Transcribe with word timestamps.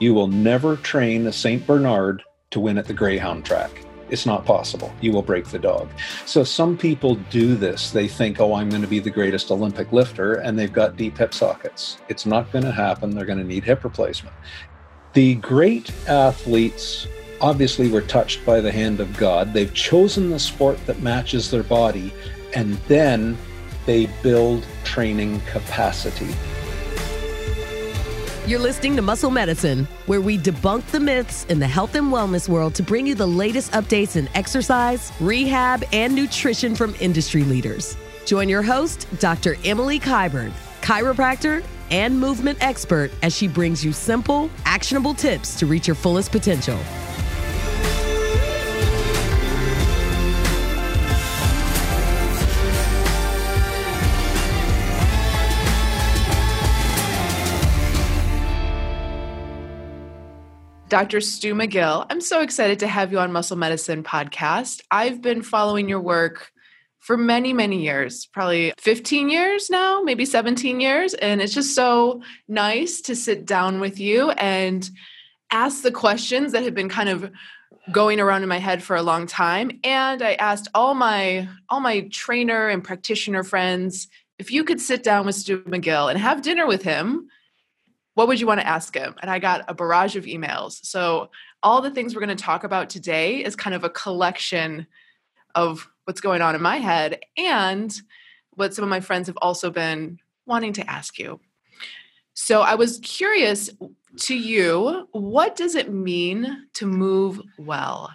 You 0.00 0.14
will 0.14 0.28
never 0.28 0.76
train 0.76 1.26
a 1.26 1.32
St. 1.32 1.66
Bernard 1.66 2.22
to 2.50 2.60
win 2.60 2.78
at 2.78 2.86
the 2.86 2.94
Greyhound 2.94 3.44
track. 3.44 3.70
It's 4.10 4.26
not 4.26 4.44
possible. 4.44 4.92
You 5.00 5.12
will 5.12 5.22
break 5.22 5.46
the 5.46 5.58
dog. 5.58 5.88
So 6.26 6.44
some 6.44 6.76
people 6.76 7.14
do 7.30 7.54
this. 7.54 7.90
They 7.90 8.06
think, 8.06 8.40
oh, 8.40 8.54
I'm 8.54 8.68
going 8.68 8.82
to 8.82 8.88
be 8.88 8.98
the 8.98 9.10
greatest 9.10 9.50
Olympic 9.50 9.92
lifter, 9.92 10.34
and 10.34 10.58
they've 10.58 10.72
got 10.72 10.96
deep 10.96 11.16
hip 11.16 11.32
sockets. 11.32 11.98
It's 12.08 12.26
not 12.26 12.52
going 12.52 12.64
to 12.64 12.72
happen. 12.72 13.10
They're 13.10 13.24
going 13.24 13.38
to 13.38 13.44
need 13.44 13.64
hip 13.64 13.82
replacement. 13.82 14.36
The 15.14 15.36
great 15.36 15.92
athletes 16.06 17.06
obviously 17.40 17.88
were 17.88 18.02
touched 18.02 18.44
by 18.44 18.60
the 18.60 18.70
hand 18.70 19.00
of 19.00 19.16
God. 19.16 19.52
They've 19.52 19.72
chosen 19.72 20.30
the 20.30 20.38
sport 20.38 20.84
that 20.86 21.00
matches 21.00 21.50
their 21.50 21.62
body, 21.62 22.12
and 22.54 22.74
then 22.88 23.36
they 23.86 24.06
build 24.22 24.66
training 24.84 25.40
capacity. 25.42 26.34
You're 28.46 28.60
listening 28.60 28.94
to 28.96 29.00
Muscle 29.00 29.30
Medicine, 29.30 29.88
where 30.04 30.20
we 30.20 30.36
debunk 30.36 30.84
the 30.88 31.00
myths 31.00 31.46
in 31.46 31.58
the 31.58 31.66
health 31.66 31.94
and 31.94 32.12
wellness 32.12 32.46
world 32.46 32.74
to 32.74 32.82
bring 32.82 33.06
you 33.06 33.14
the 33.14 33.26
latest 33.26 33.72
updates 33.72 34.16
in 34.16 34.28
exercise, 34.34 35.10
rehab, 35.18 35.82
and 35.94 36.14
nutrition 36.14 36.74
from 36.74 36.94
industry 37.00 37.42
leaders. 37.44 37.96
Join 38.26 38.50
your 38.50 38.60
host, 38.62 39.06
Dr. 39.18 39.56
Emily 39.64 39.98
Kiberd, 39.98 40.52
chiropractor 40.82 41.64
and 41.90 42.20
movement 42.20 42.58
expert, 42.60 43.10
as 43.22 43.34
she 43.34 43.48
brings 43.48 43.82
you 43.82 43.94
simple, 43.94 44.50
actionable 44.66 45.14
tips 45.14 45.58
to 45.58 45.64
reach 45.64 45.86
your 45.86 45.94
fullest 45.94 46.30
potential. 46.30 46.78
Dr. 60.94 61.20
Stu 61.20 61.56
McGill. 61.56 62.06
I'm 62.08 62.20
so 62.20 62.40
excited 62.40 62.78
to 62.78 62.86
have 62.86 63.10
you 63.10 63.18
on 63.18 63.32
Muscle 63.32 63.56
Medicine 63.56 64.04
podcast. 64.04 64.80
I've 64.92 65.20
been 65.20 65.42
following 65.42 65.88
your 65.88 65.98
work 65.98 66.52
for 67.00 67.16
many, 67.16 67.52
many 67.52 67.82
years, 67.82 68.26
probably 68.26 68.72
15 68.78 69.28
years 69.28 69.68
now, 69.70 70.02
maybe 70.02 70.24
17 70.24 70.80
years. 70.80 71.14
And 71.14 71.42
it's 71.42 71.52
just 71.52 71.74
so 71.74 72.22
nice 72.46 73.00
to 73.00 73.16
sit 73.16 73.44
down 73.44 73.80
with 73.80 73.98
you 73.98 74.30
and 74.30 74.88
ask 75.50 75.82
the 75.82 75.90
questions 75.90 76.52
that 76.52 76.62
have 76.62 76.76
been 76.76 76.88
kind 76.88 77.08
of 77.08 77.28
going 77.90 78.20
around 78.20 78.44
in 78.44 78.48
my 78.48 78.60
head 78.60 78.80
for 78.80 78.94
a 78.94 79.02
long 79.02 79.26
time. 79.26 79.80
And 79.82 80.22
I 80.22 80.34
asked 80.34 80.68
all 80.74 80.94
my 80.94 81.48
all 81.68 81.80
my 81.80 82.02
trainer 82.12 82.68
and 82.68 82.84
practitioner 82.84 83.42
friends 83.42 84.06
if 84.38 84.52
you 84.52 84.62
could 84.62 84.80
sit 84.80 85.02
down 85.02 85.26
with 85.26 85.34
Stu 85.34 85.58
McGill 85.64 86.08
and 86.08 86.20
have 86.20 86.40
dinner 86.40 86.68
with 86.68 86.84
him 86.84 87.30
what 88.14 88.28
would 88.28 88.40
you 88.40 88.46
want 88.46 88.60
to 88.60 88.66
ask 88.66 88.94
him? 88.94 89.14
And 89.20 89.30
I 89.30 89.38
got 89.38 89.64
a 89.68 89.74
barrage 89.74 90.16
of 90.16 90.24
emails. 90.24 90.84
So, 90.84 91.30
all 91.62 91.80
the 91.80 91.90
things 91.90 92.14
we're 92.14 92.24
going 92.24 92.36
to 92.36 92.42
talk 92.42 92.64
about 92.64 92.90
today 92.90 93.44
is 93.44 93.56
kind 93.56 93.74
of 93.74 93.84
a 93.84 93.90
collection 93.90 94.86
of 95.54 95.88
what's 96.04 96.20
going 96.20 96.42
on 96.42 96.54
in 96.54 96.62
my 96.62 96.76
head 96.76 97.20
and 97.36 97.94
what 98.50 98.74
some 98.74 98.82
of 98.82 98.90
my 98.90 99.00
friends 99.00 99.26
have 99.26 99.38
also 99.40 99.70
been 99.70 100.18
wanting 100.46 100.74
to 100.74 100.90
ask 100.90 101.18
you. 101.18 101.40
So, 102.34 102.62
I 102.62 102.74
was 102.74 103.00
curious 103.00 103.70
to 104.20 104.36
you, 104.36 105.08
what 105.12 105.56
does 105.56 105.74
it 105.74 105.92
mean 105.92 106.66
to 106.74 106.86
move 106.86 107.40
well? 107.58 108.10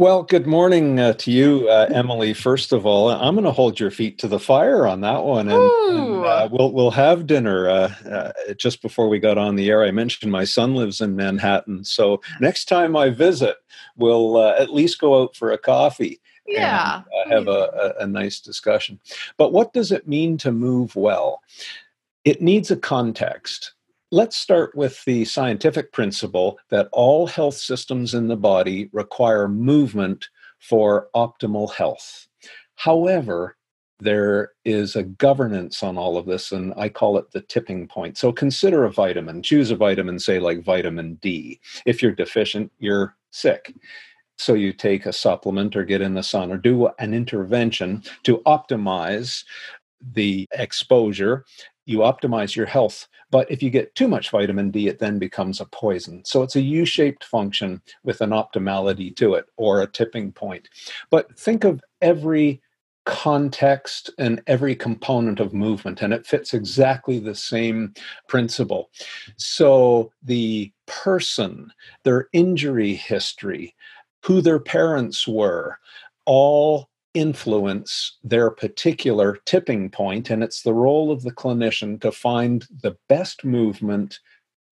Well, 0.00 0.22
good 0.22 0.46
morning 0.46 0.98
uh, 0.98 1.12
to 1.12 1.30
you, 1.30 1.68
uh, 1.68 1.86
Emily. 1.92 2.32
First 2.32 2.72
of 2.72 2.86
all, 2.86 3.10
I'm 3.10 3.34
going 3.34 3.44
to 3.44 3.52
hold 3.52 3.78
your 3.78 3.90
feet 3.90 4.16
to 4.20 4.28
the 4.28 4.40
fire 4.40 4.86
on 4.86 5.02
that 5.02 5.24
one, 5.24 5.46
and, 5.50 5.62
and 5.62 6.24
uh, 6.24 6.48
we'll 6.50 6.72
we'll 6.72 6.90
have 6.92 7.26
dinner. 7.26 7.68
Uh, 7.68 7.94
uh, 8.10 8.32
just 8.54 8.80
before 8.80 9.10
we 9.10 9.18
got 9.18 9.36
on 9.36 9.56
the 9.56 9.68
air, 9.68 9.84
I 9.84 9.90
mentioned 9.90 10.32
my 10.32 10.44
son 10.44 10.74
lives 10.74 11.02
in 11.02 11.16
Manhattan, 11.16 11.84
so 11.84 12.22
next 12.40 12.64
time 12.64 12.96
I 12.96 13.10
visit, 13.10 13.58
we'll 13.94 14.38
uh, 14.38 14.54
at 14.58 14.72
least 14.72 15.00
go 15.00 15.22
out 15.22 15.36
for 15.36 15.52
a 15.52 15.58
coffee. 15.58 16.18
Yeah, 16.46 17.02
and, 17.26 17.30
have 17.30 17.48
a, 17.48 17.94
a, 17.98 18.04
a 18.04 18.06
nice 18.06 18.40
discussion. 18.40 19.00
But 19.36 19.52
what 19.52 19.74
does 19.74 19.92
it 19.92 20.08
mean 20.08 20.38
to 20.38 20.50
move 20.50 20.96
well? 20.96 21.42
It 22.24 22.40
needs 22.40 22.70
a 22.70 22.76
context. 22.76 23.74
Let's 24.12 24.36
start 24.36 24.74
with 24.74 25.04
the 25.04 25.24
scientific 25.24 25.92
principle 25.92 26.58
that 26.70 26.88
all 26.90 27.28
health 27.28 27.54
systems 27.54 28.12
in 28.12 28.26
the 28.26 28.36
body 28.36 28.90
require 28.92 29.46
movement 29.46 30.28
for 30.58 31.08
optimal 31.14 31.72
health. 31.72 32.26
However, 32.74 33.56
there 34.00 34.50
is 34.64 34.96
a 34.96 35.04
governance 35.04 35.84
on 35.84 35.96
all 35.96 36.16
of 36.16 36.26
this, 36.26 36.50
and 36.50 36.74
I 36.76 36.88
call 36.88 37.18
it 37.18 37.30
the 37.30 37.42
tipping 37.42 37.86
point. 37.86 38.18
So 38.18 38.32
consider 38.32 38.84
a 38.84 38.90
vitamin. 38.90 39.44
Choose 39.44 39.70
a 39.70 39.76
vitamin, 39.76 40.18
say 40.18 40.40
like 40.40 40.64
vitamin 40.64 41.14
D. 41.22 41.60
If 41.86 42.02
you're 42.02 42.10
deficient, 42.10 42.72
you're 42.80 43.14
sick. 43.30 43.72
So 44.38 44.54
you 44.54 44.72
take 44.72 45.06
a 45.06 45.12
supplement 45.12 45.76
or 45.76 45.84
get 45.84 46.00
in 46.00 46.14
the 46.14 46.22
sun 46.24 46.50
or 46.50 46.56
do 46.56 46.88
an 46.98 47.14
intervention 47.14 48.02
to 48.24 48.38
optimize 48.38 49.44
the 50.14 50.48
exposure. 50.52 51.44
You 51.90 51.98
optimize 51.98 52.54
your 52.54 52.66
health 52.66 53.08
but 53.30 53.50
if 53.50 53.62
you 53.62 53.70
get 53.70 53.94
too 53.94 54.08
much 54.08 54.30
vitamin 54.30 54.70
D, 54.70 54.88
it 54.88 54.98
then 54.98 55.18
becomes 55.18 55.60
a 55.60 55.66
poison. 55.66 56.24
So 56.24 56.42
it's 56.42 56.56
a 56.56 56.60
U 56.60 56.84
shaped 56.84 57.24
function 57.24 57.80
with 58.02 58.20
an 58.20 58.30
optimality 58.30 59.14
to 59.16 59.34
it 59.34 59.46
or 59.56 59.80
a 59.80 59.86
tipping 59.86 60.32
point. 60.32 60.68
But 61.10 61.38
think 61.38 61.64
of 61.64 61.80
every 62.02 62.60
context 63.06 64.10
and 64.18 64.42
every 64.46 64.74
component 64.74 65.40
of 65.40 65.54
movement, 65.54 66.02
and 66.02 66.12
it 66.12 66.26
fits 66.26 66.54
exactly 66.54 67.18
the 67.18 67.34
same 67.34 67.94
principle. 68.28 68.90
So 69.36 70.12
the 70.22 70.72
person, 70.86 71.72
their 72.04 72.28
injury 72.32 72.94
history, 72.94 73.74
who 74.24 74.42
their 74.42 74.60
parents 74.60 75.26
were, 75.26 75.78
all 76.26 76.89
influence 77.14 78.18
their 78.22 78.50
particular 78.50 79.38
tipping 79.44 79.90
point, 79.90 80.30
and 80.30 80.42
it's 80.42 80.62
the 80.62 80.74
role 80.74 81.10
of 81.10 81.22
the 81.22 81.32
clinician 81.32 82.00
to 82.00 82.12
find 82.12 82.66
the 82.82 82.96
best 83.08 83.44
movement 83.44 84.20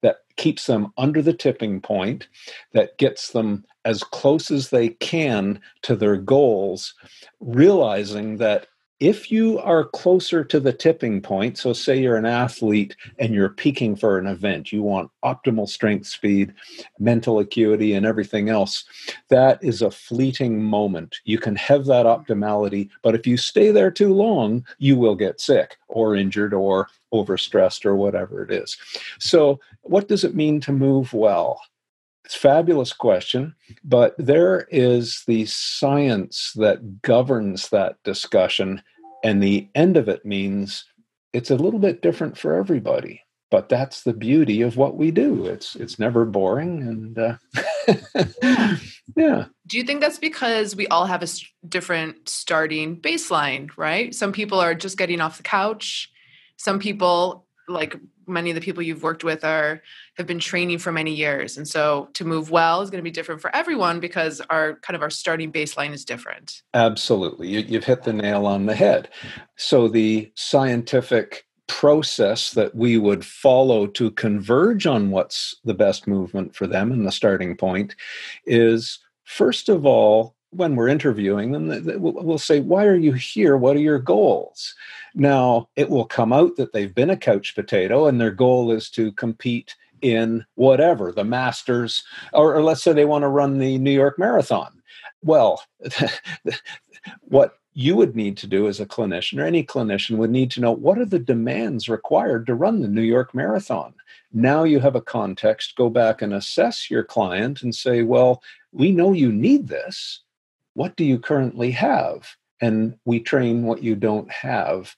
that 0.02 0.18
keeps 0.36 0.66
them 0.66 0.92
under 0.96 1.20
the 1.20 1.32
tipping 1.32 1.80
point, 1.80 2.28
that 2.72 2.96
gets 2.98 3.32
them 3.32 3.64
as 3.84 4.02
close 4.04 4.50
as 4.50 4.70
they 4.70 4.90
can 4.90 5.60
to 5.82 5.96
their 5.96 6.16
goals, 6.16 6.94
realizing 7.40 8.36
that 8.36 8.68
if 9.00 9.30
you 9.30 9.60
are 9.60 9.84
closer 9.84 10.42
to 10.42 10.58
the 10.58 10.72
tipping 10.72 11.20
point, 11.20 11.56
so 11.56 11.72
say 11.72 12.00
you're 12.00 12.16
an 12.16 12.26
athlete 12.26 12.96
and 13.18 13.32
you're 13.32 13.48
peaking 13.48 13.94
for 13.94 14.18
an 14.18 14.26
event, 14.26 14.72
you 14.72 14.82
want 14.82 15.10
optimal 15.24 15.68
strength, 15.68 16.06
speed, 16.06 16.52
mental 16.98 17.38
acuity, 17.38 17.94
and 17.94 18.04
everything 18.04 18.48
else, 18.48 18.84
that 19.28 19.62
is 19.62 19.82
a 19.82 19.90
fleeting 19.90 20.62
moment. 20.62 21.20
You 21.24 21.38
can 21.38 21.54
have 21.56 21.84
that 21.86 22.06
optimality, 22.06 22.90
but 23.02 23.14
if 23.14 23.26
you 23.26 23.36
stay 23.36 23.70
there 23.70 23.90
too 23.90 24.12
long, 24.12 24.66
you 24.78 24.96
will 24.96 25.14
get 25.14 25.40
sick 25.40 25.76
or 25.86 26.16
injured 26.16 26.52
or 26.52 26.88
overstressed 27.12 27.84
or 27.84 27.94
whatever 27.94 28.42
it 28.42 28.50
is. 28.50 28.76
So, 29.20 29.60
what 29.82 30.08
does 30.08 30.24
it 30.24 30.34
mean 30.34 30.60
to 30.62 30.72
move 30.72 31.12
well? 31.12 31.60
Fabulous 32.34 32.92
question, 32.92 33.54
but 33.84 34.14
there 34.18 34.66
is 34.70 35.22
the 35.26 35.46
science 35.46 36.52
that 36.56 37.02
governs 37.02 37.68
that 37.70 37.96
discussion, 38.04 38.82
and 39.24 39.42
the 39.42 39.68
end 39.74 39.96
of 39.96 40.08
it 40.08 40.24
means 40.24 40.84
it's 41.32 41.50
a 41.50 41.56
little 41.56 41.80
bit 41.80 42.02
different 42.02 42.36
for 42.36 42.54
everybody. 42.54 43.22
But 43.50 43.70
that's 43.70 44.02
the 44.02 44.12
beauty 44.12 44.60
of 44.60 44.76
what 44.76 44.96
we 44.96 45.10
do. 45.10 45.46
It's 45.46 45.74
it's 45.74 45.98
never 45.98 46.26
boring, 46.26 46.82
and 46.82 47.18
uh, 47.18 47.36
yeah. 49.16 49.46
Do 49.66 49.78
you 49.78 49.84
think 49.84 50.02
that's 50.02 50.18
because 50.18 50.76
we 50.76 50.86
all 50.88 51.06
have 51.06 51.22
a 51.22 51.28
different 51.66 52.28
starting 52.28 53.00
baseline, 53.00 53.70
right? 53.78 54.14
Some 54.14 54.32
people 54.32 54.60
are 54.60 54.74
just 54.74 54.98
getting 54.98 55.22
off 55.22 55.38
the 55.38 55.42
couch. 55.44 56.10
Some 56.58 56.78
people 56.78 57.46
like 57.68 57.96
many 58.26 58.50
of 58.50 58.54
the 58.54 58.60
people 58.60 58.82
you've 58.82 59.02
worked 59.02 59.24
with 59.24 59.44
are 59.44 59.82
have 60.16 60.26
been 60.26 60.38
training 60.38 60.78
for 60.78 60.92
many 60.92 61.14
years. 61.14 61.56
And 61.56 61.66
so 61.66 62.08
to 62.14 62.24
move 62.24 62.50
well 62.50 62.80
is 62.82 62.90
going 62.90 63.02
to 63.02 63.08
be 63.08 63.10
different 63.10 63.40
for 63.40 63.54
everyone 63.54 64.00
because 64.00 64.40
our 64.50 64.76
kind 64.76 64.94
of 64.96 65.02
our 65.02 65.10
starting 65.10 65.52
baseline 65.52 65.92
is 65.92 66.04
different. 66.04 66.62
Absolutely. 66.74 67.48
You, 67.48 67.60
you've 67.60 67.84
hit 67.84 68.02
the 68.02 68.12
nail 68.12 68.46
on 68.46 68.66
the 68.66 68.74
head. 68.74 69.08
So 69.56 69.88
the 69.88 70.30
scientific 70.34 71.44
process 71.66 72.52
that 72.52 72.74
we 72.74 72.96
would 72.96 73.24
follow 73.24 73.86
to 73.86 74.10
converge 74.12 74.86
on 74.86 75.10
what's 75.10 75.54
the 75.64 75.74
best 75.74 76.06
movement 76.06 76.54
for 76.54 76.66
them 76.66 76.90
and 76.90 77.06
the 77.06 77.12
starting 77.12 77.56
point 77.56 77.94
is 78.46 78.98
first 79.24 79.68
of 79.68 79.84
all 79.84 80.34
when 80.50 80.76
we're 80.76 80.88
interviewing 80.88 81.52
them, 81.52 82.00
we'll 82.00 82.38
say, 82.38 82.60
Why 82.60 82.86
are 82.86 82.96
you 82.96 83.12
here? 83.12 83.56
What 83.56 83.76
are 83.76 83.80
your 83.80 83.98
goals? 83.98 84.74
Now, 85.14 85.68
it 85.76 85.90
will 85.90 86.06
come 86.06 86.32
out 86.32 86.56
that 86.56 86.72
they've 86.72 86.94
been 86.94 87.10
a 87.10 87.16
couch 87.16 87.54
potato 87.54 88.06
and 88.06 88.20
their 88.20 88.30
goal 88.30 88.70
is 88.70 88.90
to 88.90 89.12
compete 89.12 89.74
in 90.00 90.44
whatever, 90.54 91.12
the 91.12 91.24
Masters, 91.24 92.04
or, 92.32 92.54
or 92.54 92.62
let's 92.62 92.82
say 92.82 92.92
they 92.92 93.04
want 93.04 93.22
to 93.22 93.28
run 93.28 93.58
the 93.58 93.78
New 93.78 93.90
York 93.90 94.18
Marathon. 94.18 94.80
Well, 95.22 95.62
what 97.22 97.58
you 97.74 97.94
would 97.96 98.16
need 98.16 98.36
to 98.36 98.46
do 98.46 98.68
as 98.68 98.80
a 98.80 98.86
clinician, 98.86 99.40
or 99.40 99.44
any 99.44 99.64
clinician 99.64 100.16
would 100.16 100.30
need 100.30 100.50
to 100.52 100.60
know 100.60 100.72
what 100.72 100.98
are 100.98 101.04
the 101.04 101.18
demands 101.18 101.88
required 101.88 102.46
to 102.46 102.54
run 102.54 102.80
the 102.80 102.88
New 102.88 103.02
York 103.02 103.34
Marathon. 103.34 103.94
Now 104.32 104.64
you 104.64 104.80
have 104.80 104.96
a 104.96 105.00
context, 105.00 105.76
go 105.76 105.88
back 105.88 106.20
and 106.20 106.34
assess 106.34 106.90
your 106.90 107.04
client 107.04 107.62
and 107.62 107.74
say, 107.74 108.02
well, 108.02 108.42
we 108.72 108.92
know 108.92 109.12
you 109.12 109.32
need 109.32 109.68
this. 109.68 110.20
What 110.78 110.94
do 110.94 111.04
you 111.04 111.18
currently 111.18 111.72
have? 111.72 112.36
And 112.60 113.00
we 113.04 113.18
train 113.18 113.64
what 113.64 113.82
you 113.82 113.96
don't 113.96 114.30
have 114.30 114.94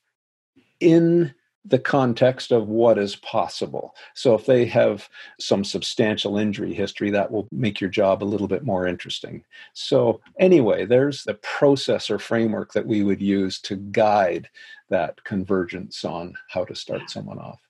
in 0.78 1.34
the 1.64 1.78
context 1.78 2.52
of 2.52 2.68
what 2.68 2.98
is 2.98 3.16
possible. 3.16 3.94
So 4.14 4.34
if 4.34 4.44
they 4.44 4.66
have 4.66 5.08
some 5.38 5.64
substantial 5.64 6.36
injury 6.36 6.74
history, 6.74 7.08
that 7.12 7.30
will 7.30 7.48
make 7.50 7.80
your 7.80 7.88
job 7.88 8.22
a 8.22 8.26
little 8.26 8.46
bit 8.46 8.62
more 8.62 8.86
interesting. 8.86 9.42
So, 9.72 10.20
anyway, 10.38 10.84
there's 10.84 11.24
the 11.24 11.34
process 11.34 12.10
or 12.10 12.18
framework 12.18 12.74
that 12.74 12.86
we 12.86 13.02
would 13.02 13.22
use 13.22 13.58
to 13.62 13.76
guide 13.76 14.50
that 14.90 15.24
convergence 15.24 16.04
on 16.04 16.34
how 16.50 16.66
to 16.66 16.74
start 16.74 17.08
someone 17.08 17.38
off. 17.38 17.60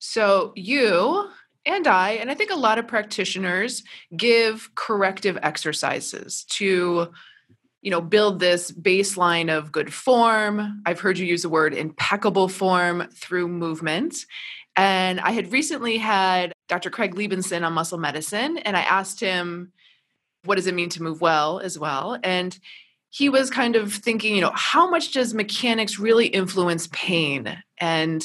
So, 0.00 0.52
you 0.56 1.30
and 1.66 1.86
I, 1.86 2.14
and 2.14 2.32
I 2.32 2.34
think 2.34 2.50
a 2.50 2.56
lot 2.56 2.78
of 2.78 2.88
practitioners 2.88 3.84
give 4.16 4.70
corrective 4.74 5.38
exercises 5.40 6.44
to 6.50 7.12
you 7.84 7.90
know 7.90 8.00
build 8.00 8.40
this 8.40 8.72
baseline 8.72 9.56
of 9.56 9.70
good 9.70 9.92
form. 9.92 10.82
I've 10.84 11.00
heard 11.00 11.18
you 11.18 11.26
use 11.26 11.42
the 11.42 11.48
word 11.48 11.74
impeccable 11.74 12.48
form 12.48 13.06
through 13.12 13.48
movement. 13.48 14.26
And 14.76 15.20
i 15.20 15.30
had 15.30 15.52
recently 15.52 15.98
had 15.98 16.52
dr 16.66 16.90
craig 16.90 17.14
liebenson 17.14 17.64
on 17.64 17.72
muscle 17.74 17.96
medicine 17.96 18.58
and 18.58 18.76
i 18.76 18.80
asked 18.80 19.20
him 19.20 19.72
what 20.44 20.56
does 20.56 20.66
it 20.66 20.74
mean 20.74 20.90
to 20.90 21.02
move 21.02 21.20
well 21.20 21.58
as 21.58 21.78
well? 21.78 22.18
And 22.22 22.58
he 23.10 23.28
was 23.28 23.50
kind 23.50 23.76
of 23.76 23.92
thinking 23.92 24.34
you 24.34 24.40
know 24.40 24.52
how 24.54 24.88
much 24.88 25.12
does 25.12 25.34
mechanics 25.34 25.98
really 25.98 26.26
influence 26.26 26.88
pain? 26.92 27.62
And 27.78 28.22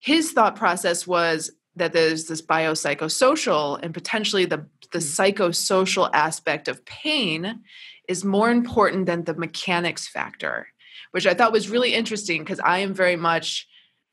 his 0.00 0.32
thought 0.32 0.56
process 0.56 1.06
was 1.06 1.50
that 1.76 1.92
there's 1.92 2.26
this 2.26 2.42
biopsychosocial 2.42 3.80
and 3.82 3.92
potentially 3.92 4.44
the 4.44 4.66
the 4.92 4.98
mm. 4.98 5.34
psychosocial 5.34 6.10
aspect 6.12 6.68
of 6.68 6.84
pain 6.84 7.60
is 8.08 8.24
more 8.24 8.50
important 8.50 9.06
than 9.06 9.24
the 9.24 9.34
mechanics 9.34 10.08
factor, 10.08 10.68
which 11.10 11.26
I 11.26 11.34
thought 11.34 11.52
was 11.52 11.70
really 11.70 11.94
interesting 11.94 12.42
because 12.42 12.60
I 12.60 12.78
am 12.78 12.94
very 12.94 13.16
much 13.16 13.66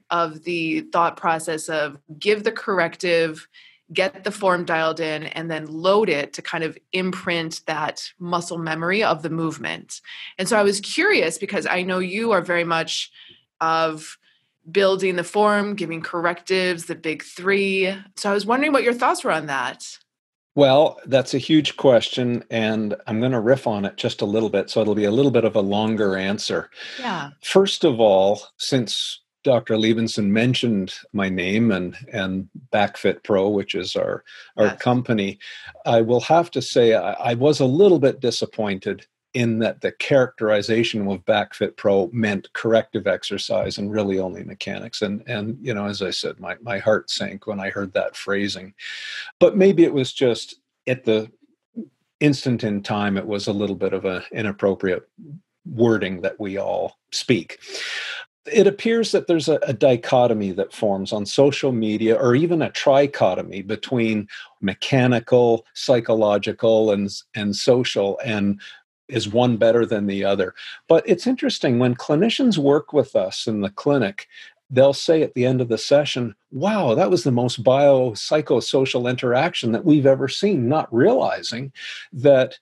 of 0.09 0.43
the 0.43 0.81
thought 0.81 1.17
process 1.17 1.69
of 1.69 1.97
give 2.19 2.43
the 2.43 2.51
corrective, 2.51 3.47
get 3.93 4.23
the 4.23 4.31
form 4.31 4.65
dialed 4.65 4.99
in, 4.99 5.23
and 5.23 5.49
then 5.49 5.65
load 5.65 6.09
it 6.09 6.33
to 6.33 6.41
kind 6.41 6.63
of 6.63 6.77
imprint 6.91 7.61
that 7.65 8.09
muscle 8.19 8.57
memory 8.57 9.03
of 9.03 9.21
the 9.21 9.29
movement. 9.29 10.01
And 10.37 10.47
so 10.47 10.57
I 10.57 10.63
was 10.63 10.81
curious 10.81 11.37
because 11.37 11.65
I 11.65 11.83
know 11.83 11.99
you 11.99 12.31
are 12.31 12.41
very 12.41 12.65
much 12.65 13.11
of 13.59 14.17
building 14.69 15.15
the 15.15 15.23
form, 15.23 15.75
giving 15.75 16.01
correctives, 16.01 16.85
the 16.85 16.95
big 16.95 17.23
three. 17.23 17.95
So 18.15 18.29
I 18.29 18.33
was 18.33 18.45
wondering 18.45 18.73
what 18.73 18.83
your 18.83 18.93
thoughts 18.93 19.23
were 19.23 19.31
on 19.31 19.47
that. 19.47 19.97
Well, 20.53 20.99
that's 21.05 21.33
a 21.33 21.37
huge 21.37 21.77
question, 21.77 22.43
and 22.49 22.95
I'm 23.07 23.19
going 23.19 23.31
to 23.31 23.39
riff 23.39 23.67
on 23.67 23.85
it 23.85 23.95
just 23.95 24.21
a 24.21 24.25
little 24.25 24.49
bit, 24.49 24.69
so 24.69 24.81
it'll 24.81 24.95
be 24.95 25.05
a 25.05 25.11
little 25.11 25.31
bit 25.31 25.45
of 25.45 25.55
a 25.55 25.61
longer 25.61 26.17
answer. 26.17 26.69
Yeah. 26.99 27.29
First 27.41 27.85
of 27.85 28.01
all, 28.01 28.41
since 28.57 29.21
Dr. 29.43 29.75
Liebenson 29.75 30.27
mentioned 30.27 30.93
my 31.13 31.29
name 31.29 31.71
and 31.71 31.95
and 32.11 32.49
BackFit 32.71 33.23
Pro, 33.23 33.49
which 33.49 33.75
is 33.75 33.95
our 33.95 34.23
our 34.57 34.65
yes. 34.65 34.81
company, 34.81 35.39
I 35.85 36.01
will 36.01 36.19
have 36.21 36.51
to 36.51 36.61
say 36.61 36.93
I, 36.93 37.13
I 37.13 37.33
was 37.33 37.59
a 37.59 37.65
little 37.65 37.99
bit 37.99 38.19
disappointed 38.19 39.07
in 39.33 39.59
that 39.59 39.81
the 39.81 39.91
characterization 39.93 41.07
of 41.07 41.25
backfit 41.25 41.77
pro 41.77 42.09
meant 42.11 42.51
corrective 42.53 43.07
exercise 43.07 43.77
and 43.77 43.91
really 43.91 44.19
only 44.19 44.43
mechanics. 44.43 45.01
And 45.01 45.23
and 45.27 45.57
you 45.61 45.73
know 45.73 45.85
as 45.85 46.01
i 46.01 46.09
said 46.09 46.39
my, 46.39 46.55
my 46.61 46.79
heart 46.79 47.09
sank 47.09 47.47
when 47.47 47.59
i 47.59 47.69
heard 47.69 47.93
that 47.93 48.15
phrasing. 48.15 48.73
But 49.39 49.57
maybe 49.57 49.83
it 49.83 49.93
was 49.93 50.13
just 50.13 50.55
at 50.87 51.05
the 51.05 51.31
instant 52.19 52.63
in 52.63 52.83
time 52.83 53.17
it 53.17 53.25
was 53.25 53.47
a 53.47 53.53
little 53.53 53.75
bit 53.75 53.93
of 53.93 54.05
an 54.05 54.23
inappropriate 54.31 55.09
wording 55.65 56.21
that 56.21 56.39
we 56.39 56.57
all 56.57 56.97
speak. 57.11 57.59
It 58.51 58.65
appears 58.65 59.11
that 59.11 59.27
there's 59.27 59.47
a, 59.47 59.59
a, 59.63 59.73
dichotomy 59.73 60.51
that 60.53 60.73
forms 60.73 61.13
on 61.13 61.27
social 61.27 61.71
media 61.71 62.15
or 62.15 62.33
even 62.33 62.63
a 62.63 62.71
trichotomy 62.71 63.65
between 63.65 64.27
mechanical 64.61 65.63
psychological 65.75 66.91
and 66.91 67.11
and 67.35 67.55
social. 67.55 68.19
And 68.25 68.59
is 69.11 69.31
one 69.31 69.57
better 69.57 69.85
than 69.85 70.07
the 70.07 70.23
other. 70.23 70.53
But 70.87 71.03
it's 71.07 71.27
interesting 71.27 71.77
when 71.79 71.95
clinicians 71.95 72.57
work 72.57 72.93
with 72.93 73.15
us 73.15 73.47
in 73.47 73.61
the 73.61 73.69
clinic, 73.69 74.27
they'll 74.69 74.93
say 74.93 75.21
at 75.21 75.33
the 75.33 75.45
end 75.45 75.61
of 75.61 75.67
the 75.67 75.77
session, 75.77 76.33
wow, 76.51 76.95
that 76.95 77.09
was 77.09 77.23
the 77.23 77.31
most 77.31 77.63
biopsychosocial 77.63 79.09
interaction 79.09 79.73
that 79.73 79.85
we've 79.85 80.05
ever 80.05 80.27
seen, 80.27 80.69
not 80.69 80.93
realizing 80.93 81.71
that 82.13 82.57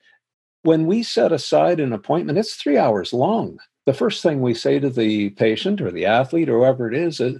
when 0.63 0.87
we 0.87 1.03
set 1.03 1.31
aside 1.31 1.79
an 1.79 1.93
appointment, 1.93 2.37
it's 2.37 2.55
three 2.55 2.77
hours 2.77 3.13
long. 3.13 3.59
The 3.85 3.93
first 3.93 4.21
thing 4.21 4.41
we 4.41 4.53
say 4.53 4.79
to 4.79 4.89
the 4.89 5.29
patient 5.31 5.81
or 5.81 5.91
the 5.91 6.05
athlete 6.05 6.49
or 6.49 6.59
whoever 6.59 6.91
it 6.91 6.97
is 6.97 7.19
is, 7.19 7.39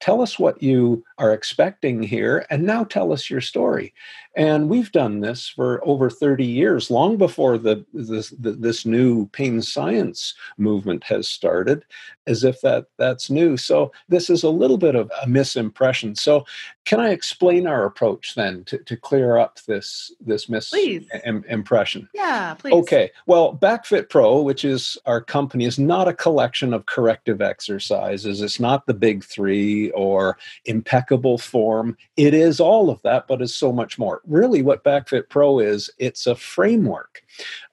tell 0.00 0.22
us 0.22 0.38
what 0.38 0.62
you 0.62 1.04
are 1.18 1.32
expecting 1.32 2.02
here 2.02 2.46
and 2.50 2.64
now 2.64 2.84
tell 2.84 3.12
us 3.12 3.30
your 3.30 3.40
story. 3.40 3.92
And 4.36 4.68
we've 4.68 4.92
done 4.92 5.20
this 5.20 5.48
for 5.48 5.84
over 5.86 6.08
30 6.08 6.44
years 6.44 6.90
long 6.90 7.16
before 7.16 7.58
the, 7.58 7.84
this, 7.92 8.30
the, 8.30 8.52
this 8.52 8.86
new 8.86 9.26
pain 9.28 9.60
science 9.60 10.34
movement 10.56 11.04
has 11.04 11.28
started 11.28 11.84
as 12.26 12.44
if 12.44 12.60
that 12.60 12.86
that's 12.96 13.28
new. 13.28 13.56
So 13.56 13.92
this 14.08 14.30
is 14.30 14.42
a 14.42 14.48
little 14.48 14.78
bit 14.78 14.94
of 14.94 15.10
a 15.22 15.26
misimpression. 15.26 16.16
So 16.18 16.44
can 16.90 16.98
i 16.98 17.10
explain 17.10 17.68
our 17.68 17.84
approach 17.84 18.34
then 18.34 18.64
to, 18.64 18.78
to 18.78 18.96
clear 18.96 19.36
up 19.36 19.60
this 19.68 20.12
this 20.20 20.46
misimpression 20.46 22.08
yeah 22.14 22.54
please. 22.54 22.72
Okay 22.72 23.10
well 23.26 23.56
backfit 23.56 24.08
pro 24.08 24.40
which 24.40 24.64
is 24.64 24.98
our 25.06 25.20
company 25.20 25.66
is 25.66 25.78
not 25.78 26.08
a 26.08 26.12
collection 26.12 26.74
of 26.74 26.86
corrective 26.86 27.40
exercises. 27.40 28.40
It's 28.40 28.58
not 28.58 28.86
the 28.86 28.94
big 28.94 29.22
three 29.22 29.89
or 29.94 30.38
impeccable 30.64 31.38
form. 31.38 31.96
It 32.16 32.34
is 32.34 32.60
all 32.60 32.90
of 32.90 33.00
that, 33.02 33.26
but 33.26 33.42
is 33.42 33.54
so 33.54 33.72
much 33.72 33.98
more. 33.98 34.20
Really, 34.26 34.62
what 34.62 34.84
BackFit 34.84 35.28
Pro 35.28 35.58
is, 35.58 35.90
it's 35.98 36.26
a 36.26 36.34
framework. 36.34 37.22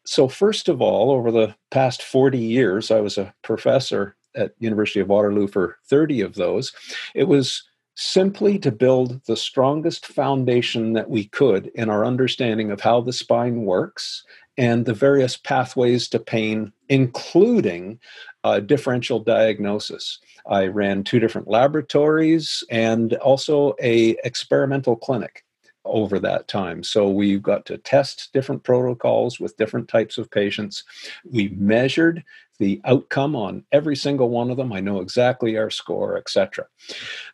So, 0.06 0.28
first 0.28 0.70
of 0.70 0.82
all, 0.82 1.12
over 1.12 1.32
the 1.32 1.56
past 1.72 2.02
40 2.02 2.38
years, 2.38 2.92
I 2.92 3.02
was 3.02 3.18
a 3.18 3.34
professor 3.42 4.16
at 4.36 4.54
University 4.60 5.00
of 5.00 5.10
Waterloo 5.10 5.48
for 5.48 5.78
30 5.86 6.22
of 6.22 6.36
those. 6.36 6.72
It 7.16 7.26
was 7.26 7.64
simply 7.96 8.60
to 8.60 8.72
build 8.72 9.20
the 9.26 9.36
strongest 9.36 10.06
foundation 10.06 10.94
that 10.94 11.10
we 11.10 11.26
could 11.26 11.68
in 11.74 11.90
our 11.90 12.06
understanding 12.06 12.70
of 12.70 12.80
how 12.80 13.02
the 13.02 13.12
spine 13.12 13.64
works 13.64 14.24
and 14.56 14.86
the 14.86 14.94
various 14.94 15.36
pathways 15.36 16.08
to 16.10 16.20
pain, 16.20 16.72
including 16.90 18.00
uh, 18.44 18.60
differential 18.60 19.20
diagnosis. 19.20 20.20
I 20.50 20.68
ran 20.68 21.04
two 21.04 21.20
different 21.20 21.48
laboratories 21.48 22.64
and 22.70 23.14
also 23.16 23.76
a 23.82 24.16
experimental 24.24 24.96
clinic 24.96 25.44
over 25.88 26.20
that 26.20 26.48
time. 26.48 26.84
So 26.84 27.10
we 27.10 27.40
got 27.40 27.66
to 27.68 27.78
test 27.78 28.30
different 28.34 28.64
protocols 28.64 29.40
with 29.40 29.58
different 29.58 29.88
types 29.88 30.18
of 30.18 30.30
patients. 30.30 30.84
We 31.30 31.50
measured 31.50 32.24
the 32.60 32.82
outcome 32.86 33.36
on 33.36 33.64
every 33.72 33.96
single 33.96 34.30
one 34.30 34.50
of 34.50 34.58
them. 34.58 34.74
I 34.74 34.80
know 34.80 35.00
exactly 35.00 35.58
our 35.58 35.70
score, 35.70 36.18
etc. 36.18 36.66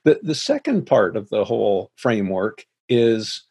The, 0.03 0.19
the 0.22 0.36
second 0.36 0.86
part 0.86 1.15
of 1.15 1.29
the 1.29 1.45
whole 1.45 1.91
framework 1.95 2.65
is 2.89 3.43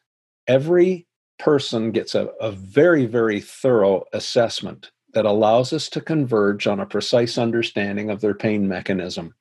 every 0.47 1.07
person 1.39 1.91
gets 1.91 2.15
a, 2.15 2.27
a 2.39 2.51
very, 2.51 3.05
very 3.05 3.41
thorough 3.41 4.05
assessment 4.13 4.91
that 5.13 5.25
allows 5.25 5.73
us 5.73 5.89
to 5.89 6.01
converge 6.01 6.67
on 6.67 6.79
a 6.79 6.85
precise 6.85 7.37
understanding 7.37 8.09
of 8.09 8.21
their 8.21 8.33
pain 8.33 8.67
mechanism. 8.67 9.33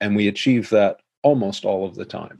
And 0.00 0.16
we 0.16 0.28
achieve 0.28 0.70
that 0.70 1.00
almost 1.22 1.64
all 1.64 1.84
of 1.86 1.96
the 1.96 2.04
time. 2.04 2.38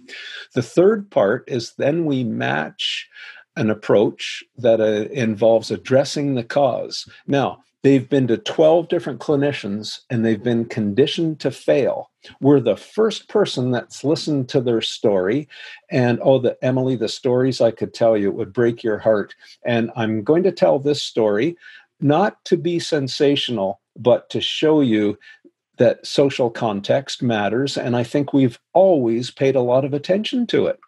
The 0.55 0.63
third 0.63 1.11
part 1.11 1.45
is 1.49 1.75
then 1.79 2.05
we 2.05 2.23
match 2.23 3.09
an 3.57 3.71
approach 3.71 4.45
that 4.59 4.81
uh, 4.81 5.09
involves 5.13 5.71
addressing 5.71 6.35
the 6.35 6.45
cause. 6.45 7.09
Now, 7.27 7.63
they've 7.83 8.09
been 8.09 8.27
to 8.27 8.39
12 8.39 8.89
different 8.89 9.21
clinicians 9.21 10.01
and 10.11 10.25
they've 10.25 10.43
been 10.43 10.65
conditioned 10.65 11.39
to 11.41 11.51
fail. 11.51 12.11
We're 12.41 12.61
the 12.61 12.77
first 12.77 13.29
person 13.29 13.71
that's 13.71 14.05
listened 14.05 14.49
to 14.51 14.61
their 14.61 14.81
story. 14.81 15.49
And 15.91 16.19
oh, 16.23 16.39
the 16.39 16.57
Emily, 16.63 16.97
the 16.97 17.09
stories 17.09 17.61
I 17.61 17.71
could 17.71 17.95
tell 17.95 18.17
you, 18.17 18.33
would 18.33 18.53
break 18.53 18.83
your 18.83 18.99
heart. 18.99 19.35
And 19.65 19.91
I'm 19.97 20.25
going 20.25 20.43
to 20.45 20.53
tell 20.53 20.79
this 20.79 21.03
story 21.03 21.57
not 22.05 22.45
to 22.45 22.59
be 22.59 22.79
sensational, 22.79 23.81
but 23.97 24.29
to 24.29 24.39
show 24.39 24.83
you 24.83 25.19
that 25.79 26.07
social 26.07 26.51
context 26.51 27.23
matters. 27.23 27.79
And 27.79 27.97
I 27.97 28.05
think 28.05 28.33
we've 28.33 28.61
always 28.75 29.31
paid 29.31 29.57
a 29.57 29.63
lot 29.63 29.87
of 29.87 29.95
attention 29.95 30.47
to 30.49 30.67
it. 30.67 30.79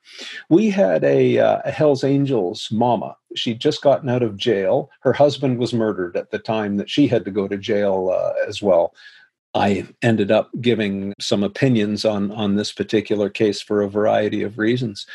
We 0.50 0.68
had 0.68 1.02
a, 1.02 1.38
uh, 1.38 1.62
a 1.64 1.70
Hells 1.70 2.04
Angels 2.04 2.68
mama. 2.70 3.16
she'd 3.34 3.60
just 3.60 3.82
gotten 3.82 4.10
out 4.10 4.22
of 4.22 4.36
jail. 4.36 4.90
Her 5.00 5.14
husband 5.14 5.58
was 5.58 5.72
murdered 5.72 6.16
at 6.18 6.30
the 6.30 6.38
time 6.38 6.76
that 6.76 6.90
she 6.90 7.08
had 7.08 7.24
to 7.24 7.30
go 7.30 7.48
to 7.48 7.56
jail 7.56 8.10
uh, 8.12 8.34
as 8.46 8.60
well. 8.60 8.94
I 9.56 9.86
ended 10.02 10.30
up 10.30 10.50
giving 10.60 11.14
some 11.18 11.42
opinions 11.42 12.04
on, 12.04 12.30
on 12.30 12.56
this 12.56 12.72
particular 12.72 13.30
case 13.30 13.62
for 13.62 13.80
a 13.80 13.88
variety 13.88 14.42
of 14.42 14.58
reasons. 14.58 15.06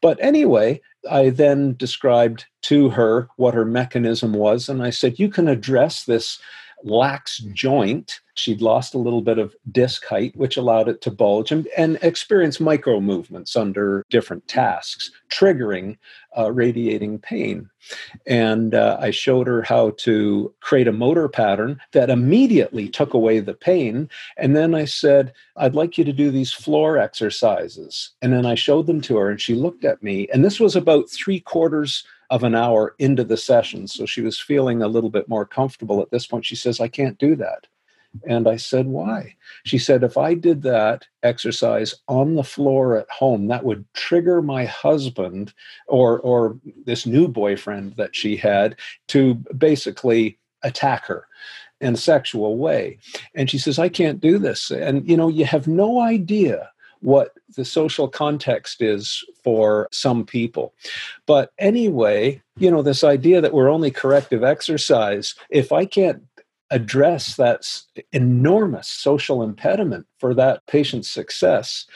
But 0.00 0.18
anyway, 0.20 0.80
I 1.10 1.28
then 1.30 1.76
described 1.76 2.46
to 2.62 2.88
her 2.90 3.28
what 3.36 3.54
her 3.54 3.66
mechanism 3.66 4.32
was, 4.32 4.68
and 4.68 4.82
I 4.82 4.90
said, 4.90 5.18
You 5.18 5.28
can 5.28 5.46
address 5.46 6.04
this 6.04 6.38
lax 6.84 7.38
joint. 7.52 8.20
She'd 8.34 8.62
lost 8.62 8.94
a 8.94 8.98
little 8.98 9.20
bit 9.20 9.38
of 9.38 9.54
disc 9.70 10.04
height, 10.06 10.34
which 10.36 10.56
allowed 10.56 10.88
it 10.88 11.02
to 11.02 11.10
bulge 11.10 11.52
and, 11.52 11.68
and 11.76 11.98
experience 12.02 12.60
micro 12.60 13.00
movements 13.00 13.56
under 13.56 14.04
different 14.08 14.48
tasks, 14.48 15.10
triggering 15.30 15.98
uh, 16.36 16.50
radiating 16.50 17.18
pain. 17.18 17.68
And 18.26 18.74
uh, 18.74 18.96
I 19.00 19.10
showed 19.10 19.46
her 19.46 19.62
how 19.62 19.90
to 19.98 20.54
create 20.60 20.88
a 20.88 20.92
motor 20.92 21.28
pattern 21.28 21.80
that 21.92 22.10
immediately 22.10 22.88
took 22.88 23.12
away 23.12 23.40
the 23.40 23.54
pain. 23.54 24.08
And 24.36 24.56
then 24.56 24.74
I 24.74 24.86
said, 24.86 25.32
I'd 25.56 25.74
like 25.74 25.98
you 25.98 26.04
to 26.04 26.12
do 26.12 26.30
these 26.30 26.52
floor 26.52 26.96
exercises. 26.96 28.10
And 28.22 28.32
then 28.32 28.46
I 28.46 28.54
showed 28.54 28.86
them 28.86 29.00
to 29.02 29.16
her, 29.18 29.30
and 29.30 29.40
she 29.40 29.54
looked 29.54 29.84
at 29.84 30.02
me. 30.02 30.28
And 30.32 30.44
this 30.44 30.58
was 30.58 30.74
about 30.74 31.10
three 31.10 31.40
quarters 31.40 32.04
of 32.32 32.44
an 32.44 32.54
hour 32.54 32.94
into 32.98 33.22
the 33.22 33.36
session. 33.36 33.86
So 33.86 34.06
she 34.06 34.22
was 34.22 34.40
feeling 34.40 34.80
a 34.80 34.88
little 34.88 35.10
bit 35.10 35.28
more 35.28 35.44
comfortable 35.44 36.00
at 36.00 36.10
this 36.10 36.26
point. 36.26 36.46
She 36.46 36.56
says, 36.56 36.80
I 36.80 36.88
can't 36.88 37.18
do 37.18 37.36
that. 37.36 37.66
And 38.26 38.48
I 38.48 38.56
said, 38.56 38.86
Why? 38.86 39.36
She 39.64 39.76
said, 39.76 40.02
If 40.02 40.16
I 40.16 40.32
did 40.32 40.62
that 40.62 41.06
exercise 41.22 41.94
on 42.08 42.34
the 42.34 42.42
floor 42.42 42.96
at 42.96 43.10
home, 43.10 43.48
that 43.48 43.64
would 43.64 43.84
trigger 43.92 44.40
my 44.40 44.64
husband 44.64 45.52
or, 45.88 46.20
or 46.20 46.56
this 46.86 47.04
new 47.04 47.28
boyfriend 47.28 47.96
that 47.96 48.16
she 48.16 48.34
had 48.34 48.76
to 49.08 49.34
basically 49.56 50.38
attack 50.62 51.04
her 51.04 51.28
in 51.82 51.94
a 51.94 51.98
sexual 51.98 52.56
way. 52.56 52.98
And 53.34 53.50
she 53.50 53.58
says, 53.58 53.78
I 53.78 53.90
can't 53.90 54.20
do 54.20 54.38
this. 54.38 54.70
And, 54.70 55.06
you 55.06 55.18
know, 55.18 55.28
you 55.28 55.44
have 55.44 55.68
no 55.68 56.00
idea 56.00 56.71
what 57.02 57.32
the 57.56 57.64
social 57.64 58.08
context 58.08 58.80
is 58.80 59.24
for 59.44 59.88
some 59.92 60.24
people. 60.24 60.72
But 61.26 61.52
anyway, 61.58 62.40
you 62.58 62.70
know, 62.70 62.82
this 62.82 63.04
idea 63.04 63.40
that 63.40 63.52
we're 63.52 63.68
only 63.68 63.90
corrective 63.90 64.42
exercise, 64.42 65.34
if 65.50 65.72
I 65.72 65.84
can't 65.84 66.22
address 66.70 67.36
that 67.36 67.66
enormous 68.12 68.88
social 68.88 69.42
impediment 69.42 70.06
for 70.18 70.32
that 70.34 70.66
patient's 70.66 71.10
success, 71.10 71.86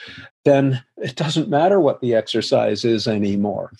then 0.45 0.83
it 0.97 1.15
doesn't 1.15 1.49
matter 1.49 1.79
what 1.79 1.99
the 1.99 2.13
exercise 2.13 2.85
is 2.85 3.07
anymore. 3.07 3.71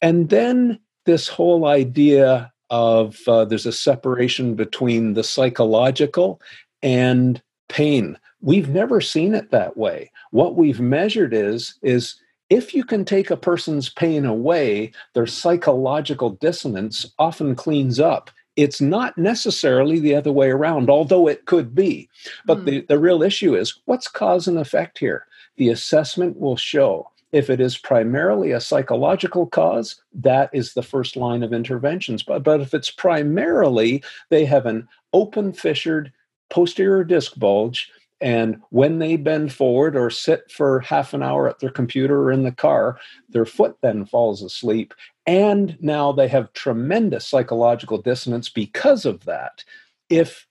And 0.00 0.28
then 0.28 0.78
this 1.06 1.26
whole 1.26 1.66
idea 1.66 2.52
of 2.70 3.18
uh, 3.26 3.46
there's 3.46 3.66
a 3.66 3.72
separation 3.72 4.54
between 4.54 5.14
the 5.14 5.24
psychological 5.24 6.40
and 6.82 7.42
pain 7.68 8.16
we've 8.40 8.68
never 8.68 9.00
seen 9.00 9.34
it 9.34 9.50
that 9.50 9.76
way. 9.76 10.10
What 10.30 10.56
we've 10.56 10.80
measured 10.80 11.34
is 11.34 11.74
is 11.82 12.16
if 12.50 12.74
you 12.74 12.84
can 12.84 13.04
take 13.04 13.30
a 13.30 13.36
person's 13.36 13.88
pain 13.88 14.24
away 14.24 14.92
their 15.14 15.26
psychological 15.26 16.30
dissonance 16.30 17.06
often 17.18 17.54
cleans 17.54 18.00
up. 18.00 18.30
It's 18.56 18.80
not 18.80 19.16
necessarily 19.16 20.00
the 20.00 20.14
other 20.14 20.32
way 20.32 20.50
around 20.50 20.90
although 20.90 21.28
it 21.28 21.46
could 21.46 21.74
be. 21.74 22.08
But 22.46 22.58
mm. 22.58 22.64
the, 22.64 22.80
the 22.82 22.98
real 22.98 23.22
issue 23.22 23.54
is 23.54 23.78
what's 23.84 24.08
cause 24.08 24.48
and 24.48 24.58
effect 24.58 24.98
here? 24.98 25.26
The 25.56 25.68
assessment 25.68 26.38
will 26.38 26.56
show. 26.56 27.10
If 27.30 27.50
it 27.50 27.60
is 27.60 27.76
primarily 27.76 28.52
a 28.52 28.60
psychological 28.60 29.46
cause, 29.46 30.00
that 30.14 30.48
is 30.54 30.72
the 30.72 30.82
first 30.82 31.14
line 31.14 31.42
of 31.42 31.52
interventions. 31.52 32.22
But, 32.22 32.42
but 32.42 32.62
if 32.62 32.72
it's 32.72 32.90
primarily 32.90 34.02
they 34.30 34.46
have 34.46 34.64
an 34.64 34.88
open 35.12 35.52
fissured 35.52 36.10
posterior 36.48 37.04
disc 37.04 37.38
bulge 37.38 37.90
and 38.20 38.60
when 38.70 38.98
they 38.98 39.16
bend 39.16 39.52
forward 39.52 39.96
or 39.96 40.10
sit 40.10 40.50
for 40.50 40.80
half 40.80 41.14
an 41.14 41.22
hour 41.22 41.48
at 41.48 41.60
their 41.60 41.70
computer 41.70 42.20
or 42.22 42.32
in 42.32 42.42
the 42.42 42.52
car, 42.52 42.98
their 43.28 43.46
foot 43.46 43.76
then 43.80 44.06
falls 44.06 44.42
asleep. 44.42 44.92
And 45.26 45.76
now 45.80 46.10
they 46.12 46.28
have 46.28 46.52
tremendous 46.52 47.26
psychological 47.26 47.98
dissonance 47.98 48.48
because 48.48 49.04
of 49.04 49.24
that. 49.26 49.64
If 50.08 50.46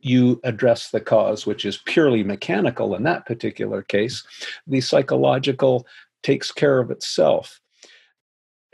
you 0.00 0.40
address 0.44 0.90
the 0.90 1.00
cause, 1.00 1.46
which 1.46 1.64
is 1.64 1.78
purely 1.78 2.22
mechanical 2.22 2.94
in 2.94 3.04
that 3.04 3.24
particular 3.24 3.82
case, 3.82 4.22
the 4.66 4.80
psychological 4.80 5.86
takes 6.22 6.52
care 6.52 6.80
of 6.80 6.90
itself. 6.90 7.60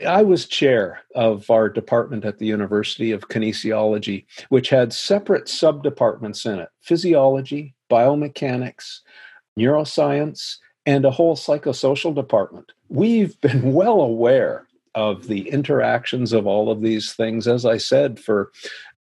I 0.05 0.23
was 0.23 0.47
chair 0.47 1.01
of 1.15 1.49
our 1.49 1.69
department 1.69 2.25
at 2.25 2.39
the 2.39 2.45
University 2.45 3.11
of 3.11 3.29
Kinesiology, 3.29 4.25
which 4.49 4.69
had 4.69 4.91
separate 4.91 5.45
subdepartments 5.45 6.51
in 6.51 6.59
it 6.59 6.69
physiology, 6.81 7.73
biomechanics, 7.93 9.01
neuroscience, 9.57 10.57
and 10.85 11.05
a 11.05 11.11
whole 11.11 11.35
psychosocial 11.35 12.13
department. 12.15 12.71
We've 12.89 13.39
been 13.41 13.73
well 13.81 14.01
aware 14.01 14.67
of 14.95 15.27
the 15.27 15.47
interactions 15.49 16.33
of 16.33 16.47
all 16.47 16.71
of 16.71 16.81
these 16.81 17.13
things, 17.13 17.47
as 17.47 17.65
I 17.65 17.77
said, 17.77 18.19
for 18.19 18.51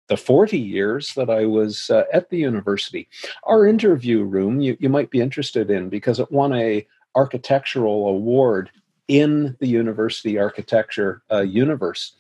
the 0.09 0.17
40 0.17 0.59
years 0.59 1.15
that 1.15 1.31
I 1.31 1.47
was 1.47 1.89
uh, 1.89 2.03
at 2.13 2.31
the 2.31 2.39
university. 2.39 3.09
Our 3.45 3.67
interview 3.67 4.25
room, 4.25 4.61
you, 4.61 4.77
you 4.81 4.89
might 4.89 5.11
be 5.11 5.21
interested 5.21 5.71
in 5.71 5.89
because 5.89 6.19
it 6.19 6.33
won 6.33 6.53
a 6.53 6.87
architectural 7.15 8.09
award 8.09 8.71
in 9.07 9.57
the 9.61 9.69
university 9.69 10.39
architecture 10.39 11.23
uh, 11.33 11.41
universe 11.43 12.15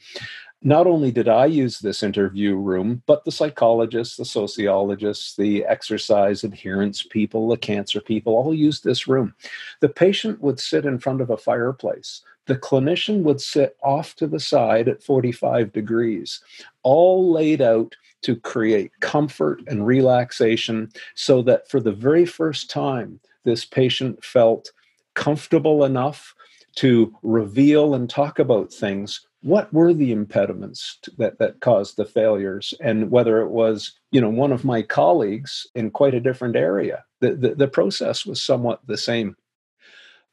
not 0.62 0.86
only 0.86 1.10
did 1.10 1.28
I 1.28 1.46
use 1.46 1.78
this 1.78 2.02
interview 2.02 2.54
room, 2.54 3.02
but 3.06 3.24
the 3.24 3.32
psychologists, 3.32 4.16
the 4.16 4.26
sociologists, 4.26 5.34
the 5.36 5.64
exercise 5.64 6.44
adherence 6.44 7.02
people, 7.02 7.48
the 7.48 7.56
cancer 7.56 8.00
people 8.00 8.36
all 8.36 8.52
used 8.52 8.84
this 8.84 9.08
room. 9.08 9.34
The 9.80 9.88
patient 9.88 10.40
would 10.42 10.60
sit 10.60 10.84
in 10.84 10.98
front 10.98 11.22
of 11.22 11.30
a 11.30 11.38
fireplace. 11.38 12.22
The 12.46 12.56
clinician 12.56 13.22
would 13.22 13.40
sit 13.40 13.76
off 13.82 14.16
to 14.16 14.26
the 14.26 14.40
side 14.40 14.88
at 14.88 15.02
45 15.02 15.72
degrees, 15.72 16.40
all 16.82 17.32
laid 17.32 17.62
out 17.62 17.96
to 18.22 18.36
create 18.36 18.92
comfort 19.00 19.62
and 19.66 19.86
relaxation 19.86 20.92
so 21.14 21.40
that 21.42 21.70
for 21.70 21.80
the 21.80 21.92
very 21.92 22.26
first 22.26 22.68
time, 22.68 23.18
this 23.44 23.64
patient 23.64 24.22
felt 24.22 24.72
comfortable 25.14 25.84
enough 25.84 26.34
to 26.76 27.16
reveal 27.22 27.94
and 27.94 28.10
talk 28.10 28.38
about 28.38 28.72
things 28.72 29.26
what 29.42 29.72
were 29.72 29.94
the 29.94 30.12
impediments 30.12 30.98
that, 31.18 31.38
that 31.38 31.60
caused 31.60 31.96
the 31.96 32.04
failures? 32.04 32.74
And 32.80 33.10
whether 33.10 33.40
it 33.40 33.48
was 33.48 33.92
you 34.10 34.20
know 34.20 34.30
one 34.30 34.52
of 34.52 34.64
my 34.64 34.82
colleagues 34.82 35.66
in 35.74 35.90
quite 35.90 36.14
a 36.14 36.20
different 36.20 36.56
area. 36.56 37.04
The, 37.20 37.34
the, 37.34 37.54
the 37.54 37.68
process 37.68 38.24
was 38.24 38.42
somewhat 38.42 38.80
the 38.86 38.98
same. 38.98 39.36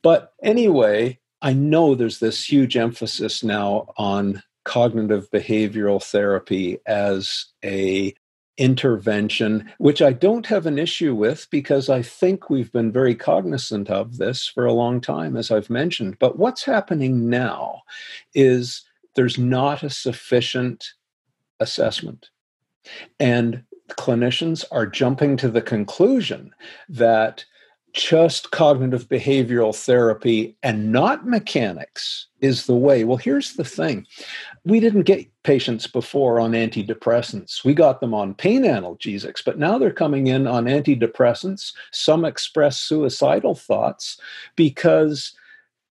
But 0.03 0.33
anyway 0.43 1.19
i 1.39 1.53
know 1.53 1.93
there's 1.93 2.17
this 2.17 2.43
huge 2.51 2.75
emphasis 2.75 3.43
now 3.43 3.85
on 3.95 4.41
cognitive 4.67 5.31
behavioral 5.31 6.03
therapy 6.03 6.77
as 6.85 7.45
a 7.63 8.13
intervention, 8.57 9.71
which 9.77 10.01
I 10.01 10.11
don't 10.11 10.45
have 10.47 10.65
an 10.65 10.77
issue 10.77 11.15
with 11.15 11.47
because 11.51 11.89
I 11.89 12.01
think 12.01 12.49
we've 12.49 12.71
been 12.71 12.91
very 12.91 13.15
cognizant 13.15 13.89
of 13.89 14.17
this 14.17 14.47
for 14.47 14.65
a 14.65 14.73
long 14.73 14.99
time, 14.99 15.37
as 15.37 15.51
I've 15.51 15.69
mentioned. 15.69 16.17
But 16.19 16.37
what's 16.37 16.65
happening 16.65 17.29
now 17.29 17.83
is 18.33 18.83
there's 19.17 19.37
not 19.37 19.83
a 19.83 19.89
sufficient 19.89 20.93
assessment. 21.59 22.29
And 23.19 23.63
clinicians 23.89 24.63
are 24.71 24.85
jumping 24.85 25.35
to 25.37 25.49
the 25.49 25.61
conclusion 25.61 26.53
that 26.87 27.43
just 27.93 28.51
cognitive 28.51 29.09
behavioral 29.09 29.75
therapy 29.75 30.55
and 30.61 30.91
not 30.91 31.25
mechanics 31.25 32.27
is 32.41 32.67
the 32.67 32.75
way. 32.75 33.03
Well, 33.03 33.17
here's 33.17 33.53
the 33.53 33.63
thing 33.63 34.05
we 34.65 34.79
didn't 34.79 35.03
get 35.03 35.25
patients 35.41 35.87
before 35.87 36.39
on 36.39 36.51
antidepressants. 36.51 37.65
We 37.65 37.73
got 37.73 37.99
them 37.99 38.13
on 38.13 38.35
pain 38.35 38.63
analgesics, 38.63 39.43
but 39.43 39.57
now 39.57 39.79
they're 39.79 39.91
coming 39.91 40.27
in 40.27 40.45
on 40.45 40.65
antidepressants. 40.65 41.73
Some 41.91 42.23
express 42.23 42.77
suicidal 42.77 43.55
thoughts 43.55 44.19
because 44.55 45.33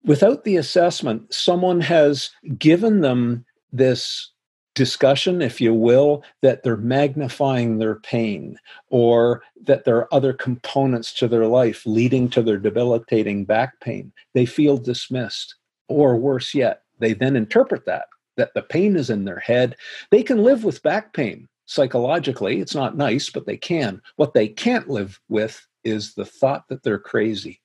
without 0.07 0.45
the 0.45 0.57
assessment, 0.57 1.33
someone 1.35 1.81
has 1.81 2.31
given 2.59 3.01
them 3.01 3.45
this 3.73 4.31
discussion, 4.75 5.43
if 5.43 5.61
you 5.61 5.75
will, 5.75 6.23
that 6.43 6.63
they're 6.63 6.77
magnifying 6.77 7.79
their 7.79 7.97
pain 7.97 8.59
or 8.89 9.43
that 9.65 9.85
there 9.85 9.97
are 9.97 10.15
other 10.15 10.33
components 10.33 11.13
to 11.15 11.27
their 11.27 11.47
life 11.47 11.85
leading 11.87 12.29
to 12.29 12.43
their 12.43 12.59
debilitating 12.59 13.45
back 13.45 13.81
pain. 13.81 14.13
They 14.35 14.47
feel 14.47 14.77
dismissed. 14.77 15.57
Or 15.89 16.17
worse 16.17 16.53
yet, 16.53 16.83
they 16.99 17.13
then 17.13 17.37
interpret 17.37 17.87
that, 17.87 18.07
that 18.37 18.55
the 18.55 18.63
pain 18.63 18.97
is 18.97 19.09
in 19.09 19.25
their 19.25 19.39
head. 19.39 19.77
They 20.11 20.23
can 20.23 20.43
live 20.43 20.65
with 20.65 20.83
back 20.83 21.13
pain 21.13 21.49
psychologically. 21.67 22.61
It's 22.61 22.75
not 22.75 22.97
nice, 22.97 23.31
but 23.31 23.47
they 23.47 23.57
can. 23.57 24.03
What 24.17 24.35
they 24.35 24.49
can't 24.49 24.89
live 24.89 25.21
with 25.29 25.65
is 25.85 26.15
the 26.15 26.25
thought 26.25 26.69
that 26.69 26.83
they're 26.83 26.99
crazy 26.99 27.61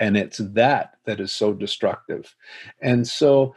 and 0.00 0.16
it's 0.16 0.38
that 0.38 0.96
that 1.04 1.20
is 1.20 1.32
so 1.32 1.52
destructive 1.52 2.34
and 2.80 3.06
so 3.06 3.54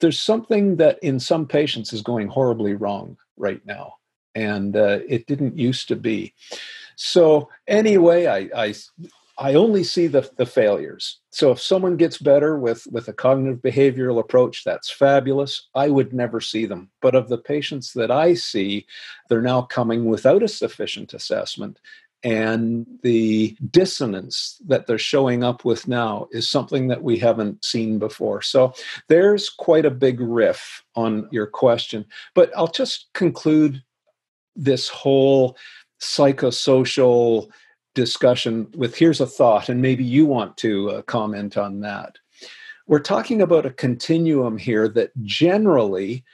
there's 0.00 0.20
something 0.20 0.76
that 0.76 0.98
in 1.02 1.18
some 1.18 1.46
patients 1.46 1.92
is 1.92 2.02
going 2.02 2.28
horribly 2.28 2.74
wrong 2.74 3.16
right 3.36 3.64
now. 3.66 3.94
And 4.34 4.76
uh, 4.76 5.00
it 5.08 5.26
didn't 5.26 5.58
used 5.58 5.88
to 5.88 5.96
be. 5.96 6.34
So, 6.96 7.48
anyway, 7.66 8.26
I, 8.26 8.66
I 8.66 8.74
I 9.40 9.54
only 9.54 9.84
see 9.84 10.08
the, 10.08 10.28
the 10.36 10.46
failures. 10.46 11.20
So 11.30 11.52
if 11.52 11.60
someone 11.60 11.96
gets 11.96 12.18
better 12.18 12.58
with, 12.58 12.88
with 12.90 13.06
a 13.06 13.12
cognitive 13.12 13.62
behavioral 13.62 14.18
approach, 14.18 14.64
that's 14.64 14.90
fabulous. 14.90 15.68
I 15.76 15.90
would 15.90 16.12
never 16.12 16.40
see 16.40 16.66
them. 16.66 16.90
But 17.00 17.14
of 17.14 17.28
the 17.28 17.38
patients 17.38 17.92
that 17.92 18.10
I 18.10 18.34
see, 18.34 18.84
they're 19.28 19.40
now 19.40 19.62
coming 19.62 20.06
without 20.06 20.42
a 20.42 20.48
sufficient 20.48 21.14
assessment. 21.14 21.78
And 22.24 22.86
the 23.02 23.56
dissonance 23.70 24.60
that 24.66 24.86
they're 24.86 24.98
showing 24.98 25.44
up 25.44 25.64
with 25.64 25.86
now 25.86 26.26
is 26.32 26.48
something 26.48 26.88
that 26.88 27.02
we 27.02 27.16
haven't 27.18 27.64
seen 27.64 27.98
before. 27.98 28.42
So 28.42 28.72
there's 29.06 29.48
quite 29.48 29.86
a 29.86 29.90
big 29.90 30.20
riff 30.20 30.82
on 30.96 31.28
your 31.30 31.46
question. 31.46 32.04
But 32.34 32.50
I'll 32.56 32.72
just 32.72 33.08
conclude 33.14 33.82
this 34.56 34.88
whole 34.88 35.56
psychosocial 36.00 37.48
discussion 37.94 38.68
with 38.76 38.96
here's 38.96 39.20
a 39.20 39.26
thought, 39.26 39.68
and 39.68 39.80
maybe 39.80 40.04
you 40.04 40.26
want 40.26 40.56
to 40.58 40.90
uh, 40.90 41.02
comment 41.02 41.56
on 41.56 41.80
that. 41.80 42.16
We're 42.86 43.00
talking 43.00 43.42
about 43.42 43.66
a 43.66 43.70
continuum 43.70 44.56
here 44.56 44.88
that 44.88 45.10
generally 45.22 46.24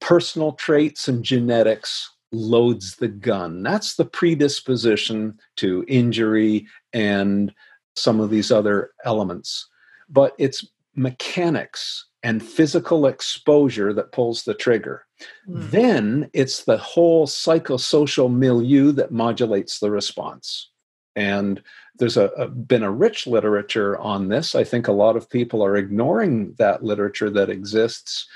personal 0.00 0.52
traits 0.52 1.08
and 1.08 1.24
genetics 1.24 2.10
loads 2.32 2.96
the 2.96 3.08
gun. 3.08 3.62
That's 3.62 3.96
the 3.96 4.04
predisposition 4.04 5.38
to 5.56 5.84
injury 5.88 6.66
and 6.92 7.52
some 7.94 8.20
of 8.20 8.30
these 8.30 8.50
other 8.50 8.90
elements. 9.04 9.68
But 10.08 10.34
it's 10.38 10.66
mechanics 10.94 12.06
and 12.22 12.42
physical 12.42 13.06
exposure 13.06 13.92
that 13.92 14.12
pulls 14.12 14.42
the 14.42 14.54
trigger. 14.54 15.06
Mm. 15.48 15.70
Then 15.70 16.30
it's 16.32 16.64
the 16.64 16.78
whole 16.78 17.26
psychosocial 17.26 18.32
milieu 18.32 18.92
that 18.92 19.12
modulates 19.12 19.78
the 19.78 19.90
response. 19.90 20.70
And 21.14 21.62
there's 21.98 22.16
a, 22.16 22.26
a, 22.36 22.48
been 22.48 22.82
a 22.82 22.90
rich 22.90 23.26
literature 23.26 23.96
on 23.98 24.28
this. 24.28 24.54
I 24.54 24.64
think 24.64 24.88
a 24.88 24.92
lot 24.92 25.16
of 25.16 25.30
people 25.30 25.64
are 25.64 25.76
ignoring 25.76 26.54
that 26.58 26.82
literature 26.82 27.30
that 27.30 27.48
exists. 27.48 28.28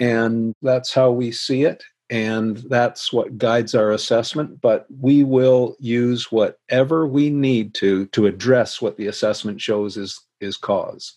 And 0.00 0.54
that's 0.62 0.92
how 0.92 1.10
we 1.10 1.30
see 1.30 1.64
it. 1.64 1.84
And 2.08 2.58
that's 2.68 3.12
what 3.12 3.36
guides 3.36 3.74
our 3.74 3.90
assessment. 3.90 4.60
But 4.60 4.86
we 5.00 5.24
will 5.24 5.76
use 5.80 6.30
whatever 6.30 7.06
we 7.06 7.30
need 7.30 7.74
to 7.74 8.06
to 8.06 8.26
address 8.26 8.80
what 8.80 8.96
the 8.96 9.08
assessment 9.08 9.60
shows 9.60 9.96
is 9.96 10.20
is 10.40 10.56
cause, 10.56 11.14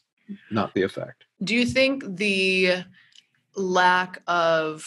not 0.49 0.73
the 0.73 0.81
effect. 0.81 1.25
Do 1.43 1.55
you 1.55 1.65
think 1.65 2.03
the 2.17 2.83
lack 3.55 4.21
of 4.27 4.85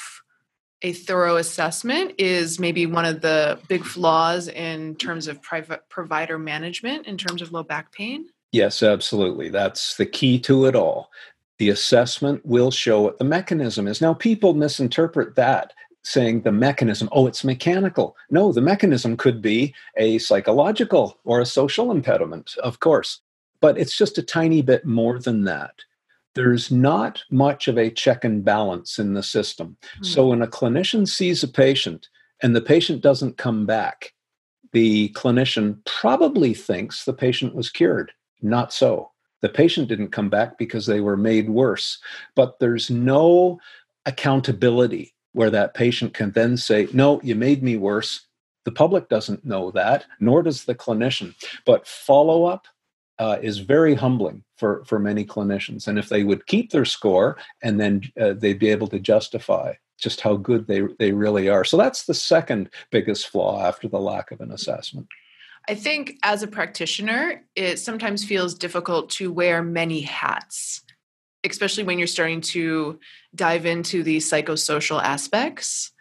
a 0.82 0.92
thorough 0.92 1.36
assessment 1.36 2.14
is 2.18 2.58
maybe 2.58 2.86
one 2.86 3.04
of 3.04 3.20
the 3.20 3.58
big 3.68 3.84
flaws 3.84 4.48
in 4.48 4.96
terms 4.96 5.28
of 5.28 5.40
private 5.40 5.88
provider 5.88 6.38
management 6.38 7.06
in 7.06 7.16
terms 7.16 7.40
of 7.40 7.52
low 7.52 7.62
back 7.62 7.92
pain? 7.92 8.26
Yes, 8.50 8.82
absolutely. 8.82 9.48
That's 9.48 9.96
the 9.96 10.06
key 10.06 10.38
to 10.40 10.66
it 10.66 10.74
all. 10.74 11.10
The 11.58 11.70
assessment 11.70 12.44
will 12.44 12.70
show 12.70 13.02
what 13.02 13.18
the 13.18 13.24
mechanism 13.24 13.86
is. 13.86 14.00
Now, 14.00 14.14
people 14.14 14.54
misinterpret 14.54 15.36
that 15.36 15.72
saying 16.02 16.42
the 16.42 16.52
mechanism, 16.52 17.08
oh, 17.12 17.26
it's 17.26 17.44
mechanical. 17.44 18.16
No, 18.30 18.52
the 18.52 18.60
mechanism 18.60 19.16
could 19.16 19.40
be 19.40 19.74
a 19.96 20.18
psychological 20.18 21.18
or 21.24 21.40
a 21.40 21.46
social 21.46 21.90
impediment, 21.90 22.56
of 22.62 22.80
course, 22.80 23.20
but 23.60 23.78
it's 23.78 23.96
just 23.96 24.18
a 24.18 24.22
tiny 24.22 24.62
bit 24.62 24.84
more 24.84 25.18
than 25.18 25.44
that 25.44 25.74
there's 26.34 26.70
not 26.70 27.22
much 27.30 27.68
of 27.68 27.78
a 27.78 27.90
check 27.90 28.24
and 28.24 28.44
balance 28.44 28.98
in 28.98 29.14
the 29.14 29.22
system. 29.22 29.76
Mm. 30.00 30.06
So 30.06 30.28
when 30.28 30.42
a 30.42 30.46
clinician 30.46 31.06
sees 31.06 31.42
a 31.42 31.48
patient 31.48 32.08
and 32.42 32.56
the 32.56 32.60
patient 32.60 33.02
doesn't 33.02 33.36
come 33.36 33.66
back, 33.66 34.12
the 34.72 35.10
clinician 35.10 35.84
probably 35.84 36.54
thinks 36.54 37.04
the 37.04 37.12
patient 37.12 37.54
was 37.54 37.70
cured. 37.70 38.12
Not 38.40 38.72
so. 38.72 39.10
The 39.42 39.48
patient 39.48 39.88
didn't 39.88 40.12
come 40.12 40.30
back 40.30 40.56
because 40.56 40.86
they 40.86 41.00
were 41.00 41.16
made 41.16 41.50
worse. 41.50 41.98
But 42.34 42.58
there's 42.58 42.90
no 42.90 43.60
accountability 44.06 45.14
where 45.32 45.50
that 45.50 45.74
patient 45.74 46.14
can 46.14 46.32
then 46.32 46.56
say, 46.56 46.88
No, 46.92 47.20
you 47.22 47.34
made 47.34 47.62
me 47.62 47.76
worse. 47.76 48.26
The 48.64 48.72
public 48.72 49.08
doesn't 49.08 49.44
know 49.44 49.70
that, 49.72 50.04
nor 50.20 50.42
does 50.42 50.64
the 50.64 50.74
clinician. 50.74 51.34
But 51.66 51.86
follow 51.86 52.44
up 52.44 52.66
uh, 53.18 53.38
is 53.42 53.58
very 53.58 53.94
humbling 53.94 54.44
for, 54.56 54.84
for 54.84 54.98
many 54.98 55.24
clinicians. 55.24 55.88
And 55.88 55.98
if 55.98 56.08
they 56.08 56.24
would 56.24 56.46
keep 56.46 56.70
their 56.70 56.84
score 56.84 57.36
and 57.62 57.80
then 57.80 58.02
uh, 58.20 58.34
they'd 58.34 58.58
be 58.58 58.68
able 58.68 58.88
to 58.88 58.98
justify 58.98 59.74
just 59.98 60.20
how 60.20 60.36
good 60.36 60.66
they, 60.66 60.82
they 60.98 61.12
really 61.12 61.48
are. 61.48 61.64
So 61.64 61.76
that's 61.76 62.06
the 62.06 62.14
second 62.14 62.70
biggest 62.90 63.28
flaw 63.28 63.64
after 63.64 63.88
the 63.88 64.00
lack 64.00 64.30
of 64.30 64.40
an 64.40 64.50
assessment. 64.50 65.06
I 65.68 65.76
think 65.76 66.18
as 66.24 66.42
a 66.42 66.48
practitioner, 66.48 67.44
it 67.54 67.78
sometimes 67.78 68.24
feels 68.24 68.54
difficult 68.54 69.10
to 69.10 69.30
wear 69.30 69.62
many 69.62 70.00
hats, 70.00 70.82
especially 71.44 71.84
when 71.84 71.98
you're 71.98 72.06
starting 72.06 72.40
to 72.40 72.98
dive 73.34 73.66
into 73.66 74.02
the 74.02 74.18
psychosocial 74.18 75.02
aspects. 75.02 75.92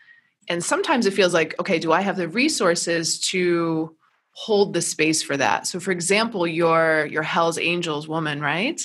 And 0.47 0.63
sometimes 0.63 1.05
it 1.05 1.13
feels 1.13 1.33
like, 1.33 1.57
okay, 1.59 1.79
do 1.79 1.91
I 1.91 2.01
have 2.01 2.17
the 2.17 2.27
resources 2.27 3.19
to 3.29 3.95
hold 4.31 4.73
the 4.73 4.81
space 4.81 5.21
for 5.23 5.37
that? 5.37 5.67
So 5.67 5.79
for 5.79 5.91
example 5.91 6.47
your 6.47 7.05
your 7.05 7.23
hell's 7.23 7.57
angels 7.57 8.07
woman 8.07 8.41
right? 8.41 8.81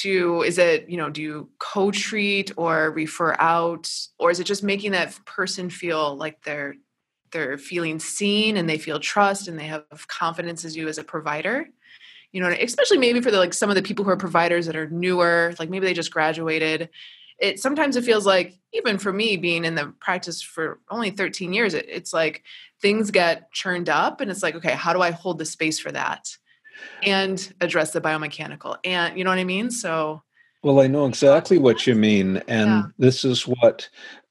To 0.00 0.42
is 0.42 0.58
it 0.58 0.88
you 0.88 0.96
know 0.96 1.10
do 1.10 1.22
you 1.22 1.50
co-treat 1.58 2.52
or 2.56 2.90
refer 2.90 3.34
out? 3.38 3.90
Or 4.18 4.30
is 4.30 4.40
it 4.40 4.44
just 4.44 4.62
making 4.62 4.92
that 4.92 5.18
person 5.24 5.70
feel 5.70 6.16
like 6.16 6.42
they're 6.42 6.74
they're 7.32 7.58
feeling 7.58 7.98
seen 7.98 8.56
and 8.56 8.68
they 8.68 8.78
feel 8.78 9.00
trust 9.00 9.48
and 9.48 9.58
they 9.58 9.66
have 9.66 10.06
confidence 10.08 10.64
as 10.64 10.76
you 10.76 10.88
as 10.88 10.98
a 10.98 11.04
provider 11.04 11.66
you 12.32 12.40
know 12.40 12.48
especially 12.48 12.98
maybe 12.98 13.20
for 13.20 13.30
the 13.30 13.38
like 13.38 13.54
some 13.54 13.70
of 13.70 13.76
the 13.76 13.82
people 13.82 14.04
who 14.04 14.10
are 14.10 14.16
providers 14.16 14.66
that 14.66 14.76
are 14.76 14.88
newer 14.90 15.54
like 15.58 15.70
maybe 15.70 15.86
they 15.86 15.94
just 15.94 16.12
graduated. 16.12 16.88
It 17.38 17.58
sometimes 17.58 17.96
it 17.96 18.04
feels 18.04 18.24
like 18.24 18.54
even 18.72 18.98
for 18.98 19.12
me 19.12 19.36
being 19.36 19.64
in 19.64 19.74
the 19.74 19.92
practice 20.00 20.40
for 20.40 20.78
only 20.90 21.10
13 21.10 21.52
years 21.52 21.74
it, 21.74 21.86
it's 21.88 22.12
like 22.12 22.44
things 22.80 23.10
get 23.10 23.50
churned 23.52 23.88
up 23.88 24.20
and 24.20 24.30
it's 24.30 24.42
like 24.42 24.54
okay 24.54 24.72
how 24.72 24.92
do 24.92 25.00
i 25.00 25.10
hold 25.10 25.38
the 25.38 25.44
space 25.44 25.80
for 25.80 25.90
that 25.90 26.28
and 27.02 27.52
address 27.60 27.92
the 27.92 28.00
biomechanical? 28.00 28.76
And 28.84 29.18
you 29.18 29.24
know 29.24 29.30
what 29.30 29.38
i 29.38 29.44
mean? 29.44 29.70
So 29.70 30.22
well 30.62 30.80
i 30.80 30.86
know 30.86 31.06
exactly 31.06 31.58
what 31.58 31.86
you 31.86 31.94
mean 31.94 32.40
and 32.48 32.70
yeah. 32.70 32.82
this 32.98 33.24
is 33.24 33.42
what 33.42 33.88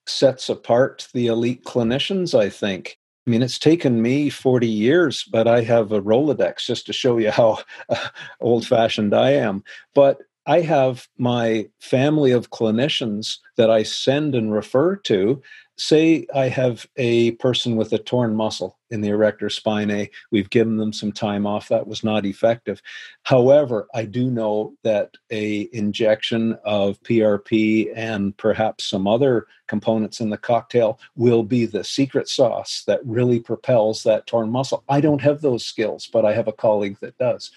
sets 0.07 0.49
apart 0.49 1.07
the 1.13 1.27
elite 1.27 1.63
clinicians 1.63 2.37
i 2.37 2.49
think 2.49 2.97
I 3.25 3.29
mean, 3.29 3.43
it's 3.43 3.59
taken 3.59 4.01
me 4.01 4.29
40 4.29 4.67
years, 4.67 5.23
but 5.23 5.47
I 5.47 5.61
have 5.61 5.91
a 5.91 6.01
Rolodex 6.01 6.65
just 6.65 6.87
to 6.87 6.93
show 6.93 7.17
you 7.17 7.29
how 7.29 7.59
uh, 7.89 8.07
old 8.39 8.65
fashioned 8.65 9.13
I 9.13 9.31
am. 9.31 9.63
But 9.93 10.17
I 10.45 10.61
have 10.61 11.07
my 11.17 11.67
family 11.79 12.31
of 12.31 12.49
clinicians 12.49 13.37
that 13.57 13.69
I 13.69 13.83
send 13.83 14.33
and 14.33 14.51
refer 14.51 14.95
to. 14.97 15.41
Say 15.77 16.27
I 16.35 16.47
have 16.47 16.85
a 16.97 17.31
person 17.33 17.75
with 17.75 17.91
a 17.93 17.97
torn 17.97 18.35
muscle 18.35 18.77
in 18.91 19.01
the 19.01 19.09
erector 19.09 19.47
spinae. 19.47 20.09
We've 20.31 20.49
given 20.49 20.77
them 20.77 20.93
some 20.93 21.11
time 21.11 21.47
off. 21.47 21.69
That 21.69 21.87
was 21.87 22.03
not 22.03 22.25
effective. 22.25 22.81
However, 23.23 23.87
I 23.95 24.05
do 24.05 24.29
know 24.29 24.73
that 24.83 25.15
a 25.31 25.69
injection 25.73 26.57
of 26.65 27.01
PRP 27.01 27.91
and 27.95 28.35
perhaps 28.37 28.83
some 28.89 29.07
other 29.07 29.47
components 29.67 30.19
in 30.19 30.29
the 30.29 30.37
cocktail 30.37 30.99
will 31.15 31.43
be 31.43 31.65
the 31.65 31.83
secret 31.83 32.27
sauce 32.27 32.83
that 32.85 32.99
really 33.05 33.39
propels 33.39 34.03
that 34.03 34.27
torn 34.27 34.51
muscle. 34.51 34.83
I 34.89 35.01
don't 35.01 35.21
have 35.21 35.41
those 35.41 35.65
skills, 35.65 36.07
but 36.11 36.25
I 36.25 36.33
have 36.33 36.47
a 36.47 36.53
colleague 36.53 36.97
that 36.99 37.17
does 37.17 37.51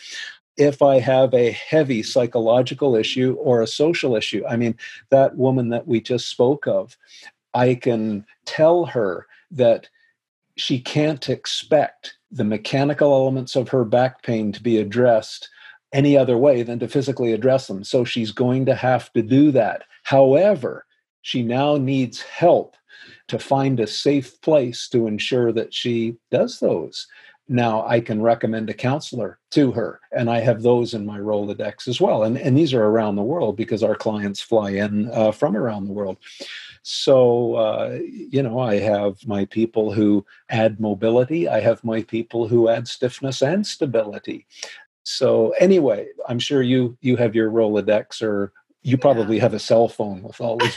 if 0.57 0.83
I 0.83 1.01
have 1.01 1.35
a 1.35 1.51
heavy 1.51 2.03
psychological 2.03 2.95
issue 2.97 3.35
or 3.41 3.61
a 3.61 3.67
social 3.67 4.15
issue. 4.17 4.45
I 4.49 4.57
mean, 4.57 4.77
that 5.11 5.37
woman 5.37 5.71
that 5.71 5.87
we 5.87 6.01
just 6.01 6.29
spoke 6.29 6.67
of, 6.67 6.97
I 7.55 7.75
can 7.75 8.25
tell 8.45 8.87
her 8.87 9.27
that 9.51 9.89
she 10.57 10.79
can't 10.81 11.29
expect 11.29 12.17
the 12.31 12.45
mechanical 12.45 13.13
elements 13.13 13.57
of 13.57 13.69
her 13.69 13.85
back 13.85 14.23
pain 14.23 14.53
to 14.53 14.63
be 14.63 14.79
addressed 14.79 15.49
any 15.93 16.17
other 16.17 16.37
way 16.37 16.63
than 16.63 16.79
to 16.81 16.89
physically 16.89 17.33
address 17.33 17.69
them. 17.69 17.85
So 17.85 18.05
she's 18.05 18.33
going 18.33 18.67
to 18.67 18.75
have 18.75 19.13
to 19.13 19.23
do 19.23 19.53
that. 19.53 19.83
However, 20.03 20.87
she 21.23 21.43
now 21.43 21.77
needs 21.77 22.21
help 22.21 22.77
to 23.29 23.39
find 23.39 23.81
a 23.81 23.87
safe 23.87 24.41
place 24.43 24.89
to 24.89 25.07
ensure 25.07 25.53
that 25.53 25.73
she 25.73 26.17
does 26.31 26.61
those 26.61 27.07
now 27.49 27.87
I 27.87 28.01
can 28.01 28.23
recommend 28.23 28.71
a 28.71 28.75
counselor 28.75 29.39
to 29.51 29.73
her. 29.73 30.01
And 30.13 30.31
I 30.31 30.41
have 30.41 30.63
those 30.63 30.95
in 30.95 31.05
my 31.05 31.19
Rolodex 31.19 31.87
as 31.89 32.01
well. 32.01 32.23
And, 32.23 32.39
and 32.39 32.57
these 32.57 32.73
are 32.73 32.85
around 32.85 33.17
the 33.17 33.23
world 33.23 33.57
because 33.57 33.83
our 33.83 33.95
clients 33.95 34.41
fly 34.41 34.71
in 34.71 35.11
uh, 35.11 35.31
from 35.31 35.57
around 35.57 35.87
the 35.87 35.93
world. 35.93 36.17
So, 36.83 37.55
uh, 37.55 37.99
you 38.03 38.43
know, 38.43 38.59
I 38.59 38.79
have 38.79 39.27
my 39.27 39.45
people 39.47 39.93
who 39.93 40.25
add 40.49 40.81
mobility, 40.81 41.49
I 41.49 41.61
have 41.61 41.85
my 41.85 42.03
people 42.03 42.49
who 42.49 42.69
add 42.69 42.89
stiffness 42.89 43.43
and 43.43 43.67
stability. 43.67 44.47
So, 45.03 45.51
anyway, 45.61 46.09
I'm 46.29 46.39
sure 46.39 46.63
you 46.63 46.97
you 47.03 47.17
have 47.17 47.35
your 47.35 47.51
Rolodex 47.51 48.23
or 48.23 48.53
You 48.83 48.99
probably 48.99 49.37
yeah. 49.37 49.43
have 49.43 49.55
a 49.55 49.59
cell 49.59 49.89
phone 49.89 50.23
with 50.23 50.41
all 50.41 50.59
these 50.59 50.77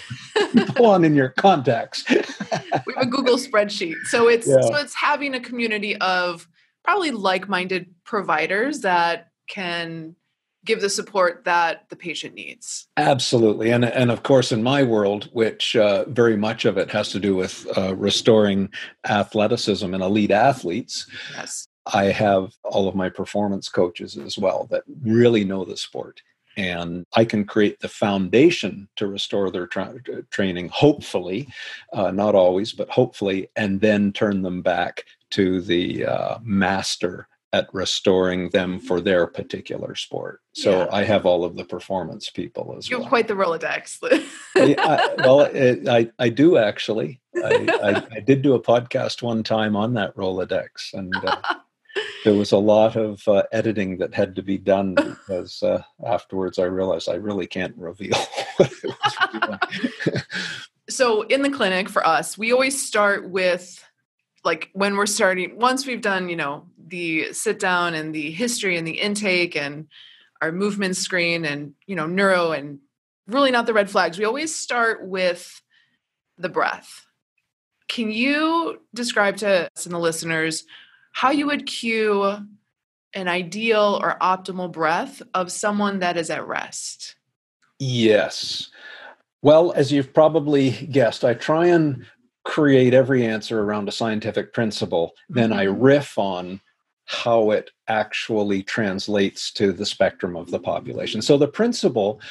people 0.54 0.86
on 0.86 1.04
in 1.06 1.16
your 1.16 1.30
contacts. 1.30 2.06
we 2.10 2.16
have 2.16 2.84
a 2.98 3.06
Google 3.06 3.38
spreadsheet. 3.38 3.96
So 4.06 4.28
it's 4.30 4.48
yeah. 4.48 4.62
so 4.62 4.76
it's 4.76 4.96
having 4.96 5.34
a 5.34 5.40
community 5.40 5.96
of 5.98 6.48
probably 6.88 7.12
like-minded 7.12 7.94
providers 8.06 8.80
that 8.80 9.28
can 9.50 10.16
give 10.64 10.80
the 10.80 10.90
support 10.90 11.44
that 11.44 11.90
the 11.90 11.98
patient 11.98 12.34
needs. 12.34 12.88
Absolutely, 12.96 13.72
and 13.72 13.84
and 13.84 14.10
of 14.10 14.24
course, 14.24 14.54
in 14.54 14.64
my 14.64 14.84
world, 14.84 15.30
which 15.34 15.76
uh, 15.76 16.06
very 16.06 16.38
much 16.38 16.64
of 16.64 16.78
it 16.78 16.90
has 16.92 17.10
to 17.10 17.20
do 17.20 17.36
with 17.36 17.68
uh, 17.78 17.94
restoring 17.96 18.70
athleticism 19.08 19.94
and 19.94 20.02
elite 20.02 20.32
athletes. 20.32 21.08
Yes. 21.36 21.68
I 21.94 22.06
have 22.06 22.54
all 22.64 22.88
of 22.88 22.96
my 22.96 23.10
performance 23.10 23.70
coaches 23.70 24.18
as 24.18 24.38
well 24.38 24.68
that 24.72 24.84
really 25.02 25.44
know 25.44 25.66
the 25.66 25.78
sport. 25.78 26.22
And 26.58 27.06
I 27.16 27.24
can 27.24 27.46
create 27.46 27.80
the 27.80 27.88
foundation 27.88 28.90
to 28.96 29.08
restore 29.08 29.52
their 29.52 29.68
tra- 29.68 30.02
training, 30.32 30.70
hopefully, 30.70 31.48
uh, 31.94 32.12
not 32.12 32.36
always, 32.36 32.74
but 32.74 32.90
hopefully, 32.90 33.50
and 33.56 33.80
then 33.80 34.12
turn 34.12 34.42
them 34.42 34.62
back 34.62 35.04
to 35.32 35.62
the 35.62 36.06
uh, 36.06 36.38
master 36.42 37.28
at 37.54 37.68
restoring 37.74 38.50
them 38.50 38.80
for 38.80 39.00
their 39.00 39.26
particular 39.26 39.96
sport. 39.96 40.42
So 40.54 40.80
yeah. 40.80 40.88
I 40.92 41.04
have 41.04 41.26
all 41.26 41.46
of 41.46 41.56
the 41.56 41.64
performance 41.64 42.30
people 42.30 42.76
as 42.78 42.90
well. 42.90 43.00
You're 43.00 43.10
quite 43.10 43.28
the 43.28 43.36
Rolodex. 43.36 44.00
yeah, 44.56 44.76
I, 44.78 45.16
well, 45.20 45.42
it, 45.42 45.88
I, 45.88 46.10
I 46.20 46.30
do 46.30 46.58
actually. 46.58 47.22
I, 47.36 47.68
I, 47.84 48.16
I, 48.18 48.20
did 48.20 48.42
do 48.42 48.56
a 48.56 48.62
podcast 48.62 49.22
one 49.22 49.44
time 49.44 49.76
on 49.76 49.94
that 49.94 50.16
Rolodex, 50.16 50.94
and 50.94 51.16
uh, 51.16 51.38
there 52.24 52.34
was 52.34 52.52
a 52.52 52.58
lot 52.58 52.96
of 52.96 53.26
uh, 53.28 53.44
editing 53.52 53.98
that 53.98 54.14
had 54.14 54.36
to 54.36 54.42
be 54.42 54.58
done 54.58 54.96
because 54.96 55.62
uh, 55.64 55.82
afterwards 56.06 56.60
I 56.60 56.64
realized 56.64 57.10
I 57.10 57.16
really 57.16 57.48
can't 57.48 57.76
reveal 57.78 58.18
what 58.58 58.72
it 58.84 58.94
was 60.14 60.24
so 60.90 61.24
in 61.24 61.42
the 61.42 61.50
clinic 61.50 61.90
for 61.90 62.06
us, 62.06 62.38
we 62.38 62.52
always 62.52 62.82
start 62.82 63.30
with 63.30 63.84
like 64.44 64.70
when 64.74 64.96
we're 64.96 65.06
starting 65.06 65.58
once 65.58 65.86
we've 65.86 66.02
done 66.02 66.30
you 66.30 66.36
know 66.36 66.66
the 66.88 67.34
sit 67.34 67.60
down 67.60 67.94
and 67.94 68.16
the 68.16 68.32
history 68.32 68.78
and 68.78 68.88
the 68.88 69.00
intake 69.00 69.56
and 69.56 69.88
our 70.42 70.52
movement 70.52 70.96
screen 70.96 71.44
and 71.44 71.74
you 71.86 71.96
know 71.96 72.06
neuro 72.06 72.52
and 72.52 72.80
really 73.28 73.52
not 73.52 73.66
the 73.66 73.74
red 73.74 73.90
flags 73.90 74.18
we 74.18 74.26
always 74.26 74.56
start 74.56 75.06
with 75.06 75.62
the 76.38 76.50
breath. 76.50 77.06
Can 77.90 78.12
you 78.12 78.82
describe 78.94 79.38
to 79.38 79.70
us 79.76 79.86
and 79.86 79.94
the 79.94 80.00
listeners 80.00 80.66
how 81.18 81.32
you 81.32 81.46
would 81.48 81.66
cue 81.66 82.38
an 83.14 83.28
ideal 83.28 84.00
or 84.02 84.18
optimal 84.22 84.72
breath 84.72 85.22
of 85.34 85.52
someone 85.52 86.00
that 86.00 86.18
is 86.18 86.30
at 86.30 86.48
rest 86.48 87.16
yes 87.80 88.70
well 89.42 89.72
as 89.74 89.92
you've 89.92 90.14
probably 90.14 90.72
guessed 90.92 91.24
i 91.24 91.34
try 91.34 91.68
and 91.68 92.06
create 92.48 92.94
every 92.94 93.26
answer 93.26 93.62
around 93.62 93.90
a 93.90 93.92
scientific 93.92 94.54
principle, 94.54 95.12
then 95.28 95.52
I 95.52 95.66
mm-hmm. 95.66 95.82
riff 95.82 96.18
on 96.18 96.62
how 97.04 97.52
it 97.52 97.72
actually 97.90 98.64
translates 98.64 99.52
to 99.52 99.74
the 99.74 99.86
spectrum 99.86 100.38
of 100.38 100.50
the 100.50 100.60
population. 100.60 101.22
So 101.22 101.38
the 101.38 101.50
principle, 101.50 102.22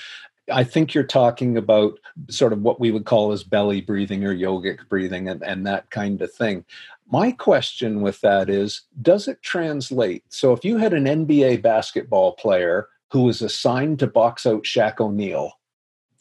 I 0.52 0.64
think 0.64 0.94
you're 0.94 1.04
talking 1.04 1.56
about 1.56 1.98
sort 2.30 2.52
of 2.52 2.62
what 2.62 2.80
we 2.80 2.90
would 2.90 3.04
call 3.04 3.32
as 3.32 3.42
belly 3.42 3.80
breathing 3.80 4.24
or 4.24 4.34
yogic 4.34 4.88
breathing 4.88 5.28
and, 5.28 5.42
and 5.42 5.66
that 5.66 5.90
kind 5.90 6.20
of 6.22 6.32
thing. 6.32 6.64
My 7.10 7.32
question 7.32 8.00
with 8.00 8.20
that 8.20 8.48
is 8.50 8.82
Does 9.02 9.28
it 9.28 9.42
translate? 9.42 10.24
So 10.28 10.52
if 10.52 10.64
you 10.64 10.78
had 10.78 10.92
an 10.92 11.04
NBA 11.04 11.62
basketball 11.62 12.32
player 12.32 12.88
who 13.10 13.22
was 13.22 13.42
assigned 13.42 13.98
to 14.00 14.06
box 14.06 14.46
out 14.46 14.64
Shaq 14.64 15.00
O'Neal 15.00 15.52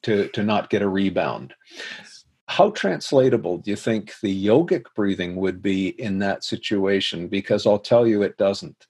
to, 0.04 0.28
to 0.30 0.44
not 0.44 0.70
get 0.70 0.82
a 0.82 0.90
rebound, 0.90 1.54
how 2.48 2.70
translatable 2.72 3.58
do 3.58 3.72
you 3.72 3.76
think 3.76 4.14
the 4.22 4.46
yogic 4.46 4.86
breathing 4.96 5.36
would 5.38 5.62
be 5.62 5.90
in 6.00 6.20
that 6.20 6.44
situation? 6.44 7.28
Because 7.28 7.66
I'll 7.66 7.80
tell 7.80 8.06
you, 8.06 8.22
it 8.22 8.38
doesn't. 8.38 8.86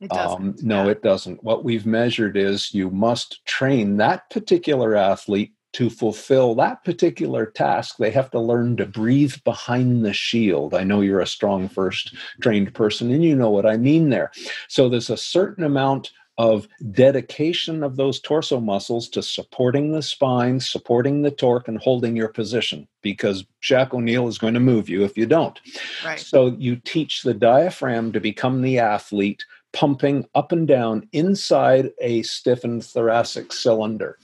It. 0.00 0.12
Um, 0.12 0.56
no, 0.62 0.84
yeah. 0.84 0.92
it 0.92 1.02
doesn't. 1.02 1.42
What 1.44 1.64
we've 1.64 1.86
measured 1.86 2.36
is 2.36 2.74
you 2.74 2.90
must 2.90 3.44
train 3.46 3.96
that 3.98 4.28
particular 4.30 4.96
athlete 4.96 5.52
to 5.72 5.88
fulfill 5.88 6.54
that 6.56 6.84
particular 6.84 7.46
task, 7.46 7.96
they 7.98 8.10
have 8.10 8.30
to 8.30 8.40
learn 8.40 8.76
to 8.76 8.86
breathe 8.86 9.36
behind 9.44 10.04
the 10.04 10.12
shield. 10.12 10.74
I 10.74 10.82
know 10.82 11.00
you're 11.00 11.20
a 11.20 11.24
StrongFirst 11.24 12.14
trained 12.40 12.74
person 12.74 13.12
and 13.12 13.22
you 13.22 13.36
know 13.36 13.50
what 13.50 13.66
I 13.66 13.76
mean 13.76 14.10
there. 14.10 14.32
So 14.68 14.88
there's 14.88 15.10
a 15.10 15.16
certain 15.16 15.64
amount 15.64 16.10
of 16.38 16.66
dedication 16.92 17.82
of 17.82 17.96
those 17.96 18.18
torso 18.18 18.60
muscles 18.60 19.10
to 19.10 19.22
supporting 19.22 19.92
the 19.92 20.02
spine, 20.02 20.58
supporting 20.58 21.20
the 21.20 21.30
torque, 21.30 21.68
and 21.68 21.78
holding 21.78 22.16
your 22.16 22.28
position 22.28 22.88
because 23.02 23.44
Shaq 23.62 23.92
O'Neal 23.92 24.26
is 24.26 24.38
going 24.38 24.54
to 24.54 24.60
move 24.60 24.88
you 24.88 25.04
if 25.04 25.18
you 25.18 25.26
don't. 25.26 25.60
Right. 26.02 26.18
So 26.18 26.56
you 26.58 26.76
teach 26.76 27.22
the 27.22 27.34
diaphragm 27.34 28.12
to 28.12 28.20
become 28.20 28.62
the 28.62 28.78
athlete 28.78 29.44
pumping 29.72 30.26
up 30.34 30.52
and 30.52 30.66
down 30.66 31.08
inside 31.12 31.90
a 32.00 32.22
stiffened 32.22 32.84
thoracic 32.84 33.52
cylinder. 33.52 34.18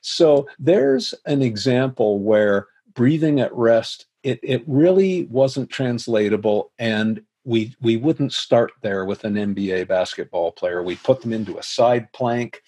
So 0.00 0.46
there's 0.58 1.14
an 1.26 1.42
example 1.42 2.20
where 2.20 2.68
breathing 2.94 3.40
at 3.40 3.54
rest 3.54 4.06
it, 4.22 4.38
it 4.42 4.62
really 4.66 5.24
wasn't 5.24 5.70
translatable 5.70 6.72
and 6.78 7.22
we 7.44 7.74
we 7.80 7.96
wouldn't 7.96 8.32
start 8.32 8.72
there 8.82 9.04
with 9.04 9.24
an 9.24 9.34
NBA 9.34 9.88
basketball 9.88 10.52
player. 10.52 10.82
We 10.82 10.96
put 10.96 11.22
them 11.22 11.32
into 11.32 11.58
a 11.58 11.62
side 11.62 12.12
plank. 12.12 12.62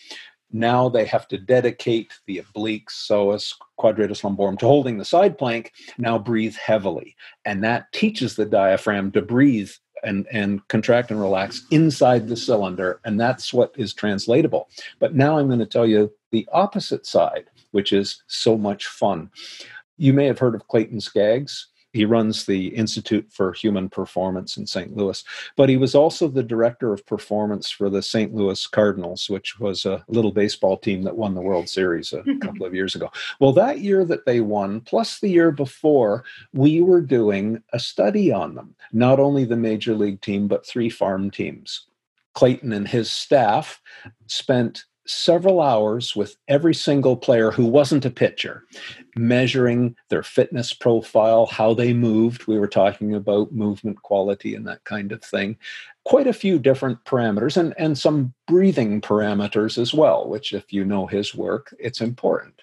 Now 0.53 0.88
they 0.88 1.05
have 1.05 1.27
to 1.29 1.38
dedicate 1.38 2.12
the 2.27 2.42
obliques, 2.42 2.90
psoas, 2.90 3.55
quadratus 3.79 4.23
lumborum 4.23 4.59
to 4.59 4.66
holding 4.66 4.99
the 4.99 5.05
side 5.05 5.38
plank. 5.38 5.73
Now 5.99 6.18
breathe 6.18 6.57
heavily, 6.57 7.16
and 7.44 7.62
that 7.64 7.92
teaches 7.92 8.37
the 8.37 8.47
diaphragm 8.47 9.12
to 9.12 9.23
breathe 9.23 9.70
and 10.04 10.26
and 10.30 10.66
contract 10.68 11.10
and 11.10 11.20
relax 11.20 11.64
inside 11.70 12.28
the 12.28 12.36
cylinder, 12.36 13.00
and 13.04 13.18
that's 13.18 13.52
what 13.52 13.72
is 13.76 13.92
translatable. 13.92 14.68
But 14.98 15.14
now 15.14 15.38
I'm 15.38 15.46
going 15.48 15.58
to 15.58 15.66
tell 15.66 15.86
you 15.86 16.12
the 16.30 16.48
opposite 16.52 17.06
side, 17.06 17.46
which 17.72 17.92
is 17.92 18.22
so 18.26 18.56
much 18.56 18.86
fun. 18.86 19.30
You 19.96 20.12
may 20.12 20.26
have 20.26 20.38
heard 20.38 20.54
of 20.54 20.68
Clayton 20.68 21.00
Skaggs 21.00 21.68
he 21.94 22.04
runs 22.04 22.44
the 22.44 22.68
Institute 22.68 23.26
for 23.30 23.52
Human 23.52 23.88
Performance 23.88 24.57
in 24.57 24.66
St. 24.66 24.94
Louis, 24.96 25.22
but 25.57 25.68
he 25.68 25.76
was 25.76 25.94
also 25.94 26.28
the 26.28 26.42
director 26.42 26.92
of 26.92 27.07
performance 27.07 27.70
for 27.70 27.88
the 27.88 28.02
St. 28.02 28.35
Louis 28.35 28.66
Cardinals, 28.66 29.30
which 29.30 29.59
was 29.61 29.87
a 29.87 30.04
little 30.09 30.33
baseball 30.33 30.76
team 30.76 31.02
that 31.04 31.16
won 31.16 31.35
the 31.35 31.40
World 31.40 31.68
Series 31.68 32.12
a 32.12 32.24
couple 32.40 32.66
of 32.66 32.74
years 32.74 32.96
ago. 32.96 33.11
Well, 33.38 33.52
that 33.52 33.78
year 33.78 34.04
that 34.04 34.26
they 34.26 34.40
won, 34.40 34.80
plus 34.80 35.20
the 35.20 35.30
year 35.30 35.52
before, 35.52 36.24
we 36.52 36.83
were 36.83 37.00
doing 37.00 37.62
a 37.72 37.78
study 37.78 38.33
on 38.33 38.57
them, 38.57 38.74
not 38.92 39.20
only 39.20 39.44
the 39.44 39.57
major 39.57 39.94
league 39.94 40.20
team, 40.20 40.48
but 40.48 40.66
three 40.66 40.90
farm 40.90 41.30
teams. 41.30 41.87
Clayton 42.35 42.72
and 42.72 42.88
his 42.88 43.09
staff 43.09 43.80
spent 44.26 44.85
several 45.06 45.60
hours 45.60 46.16
with 46.16 46.36
every 46.48 46.74
single 46.74 47.16
player 47.16 47.50
who 47.50 47.66
wasn't 47.66 48.04
a 48.04 48.10
pitcher, 48.10 48.64
measuring 49.16 49.94
their 50.08 50.22
fitness 50.22 50.72
profile, 50.72 51.46
how 51.46 51.74
they 51.74 51.92
moved. 51.92 52.46
We 52.46 52.58
were 52.58 52.68
talking 52.68 53.14
about 53.14 53.52
movement 53.52 54.02
quality 54.02 54.54
and 54.54 54.66
that 54.66 54.84
kind 54.84 55.12
of 55.12 55.22
thing. 55.22 55.56
Quite 56.04 56.26
a 56.26 56.32
few 56.32 56.58
different 56.58 57.04
parameters 57.04 57.56
and, 57.56 57.74
and 57.78 57.98
some 57.98 58.32
breathing 58.46 59.00
parameters 59.00 59.78
as 59.78 59.92
well, 59.92 60.28
which, 60.28 60.52
if 60.52 60.72
you 60.72 60.84
know 60.84 61.06
his 61.06 61.34
work, 61.34 61.74
it's 61.78 62.00
important. 62.00 62.62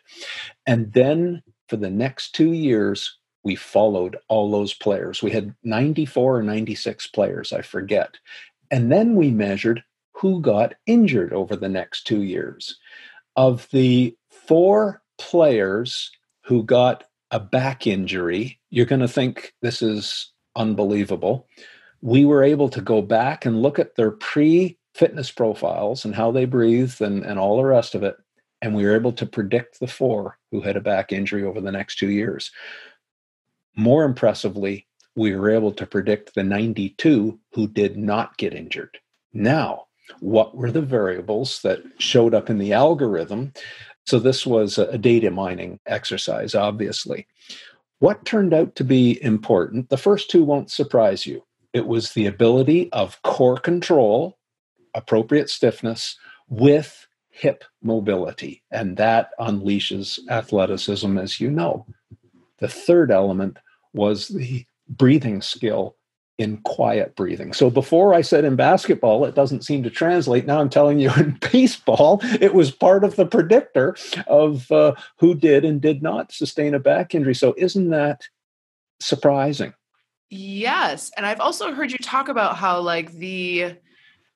And 0.65 0.93
then 0.93 1.43
for 1.69 1.77
the 1.77 1.89
next 1.89 2.34
two 2.34 2.54
years, 2.54 3.17
we 3.43 3.56
followed 3.56 4.17
all 4.27 4.51
those 4.51 4.73
players. 4.73 5.23
We 5.23 5.32
had 5.32 5.56
94 5.63 6.38
or 6.38 6.43
96 6.43 7.08
players, 7.08 7.54
I 7.54 7.62
forget. 7.62 8.17
And 8.69 8.91
then 8.91 9.15
we 9.15 9.32
measured 9.32 9.84
who 10.22 10.40
got 10.40 10.76
injured 10.86 11.34
over 11.34 11.56
the 11.56 11.70
next 11.70 12.06
two 12.06 12.22
years. 12.22 12.78
Of 13.36 13.68
the 13.72 14.16
four 14.30 15.02
players 15.18 16.12
who 16.46 16.64
got 16.64 17.06
a 17.32 17.40
back 17.40 17.88
injury, 17.88 18.60
you're 18.70 18.86
going 18.86 19.02
to 19.02 19.08
think 19.08 19.54
this 19.64 19.82
is 19.82 20.32
unbelievable. 20.56 21.48
We 22.02 22.26
were 22.26 22.44
able 22.44 22.70
to 22.70 22.82
go 22.82 23.02
back 23.02 23.46
and 23.46 23.64
look 23.64 23.80
at 23.80 23.96
their 23.96 24.12
pre 24.12 24.78
fitness 24.94 25.32
profiles 25.32 26.06
and 26.06 26.14
how 26.14 26.32
they 26.32 26.46
breathed 26.46 27.02
and, 27.02 27.26
and 27.26 27.40
all 27.40 27.58
the 27.58 27.64
rest 27.64 27.96
of 27.96 28.04
it. 28.04 28.16
And 28.62 28.76
we 28.76 28.84
were 28.84 28.96
able 28.96 29.14
to 29.14 29.26
predict 29.26 29.80
the 29.80 29.88
four 29.88 30.38
who 30.52 30.62
had 30.62 30.78
a 30.78 30.82
back 30.82 31.12
injury 31.12 31.44
over 31.44 31.62
the 31.62 31.72
next 31.72 31.98
two 31.98 32.12
years. 32.12 32.52
More 33.76 34.04
impressively, 34.04 34.86
we 35.16 35.36
were 35.36 35.50
able 35.50 35.72
to 35.72 35.88
predict 35.88 36.36
the 36.36 36.44
92 36.44 37.40
who 37.54 37.68
did 37.68 37.98
not 37.98 38.38
get 38.38 38.54
injured. 38.54 39.00
Now, 39.34 39.86
what 40.19 40.56
were 40.56 40.71
the 40.71 40.82
variables 40.82 41.62
that 41.62 41.82
showed 42.00 42.34
up 42.34 42.50
in 42.50 42.58
the 42.58 42.74
algorithm. 42.74 43.54
So 44.06 44.19
this 44.19 44.45
was 44.45 44.78
a 44.78 44.97
data 44.97 45.32
mining 45.32 45.80
exercise, 45.86 46.56
obviously. 46.56 47.28
What 48.00 48.26
turned 48.26 48.54
out 48.54 48.76
to 48.76 48.84
be 48.84 49.21
important, 49.24 49.89
the 49.89 49.97
first 49.97 50.30
two 50.30 50.43
won't 50.43 50.71
surprise 50.71 51.26
you. 51.26 51.43
It 51.74 51.86
was 51.86 52.13
the 52.13 52.26
ability 52.26 52.91
of 52.91 53.21
core 53.21 53.58
control, 53.58 54.38
appropriate 54.95 55.50
stiffness, 55.50 56.17
with 56.50 57.08
hip 57.30 57.63
mobility, 57.82 58.62
and 58.71 58.97
that 58.97 59.30
unleashes 59.39 60.19
athleticism, 60.30 61.17
as 61.17 61.39
you 61.39 61.50
know. 61.50 61.86
The 62.58 62.67
third 62.67 63.12
element 63.12 63.58
was 63.93 64.28
the 64.28 64.65
breathing 64.89 65.41
skill 65.41 65.95
in 66.41 66.58
quiet 66.58 67.15
breathing. 67.15 67.54
So 67.54 67.69
before 67.69 68.13
I 68.13 68.21
said 68.21 68.43
in 68.43 68.56
basketball, 68.56 69.25
it 69.25 69.36
doesn't 69.36 69.63
seem 69.63 69.84
to 69.84 69.89
translate. 69.89 70.45
Now 70.45 70.60
I'm 70.60 70.69
telling 70.69 70.99
you 70.99 71.12
in 71.17 71.38
baseball, 71.51 72.19
it 72.39 72.54
was 72.54 72.71
part 72.71 73.04
of 73.04 73.15
the 73.15 73.25
predictor 73.25 73.95
of 74.27 74.71
uh, 74.71 74.95
who 75.19 75.36
did 75.36 75.63
and 75.63 75.82
did 75.82 76.01
not 76.01 76.32
sustain 76.32 76.73
a 76.73 76.80
back 76.80 77.15
injury. 77.15 77.36
So 77.36 77.54
isn't 77.58 77.89
that 77.89 78.27
surprising? 78.99 79.73
Yes, 80.30 81.12
and 81.17 81.25
I've 81.25 81.41
also 81.41 81.73
heard 81.73 81.91
you 81.91 81.97
talk 81.97 82.30
about 82.30 82.56
how 82.56 82.80
like 82.80 83.12
the 83.12 83.75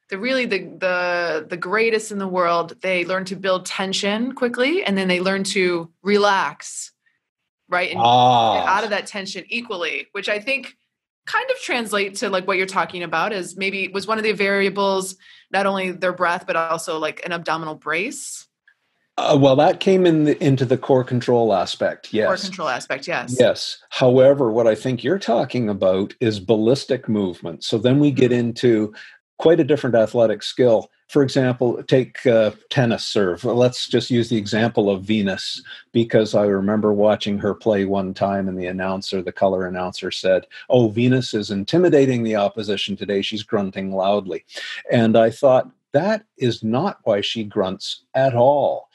the 0.10 0.18
really 0.18 0.46
the 0.46 0.60
the 0.60 1.46
the 1.50 1.58
greatest 1.58 2.12
in 2.12 2.18
the 2.18 2.28
world 2.28 2.76
they 2.82 3.06
learn 3.06 3.26
to 3.26 3.36
build 3.36 3.66
tension 3.66 4.34
quickly 4.34 4.84
and 4.84 4.98
then 4.98 5.08
they 5.08 5.20
learn 5.20 5.44
to 5.44 5.90
relax 6.04 6.92
right 7.70 7.92
and 7.92 8.00
ah. 8.00 8.60
get 8.60 8.68
out 8.68 8.84
of 8.84 8.90
that 8.92 9.08
tension 9.08 9.44
equally 9.48 10.08
which 10.12 10.30
i 10.30 10.40
think 10.40 10.78
kind 11.26 11.50
of 11.50 11.60
translate 11.62 12.16
to 12.16 12.30
like 12.30 12.48
what 12.48 12.58
you're 12.58 12.66
talking 12.66 13.04
about 13.04 13.34
is 13.34 13.58
maybe 13.58 13.88
was 13.88 14.08
one 14.08 14.18
of 14.18 14.24
the 14.24 14.32
variables 14.32 15.16
not 15.52 15.66
only 15.66 15.92
their 15.92 16.14
breath 16.14 16.46
but 16.46 16.56
also 16.56 17.00
like 17.00 17.26
an 17.26 17.32
abdominal 17.32 17.76
brace 17.76 18.48
uh, 19.18 19.38
well, 19.40 19.56
that 19.56 19.80
came 19.80 20.06
in 20.06 20.26
the, 20.26 20.44
into 20.44 20.66
the 20.66 20.78
core 20.78 21.04
control 21.04 21.54
aspect. 21.54 22.14
Yes. 22.14 22.28
Core 22.28 22.50
control 22.50 22.68
aspect. 22.68 23.08
Yes. 23.08 23.38
Yes. 23.40 23.78
However, 23.90 24.52
what 24.52 24.68
I 24.68 24.76
think 24.76 25.04
you're 25.04 25.20
talking 25.20 25.70
about 25.70 26.14
is 26.20 26.40
ballistic 26.42 27.08
movement. 27.08 27.64
So 27.64 27.78
then 27.78 28.00
we 28.00 28.12
get 28.12 28.32
mm-hmm. 28.32 28.40
into 28.42 28.94
quite 29.40 29.62
a 29.62 29.64
different 29.64 29.96
athletic 29.96 30.44
skill. 30.44 30.90
For 31.08 31.22
example, 31.22 31.82
take 31.84 32.26
uh, 32.26 32.52
tennis 32.70 33.04
serve. 33.04 33.44
Let's 33.44 33.88
just 33.88 34.10
use 34.10 34.30
the 34.30 34.38
example 34.38 34.90
of 34.90 35.04
Venus 35.04 35.62
because 35.92 36.34
I 36.34 36.46
remember 36.46 36.94
watching 36.94 37.38
her 37.38 37.54
play 37.54 37.86
one 37.86 38.14
time, 38.14 38.48
and 38.48 38.58
the 38.58 38.66
announcer, 38.66 39.22
the 39.22 39.32
color 39.32 39.68
announcer, 39.68 40.10
said, 40.10 40.48
Oh, 40.70 40.90
Venus 40.90 41.34
is 41.34 41.52
intimidating 41.52 42.24
the 42.24 42.36
opposition 42.36 42.96
today. 42.98 43.22
She's 43.22 43.44
grunting 43.44 43.92
loudly. 43.92 44.46
And 44.92 45.16
I 45.16 45.30
thought, 45.30 45.70
that 45.92 46.26
is 46.38 46.64
not 46.64 47.00
why 47.04 47.22
she 47.22 47.44
grunts 47.46 48.04
at 48.16 48.36
all. 48.36 48.90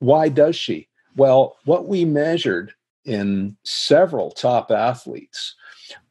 Why 0.00 0.28
does 0.28 0.56
she? 0.56 0.88
Well, 1.14 1.58
what 1.64 1.86
we 1.86 2.04
measured 2.04 2.74
in 3.04 3.56
several 3.62 4.30
top 4.30 4.70
athletes 4.70 5.54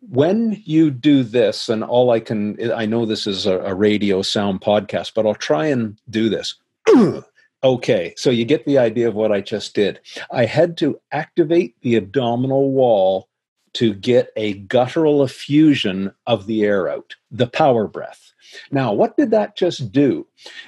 when 0.01 0.61
you 0.65 0.91
do 0.91 1.23
this, 1.23 1.69
and 1.69 1.83
all 1.83 2.11
I 2.11 2.19
can, 2.19 2.71
I 2.73 2.85
know 2.85 3.05
this 3.05 3.27
is 3.27 3.45
a, 3.45 3.59
a 3.59 3.73
radio 3.73 4.21
sound 4.21 4.61
podcast, 4.61 5.13
but 5.15 5.25
I'll 5.25 5.35
try 5.35 5.65
and 5.67 5.99
do 6.09 6.29
this. 6.29 6.55
okay, 7.63 8.13
so 8.17 8.29
you 8.29 8.45
get 8.45 8.65
the 8.65 8.77
idea 8.77 9.07
of 9.07 9.15
what 9.15 9.31
I 9.31 9.41
just 9.41 9.73
did. 9.73 9.99
I 10.31 10.45
had 10.45 10.77
to 10.77 10.99
activate 11.11 11.75
the 11.81 11.95
abdominal 11.95 12.71
wall 12.71 13.29
to 13.73 13.93
get 13.93 14.31
a 14.35 14.53
guttural 14.53 15.23
effusion 15.23 16.13
of 16.27 16.45
the 16.45 16.63
air 16.63 16.89
out, 16.89 17.15
the 17.31 17.47
power 17.47 17.87
breath. 17.87 18.33
Now, 18.71 18.93
what 18.93 19.17
did 19.17 19.31
that 19.31 19.55
just 19.55 19.91
do? 19.91 20.27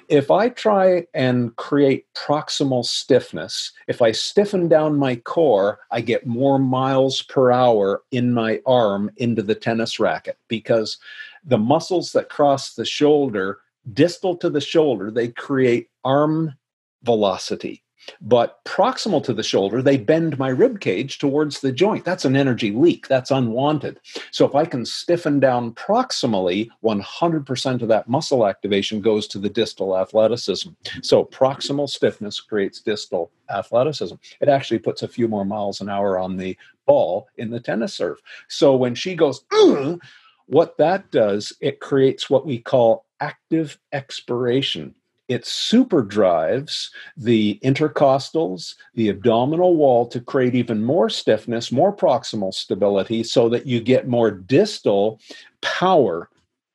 If 0.09 0.31
I 0.31 0.49
try 0.49 1.05
and 1.13 1.55
create 1.55 2.05
proximal 2.15 2.83
stiffness, 2.83 3.71
if 3.87 4.01
I 4.01 4.11
stiffen 4.11 4.67
down 4.67 4.97
my 4.97 5.17
core, 5.17 5.79
I 5.91 6.01
get 6.01 6.25
more 6.25 6.57
miles 6.57 7.21
per 7.21 7.51
hour 7.51 8.01
in 8.11 8.33
my 8.33 8.59
arm 8.65 9.11
into 9.17 9.43
the 9.43 9.55
tennis 9.55 9.99
racket 9.99 10.37
because 10.47 10.97
the 11.43 11.59
muscles 11.59 12.11
that 12.13 12.29
cross 12.29 12.73
the 12.73 12.85
shoulder, 12.85 13.59
distal 13.93 14.35
to 14.37 14.49
the 14.49 14.61
shoulder, 14.61 15.11
they 15.11 15.27
create 15.27 15.89
arm 16.03 16.55
velocity 17.03 17.83
but 18.21 18.63
proximal 18.65 19.23
to 19.23 19.33
the 19.33 19.43
shoulder, 19.43 19.81
they 19.81 19.97
bend 19.97 20.37
my 20.37 20.49
rib 20.49 20.79
cage 20.79 21.19
towards 21.19 21.61
the 21.61 21.71
joint. 21.71 22.05
That's 22.05 22.25
an 22.25 22.35
energy 22.35 22.71
leak. 22.71 23.07
That's 23.07 23.31
unwanted. 23.31 23.99
So 24.31 24.45
if 24.45 24.55
I 24.55 24.65
can 24.65 24.85
stiffen 24.85 25.39
down 25.39 25.73
proximally, 25.73 26.69
100% 26.83 27.81
of 27.81 27.87
that 27.87 28.07
muscle 28.07 28.47
activation 28.47 29.01
goes 29.01 29.27
to 29.27 29.39
the 29.39 29.49
distal 29.49 29.97
athleticism. 29.97 30.69
So 31.01 31.25
proximal 31.25 31.89
stiffness 31.89 32.39
creates 32.39 32.81
distal 32.81 33.31
athleticism. 33.49 34.15
It 34.41 34.49
actually 34.49 34.79
puts 34.79 35.03
a 35.03 35.07
few 35.07 35.27
more 35.27 35.45
miles 35.45 35.81
an 35.81 35.89
hour 35.89 36.19
on 36.19 36.37
the 36.37 36.57
ball 36.85 37.27
in 37.37 37.49
the 37.49 37.59
tennis 37.59 37.93
serve. 37.93 38.21
So 38.47 38.75
when 38.75 38.95
she 38.95 39.15
goes, 39.15 39.43
what 40.47 40.77
that 40.77 41.09
does, 41.11 41.53
it 41.61 41.79
creates 41.79 42.29
what 42.29 42.45
we 42.45 42.59
call 42.59 43.05
active 43.19 43.79
expiration 43.93 44.93
it 45.27 45.45
super 45.45 46.01
drives 46.01 46.91
the 47.17 47.59
intercostals, 47.63 48.75
the 48.93 49.09
abdominal 49.09 49.75
wall 49.75 50.07
to 50.07 50.19
create 50.19 50.55
even 50.55 50.83
more 50.83 51.09
stiffness, 51.09 51.71
more 51.71 51.95
proximal 51.95 52.53
stability, 52.53 53.23
so 53.23 53.49
that 53.49 53.65
you 53.65 53.81
get 53.81 54.07
more 54.07 54.31
distal 54.31 55.19
power 55.61 56.29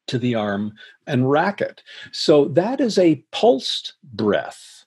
to 0.09 0.19
the 0.19 0.35
arm 0.35 0.73
and 1.07 1.31
racket. 1.31 1.83
So 2.13 2.47
that 2.47 2.81
is 2.81 2.99
a 2.99 3.25
pulsed 3.31 3.95
breath. 4.03 4.85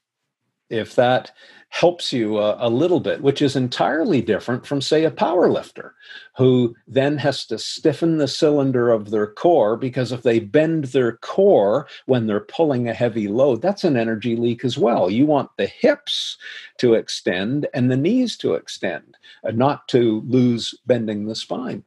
If 0.70 0.96
that 0.96 1.32
helps 1.74 2.14
you 2.14 2.38
a, 2.38 2.68
a, 2.68 2.70
little 2.70 3.00
bit, 3.00 3.24
which 3.24 3.42
is 3.42 3.56
entirely 3.56 4.22
different 4.22 4.64
from, 4.64 4.80
say, 4.80 5.06
a 5.06 5.10
power 5.10 5.50
lifter 5.50 5.96
who 6.38 6.76
then 6.88 7.18
has 7.18 7.48
to 7.48 7.58
stiffen 7.58 8.18
the 8.18 8.28
cylinder 8.28 8.92
of 8.92 9.10
their 9.10 9.26
core 9.26 9.76
because 9.76 10.12
if 10.12 10.22
they 10.22 10.40
bend 10.40 10.86
their 10.86 11.18
core 11.18 11.88
when 12.06 12.28
they're 12.28 12.42
pulling 12.42 12.88
a 12.88 12.94
heavy 12.94 13.28
load, 13.28 13.60
that's 13.60 13.84
an 13.84 13.98
energy 13.98 14.36
leak 14.36 14.64
as 14.64 14.78
well. 14.78 15.10
You 15.10 15.26
want 15.26 15.50
the 15.58 15.66
hips 15.66 16.38
to 16.78 16.94
extend 16.94 17.68
and 17.74 17.90
the 17.90 17.98
knees 17.98 18.38
to 18.38 18.54
extend, 18.54 19.18
uh, 19.44 19.50
not 19.50 19.88
to 19.88 20.22
lose 20.28 20.76
bending 20.86 21.26
the 21.26 21.36
spine. 21.36 21.84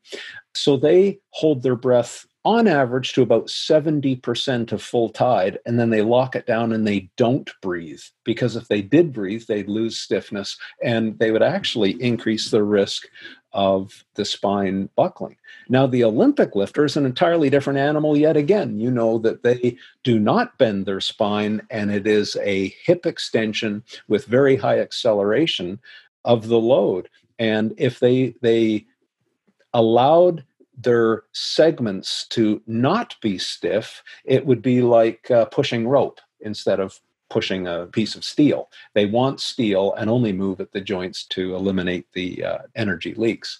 So 0.56 0.76
they 0.76 1.20
hold 1.30 1.62
their 1.62 1.76
breath 1.76 2.26
on 2.46 2.68
average 2.68 3.12
to 3.12 3.22
about 3.22 3.48
70% 3.48 4.70
of 4.70 4.80
full 4.80 5.08
tide, 5.08 5.58
and 5.66 5.80
then 5.80 5.90
they 5.90 6.00
lock 6.00 6.36
it 6.36 6.46
down 6.46 6.72
and 6.72 6.86
they 6.86 7.10
don't 7.16 7.50
breathe. 7.60 8.00
Because 8.22 8.54
if 8.54 8.68
they 8.68 8.82
did 8.82 9.12
breathe, 9.12 9.42
they'd 9.48 9.68
lose 9.68 9.98
stiffness 9.98 10.56
and 10.80 11.18
they 11.18 11.32
would 11.32 11.42
actually 11.42 12.00
increase 12.00 12.52
the 12.52 12.62
risk 12.62 13.08
of 13.52 14.04
the 14.14 14.24
spine 14.24 14.88
buckling. 14.94 15.36
Now, 15.68 15.88
the 15.88 16.04
Olympic 16.04 16.54
lifter 16.54 16.84
is 16.84 16.96
an 16.96 17.04
entirely 17.04 17.50
different 17.50 17.80
animal 17.80 18.16
yet 18.16 18.36
again. 18.36 18.78
You 18.78 18.92
know 18.92 19.18
that 19.18 19.42
they 19.42 19.76
do 20.04 20.20
not 20.20 20.56
bend 20.56 20.86
their 20.86 21.00
spine, 21.00 21.66
and 21.68 21.90
it 21.90 22.06
is 22.06 22.36
a 22.42 22.68
hip 22.84 23.06
extension 23.06 23.82
with 24.06 24.26
very 24.26 24.54
high 24.54 24.78
acceleration 24.78 25.80
of 26.24 26.46
the 26.46 26.60
load. 26.60 27.08
And 27.40 27.74
if 27.76 27.98
they, 27.98 28.36
they 28.40 28.86
allowed 29.74 30.44
their 30.76 31.24
segments 31.32 32.26
to 32.28 32.62
not 32.66 33.16
be 33.22 33.38
stiff, 33.38 34.02
it 34.24 34.46
would 34.46 34.62
be 34.62 34.82
like 34.82 35.30
uh, 35.30 35.46
pushing 35.46 35.88
rope 35.88 36.20
instead 36.40 36.80
of 36.80 37.00
pushing 37.28 37.66
a 37.66 37.86
piece 37.86 38.14
of 38.14 38.24
steel. 38.24 38.68
They 38.94 39.06
want 39.06 39.40
steel 39.40 39.94
and 39.94 40.08
only 40.08 40.32
move 40.32 40.60
at 40.60 40.72
the 40.72 40.80
joints 40.80 41.24
to 41.28 41.54
eliminate 41.54 42.06
the 42.12 42.44
uh, 42.44 42.58
energy 42.74 43.14
leaks. 43.14 43.58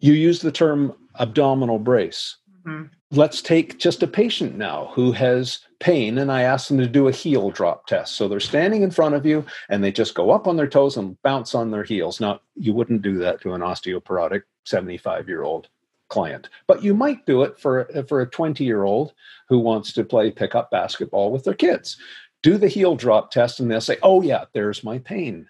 You 0.00 0.12
use 0.12 0.40
the 0.40 0.52
term 0.52 0.94
abdominal 1.18 1.78
brace. 1.78 2.36
Mm-hmm. 2.66 2.86
Let's 3.10 3.42
take 3.42 3.78
just 3.78 4.02
a 4.02 4.06
patient 4.06 4.56
now 4.56 4.90
who 4.94 5.12
has 5.12 5.60
pain, 5.80 6.18
and 6.18 6.30
I 6.30 6.42
ask 6.42 6.68
them 6.68 6.78
to 6.78 6.86
do 6.86 7.08
a 7.08 7.12
heel 7.12 7.50
drop 7.50 7.86
test. 7.86 8.14
So 8.14 8.26
they're 8.28 8.40
standing 8.40 8.82
in 8.82 8.90
front 8.90 9.14
of 9.14 9.26
you 9.26 9.44
and 9.68 9.82
they 9.82 9.92
just 9.92 10.14
go 10.14 10.30
up 10.30 10.46
on 10.46 10.56
their 10.56 10.68
toes 10.68 10.96
and 10.96 11.20
bounce 11.22 11.54
on 11.54 11.70
their 11.70 11.84
heels. 11.84 12.20
Now, 12.20 12.40
you 12.54 12.72
wouldn't 12.72 13.02
do 13.02 13.18
that 13.18 13.40
to 13.42 13.52
an 13.52 13.60
osteoporotic 13.60 14.42
75 14.64 15.28
year 15.28 15.42
old 15.42 15.68
client. 16.12 16.50
But 16.66 16.84
you 16.84 16.92
might 16.92 17.24
do 17.24 17.42
it 17.42 17.58
for, 17.58 17.88
for 18.06 18.20
a 18.20 18.26
20 18.26 18.62
year 18.62 18.84
old 18.84 19.14
who 19.48 19.58
wants 19.58 19.94
to 19.94 20.04
play 20.04 20.30
pickup 20.30 20.70
basketball 20.70 21.32
with 21.32 21.44
their 21.44 21.54
kids. 21.54 21.96
Do 22.42 22.58
the 22.58 22.68
heel 22.68 22.96
drop 22.96 23.30
test, 23.30 23.60
and 23.60 23.70
they'll 23.70 23.80
say, 23.80 23.96
Oh, 24.02 24.20
yeah, 24.20 24.44
there's 24.52 24.84
my 24.84 24.98
pain. 24.98 25.48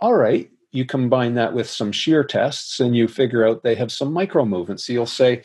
All 0.00 0.14
right. 0.14 0.50
You 0.72 0.86
combine 0.86 1.34
that 1.34 1.52
with 1.52 1.68
some 1.68 1.92
shear 1.92 2.24
tests 2.24 2.80
and 2.80 2.96
you 2.96 3.06
figure 3.06 3.46
out 3.46 3.62
they 3.62 3.74
have 3.74 3.92
some 3.92 4.10
micro 4.10 4.46
movements. 4.46 4.86
So 4.86 4.94
you'll 4.94 5.06
say, 5.06 5.42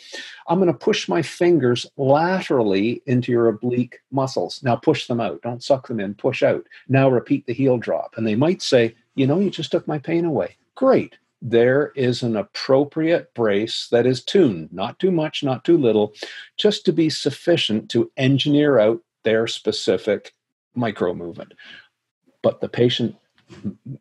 I'm 0.48 0.58
going 0.58 0.72
to 0.72 0.78
push 0.78 1.10
my 1.10 1.22
fingers 1.22 1.86
laterally 1.98 3.04
into 3.08 3.34
your 3.34 3.50
oblique 3.50 4.00
muscles. 4.10 4.64
Now 4.64 4.78
push 4.78 5.06
them 5.06 5.20
out. 5.20 5.42
Don't 5.42 5.62
suck 5.62 5.88
them 5.88 6.00
in, 6.00 6.16
push 6.16 6.44
out. 6.44 6.66
Now 6.88 7.10
repeat 7.10 7.46
the 7.46 7.54
heel 7.54 7.78
drop. 7.78 8.14
And 8.16 8.26
they 8.26 8.36
might 8.36 8.62
say, 8.62 8.96
You 9.16 9.28
know, 9.28 9.40
you 9.40 9.50
just 9.50 9.70
took 9.70 9.86
my 9.86 10.00
pain 10.00 10.24
away. 10.24 10.56
Great 10.76 11.18
there 11.42 11.92
is 11.96 12.24
an 12.24 12.36
appropriate 12.36 13.34
brace 13.34 13.88
that 13.92 14.06
is 14.06 14.24
tuned, 14.24 14.70
not 14.72 15.00
too 15.00 15.12
much, 15.12 15.44
not 15.44 15.64
too 15.64 15.78
little, 15.78 16.14
just 16.58 16.86
to 16.86 16.94
be 16.94 17.10
sufficient 17.10 17.90
to 17.92 18.12
engineer 18.18 18.80
out 18.80 19.00
their 19.24 19.48
specific 19.48 20.34
micro 20.76 21.14
movement. 21.14 21.54
But 22.42 22.62
the 22.62 22.70
patient 22.70 23.16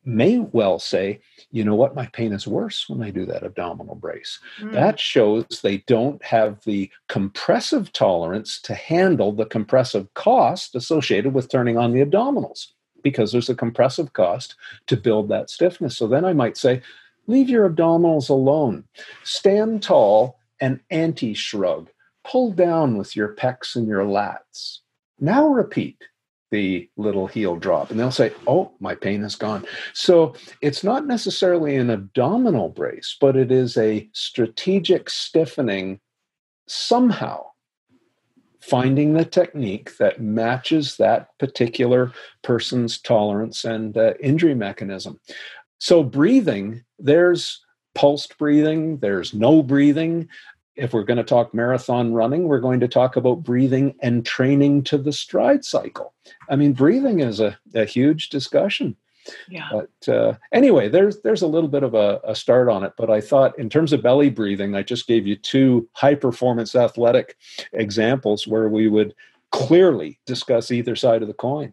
may 0.05 0.38
well 0.38 0.79
say, 0.79 1.20
you 1.51 1.64
know 1.64 1.75
what, 1.75 1.94
my 1.94 2.07
pain 2.07 2.33
is 2.33 2.46
worse 2.46 2.88
when 2.88 3.03
I 3.03 3.11
do 3.11 3.25
that 3.27 3.44
abdominal 3.44 3.94
brace. 3.94 4.40
Mm. 4.61 4.72
That 4.72 4.99
shows 4.99 5.46
they 5.62 5.79
don't 5.87 6.22
have 6.25 6.62
the 6.64 6.90
compressive 7.09 7.92
tolerance 7.92 8.61
to 8.62 8.75
handle 8.75 9.33
the 9.33 9.46
compressive 9.46 10.12
cost 10.14 10.75
associated 10.75 11.33
with 11.33 11.49
turning 11.49 11.79
on 11.79 11.92
the 11.92 12.05
abdominals 12.05 12.68
because 13.03 13.31
there's 13.31 13.49
a 13.49 13.55
compressive 13.55 14.12
cost 14.14 14.57
to 14.88 14.96
build 14.96 15.29
that 15.29 15.49
stiffness. 15.49 15.96
So 15.96 16.09
then 16.09 16.25
I 16.25 16.33
might 16.33 16.57
say, 16.57 16.83
leave 17.26 17.48
your 17.48 17.68
abdominals 17.68 18.28
alone. 18.28 18.84
Stand 19.24 19.82
tall 19.82 20.38
and 20.60 20.80
anti 20.90 21.34
shrug. 21.34 21.88
Pull 22.24 22.52
down 22.52 22.96
with 22.96 23.14
your 23.14 23.34
pecs 23.34 23.76
and 23.76 23.86
your 23.86 24.02
lats. 24.02 24.78
Now 25.20 25.48
repeat 25.48 25.98
the 26.50 26.88
little 26.96 27.26
heel 27.26 27.56
drop 27.56 27.90
and 27.90 27.98
they'll 27.98 28.10
say 28.10 28.32
oh 28.46 28.70
my 28.78 28.94
pain 28.94 29.22
is 29.24 29.34
gone 29.34 29.64
so 29.92 30.34
it's 30.62 30.84
not 30.84 31.06
necessarily 31.06 31.76
an 31.76 31.90
abdominal 31.90 32.68
brace 32.68 33.16
but 33.20 33.36
it 33.36 33.50
is 33.50 33.76
a 33.76 34.08
strategic 34.12 35.10
stiffening 35.10 35.98
somehow 36.68 37.44
finding 38.60 39.14
the 39.14 39.24
technique 39.24 39.96
that 39.98 40.20
matches 40.20 40.96
that 40.96 41.28
particular 41.38 42.12
person's 42.42 43.00
tolerance 43.00 43.64
and 43.64 43.96
uh, 43.96 44.14
injury 44.20 44.54
mechanism 44.54 45.18
so 45.78 46.02
breathing 46.02 46.84
there's 46.98 47.60
pulsed 47.94 48.36
breathing 48.38 48.98
there's 48.98 49.32
no 49.32 49.62
breathing 49.62 50.28
if 50.76 50.92
we're 50.92 51.04
going 51.04 51.16
to 51.16 51.24
talk 51.24 51.54
marathon 51.54 52.12
running, 52.12 52.44
we're 52.44 52.60
going 52.60 52.80
to 52.80 52.88
talk 52.88 53.16
about 53.16 53.42
breathing 53.42 53.94
and 54.02 54.24
training 54.24 54.84
to 54.84 54.98
the 54.98 55.12
stride 55.12 55.64
cycle. 55.64 56.12
I 56.50 56.56
mean, 56.56 56.74
breathing 56.74 57.20
is 57.20 57.40
a, 57.40 57.58
a 57.74 57.84
huge 57.84 58.28
discussion. 58.28 58.96
Yeah. 59.48 59.68
But 59.72 60.14
uh, 60.14 60.34
anyway, 60.52 60.88
there's 60.88 61.20
there's 61.22 61.42
a 61.42 61.48
little 61.48 61.68
bit 61.68 61.82
of 61.82 61.94
a, 61.94 62.20
a, 62.22 62.36
start 62.36 62.68
on 62.68 62.84
it. 62.84 62.92
But 62.96 63.10
I 63.10 63.20
thought, 63.20 63.58
in 63.58 63.68
terms 63.68 63.92
of 63.92 64.02
belly 64.02 64.30
breathing, 64.30 64.76
I 64.76 64.82
just 64.82 65.08
gave 65.08 65.26
you 65.26 65.34
two 65.34 65.88
high 65.94 66.14
performance 66.14 66.76
athletic 66.76 67.36
examples 67.72 68.46
where 68.46 68.68
we 68.68 68.86
would 68.86 69.14
clearly 69.50 70.20
discuss 70.26 70.70
either 70.70 70.94
side 70.94 71.22
of 71.22 71.28
the 71.28 71.34
coin. 71.34 71.72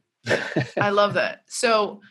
I 0.79 0.89
love 0.89 1.13
that. 1.13 1.43
So 1.47 2.01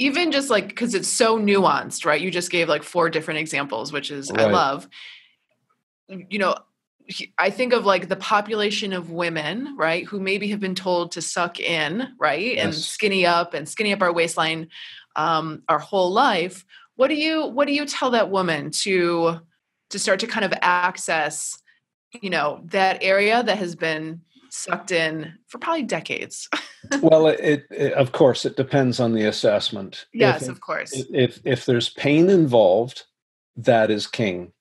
even 0.00 0.32
just 0.32 0.50
like 0.50 0.68
because 0.68 0.94
it's 0.94 1.08
so 1.08 1.38
nuanced, 1.38 2.04
right? 2.04 2.20
You 2.20 2.30
just 2.30 2.50
gave 2.50 2.68
like 2.68 2.82
four 2.82 3.10
different 3.10 3.38
examples, 3.38 3.92
which 3.92 4.10
is 4.10 4.30
right. 4.30 4.40
I 4.40 4.50
love 4.50 4.88
you 6.08 6.38
know 6.40 6.56
I 7.38 7.50
think 7.50 7.72
of 7.72 7.84
like 7.84 8.08
the 8.08 8.16
population 8.16 8.92
of 8.92 9.10
women, 9.10 9.76
right, 9.76 10.04
who 10.06 10.20
maybe 10.20 10.48
have 10.48 10.60
been 10.60 10.74
told 10.74 11.12
to 11.12 11.22
suck 11.22 11.58
in, 11.58 12.08
right, 12.18 12.54
yes. 12.54 12.64
and 12.64 12.74
skinny 12.74 13.26
up 13.26 13.54
and 13.54 13.68
skinny 13.68 13.92
up 13.92 14.02
our 14.02 14.12
waistline 14.12 14.68
um, 15.16 15.62
our 15.68 15.78
whole 15.78 16.12
life. 16.12 16.64
What 16.96 17.08
do 17.08 17.14
you 17.14 17.46
what 17.46 17.66
do 17.66 17.74
you 17.74 17.86
tell 17.86 18.10
that 18.12 18.30
woman 18.30 18.70
to 18.82 19.40
to 19.90 19.98
start 19.98 20.20
to 20.20 20.26
kind 20.26 20.44
of 20.44 20.52
access, 20.62 21.58
you 22.20 22.30
know, 22.30 22.62
that 22.66 23.02
area 23.02 23.42
that 23.42 23.58
has 23.58 23.74
been 23.74 24.20
sucked 24.52 24.90
in 24.90 25.34
for 25.46 25.58
probably 25.58 25.82
decades? 25.82 26.48
well, 27.02 27.26
it, 27.26 27.66
it, 27.70 27.92
of 27.94 28.12
course 28.12 28.44
it 28.44 28.56
depends 28.56 29.00
on 29.00 29.14
the 29.14 29.24
assessment. 29.24 30.06
Yes, 30.12 30.42
if, 30.42 30.48
of 30.48 30.60
course. 30.60 30.92
If 31.12 31.40
if 31.44 31.66
there's 31.66 31.90
pain 31.90 32.28
involved, 32.28 33.04
that 33.56 33.90
is 33.90 34.06
king 34.06 34.52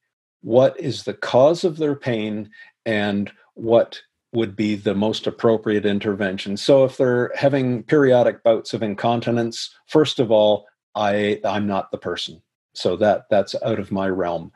what 0.42 0.80
is 0.80 1.04
the 1.04 1.14
cause 1.14 1.64
of 1.64 1.78
their 1.78 1.96
pain 1.96 2.50
and 2.86 3.32
what 3.56 4.02
would 4.32 4.56
be 4.56 4.76
the 4.76 4.94
most 4.94 5.26
appropriate 5.28 5.86
intervention. 5.86 6.56
So 6.56 6.86
if 6.86 6.98
they're 6.98 7.32
having 7.36 7.84
periodic 7.84 8.44
bouts 8.44 8.74
of 8.74 8.84
incontinence, 8.84 9.74
first 9.88 10.20
of 10.20 10.32
all, 10.32 10.68
I 10.96 11.40
I'm 11.44 11.68
not 11.68 11.92
the 11.92 11.98
person. 11.98 12.42
So 12.74 12.96
that 12.98 13.26
that's 13.30 13.56
out 13.64 13.80
of 13.80 13.92
my 13.92 14.08
realm. 14.08 14.52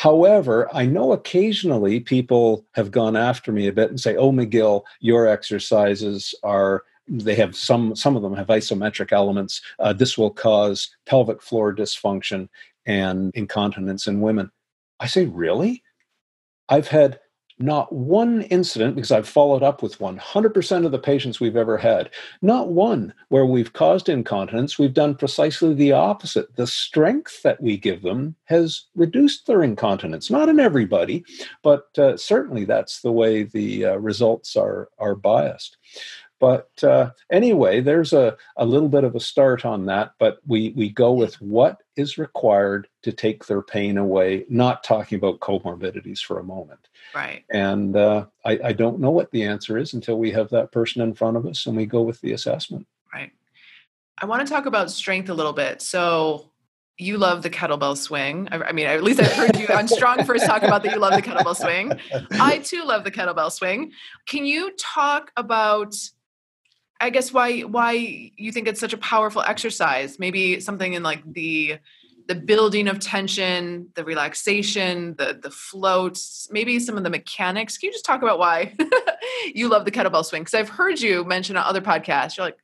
However, 0.00 0.66
I 0.74 0.86
know 0.86 1.12
occasionally 1.12 2.00
people 2.00 2.64
have 2.72 2.90
gone 2.90 3.16
after 3.16 3.52
me 3.52 3.66
a 3.66 3.72
bit 3.72 3.90
and 3.90 4.00
say, 4.00 4.16
"Oh, 4.16 4.32
McGill, 4.32 4.84
your 5.00 5.26
exercises 5.26 6.34
are 6.42 6.84
they 7.06 7.34
have 7.34 7.54
some 7.54 7.94
some 7.94 8.16
of 8.16 8.22
them 8.22 8.34
have 8.34 8.46
isometric 8.46 9.12
elements. 9.12 9.60
Uh, 9.78 9.92
this 9.92 10.16
will 10.16 10.30
cause 10.30 10.88
pelvic 11.04 11.42
floor 11.42 11.74
dysfunction 11.74 12.48
and 12.86 13.30
incontinence 13.34 14.06
in 14.06 14.22
women." 14.22 14.50
I 15.00 15.06
say, 15.06 15.26
really? 15.26 15.82
I've 16.70 16.88
had 16.88 17.20
not 17.60 17.92
one 17.92 18.42
incident, 18.42 18.94
because 18.94 19.12
I've 19.12 19.28
followed 19.28 19.62
up 19.62 19.82
with 19.82 19.98
100% 19.98 20.86
of 20.86 20.92
the 20.92 20.98
patients 20.98 21.40
we've 21.40 21.56
ever 21.56 21.76
had, 21.76 22.10
not 22.42 22.68
one 22.68 23.12
where 23.28 23.44
we've 23.44 23.72
caused 23.72 24.08
incontinence. 24.08 24.78
We've 24.78 24.94
done 24.94 25.14
precisely 25.14 25.74
the 25.74 25.92
opposite. 25.92 26.56
The 26.56 26.66
strength 26.66 27.42
that 27.42 27.62
we 27.62 27.76
give 27.76 28.02
them 28.02 28.34
has 28.44 28.86
reduced 28.94 29.46
their 29.46 29.62
incontinence. 29.62 30.30
Not 30.30 30.48
in 30.48 30.58
everybody, 30.58 31.24
but 31.62 31.86
uh, 31.98 32.16
certainly 32.16 32.64
that's 32.64 33.02
the 33.02 33.12
way 33.12 33.42
the 33.42 33.84
uh, 33.84 33.96
results 33.96 34.56
are, 34.56 34.88
are 34.98 35.14
biased. 35.14 35.76
But 36.40 36.70
uh, 36.82 37.10
anyway, 37.30 37.82
there's 37.82 38.14
a, 38.14 38.36
a 38.56 38.64
little 38.64 38.88
bit 38.88 39.04
of 39.04 39.14
a 39.14 39.20
start 39.20 39.66
on 39.66 39.84
that, 39.86 40.14
but 40.18 40.38
we, 40.46 40.70
we 40.70 40.88
go 40.88 41.12
with 41.12 41.34
what 41.40 41.82
is 41.96 42.16
required 42.16 42.88
to 43.02 43.12
take 43.12 43.44
their 43.44 43.60
pain 43.60 43.98
away, 43.98 44.46
not 44.48 44.82
talking 44.82 45.18
about 45.18 45.40
comorbidities 45.40 46.20
for 46.20 46.38
a 46.38 46.44
moment. 46.44 46.88
Right. 47.14 47.44
And 47.50 47.94
uh, 47.94 48.26
I, 48.44 48.58
I 48.64 48.72
don't 48.72 49.00
know 49.00 49.10
what 49.10 49.30
the 49.32 49.42
answer 49.42 49.76
is 49.76 49.92
until 49.92 50.18
we 50.18 50.30
have 50.32 50.48
that 50.50 50.72
person 50.72 51.02
in 51.02 51.12
front 51.12 51.36
of 51.36 51.46
us 51.46 51.66
and 51.66 51.76
we 51.76 51.84
go 51.84 52.00
with 52.00 52.20
the 52.22 52.32
assessment. 52.32 52.86
Right. 53.12 53.32
I 54.18 54.24
want 54.24 54.46
to 54.46 54.50
talk 54.52 54.64
about 54.64 54.90
strength 54.90 55.28
a 55.28 55.34
little 55.34 55.52
bit. 55.52 55.82
So 55.82 56.50
you 56.96 57.18
love 57.18 57.42
the 57.42 57.50
kettlebell 57.50 57.96
swing. 57.96 58.48
I, 58.50 58.62
I 58.62 58.72
mean, 58.72 58.86
at 58.86 59.02
least 59.02 59.20
I've 59.20 59.32
heard 59.32 59.58
you 59.58 59.66
on 59.68 59.88
StrongFirst 59.88 60.46
talk 60.46 60.62
about 60.62 60.82
that 60.84 60.92
you 60.92 60.98
love 60.98 61.14
the 61.14 61.22
kettlebell 61.22 61.56
swing. 61.56 61.92
I 62.32 62.58
too 62.58 62.84
love 62.84 63.04
the 63.04 63.10
kettlebell 63.10 63.52
swing. 63.52 63.92
Can 64.26 64.46
you 64.46 64.72
talk 64.78 65.32
about 65.36 65.94
I 67.00 67.10
guess 67.10 67.32
why 67.32 67.60
why 67.60 67.92
you 68.36 68.52
think 68.52 68.68
it's 68.68 68.80
such 68.80 68.92
a 68.92 68.98
powerful 68.98 69.42
exercise? 69.42 70.18
Maybe 70.18 70.60
something 70.60 70.92
in 70.92 71.02
like 71.02 71.22
the 71.32 71.78
the 72.28 72.34
building 72.34 72.86
of 72.86 73.00
tension, 73.00 73.88
the 73.94 74.04
relaxation, 74.04 75.14
the 75.16 75.38
the 75.42 75.50
floats, 75.50 76.48
maybe 76.50 76.78
some 76.78 76.96
of 76.96 77.02
the 77.02 77.10
mechanics. 77.10 77.78
Can 77.78 77.88
you 77.88 77.92
just 77.92 78.04
talk 78.04 78.22
about 78.22 78.38
why 78.38 78.76
you 79.54 79.68
love 79.68 79.84
the 79.84 79.90
kettlebell 79.90 80.24
swing? 80.24 80.42
Because 80.42 80.54
I've 80.54 80.68
heard 80.68 81.00
you 81.00 81.24
mention 81.24 81.56
on 81.56 81.64
other 81.64 81.80
podcasts. 81.80 82.36
You're 82.36 82.46
like, 82.46 82.58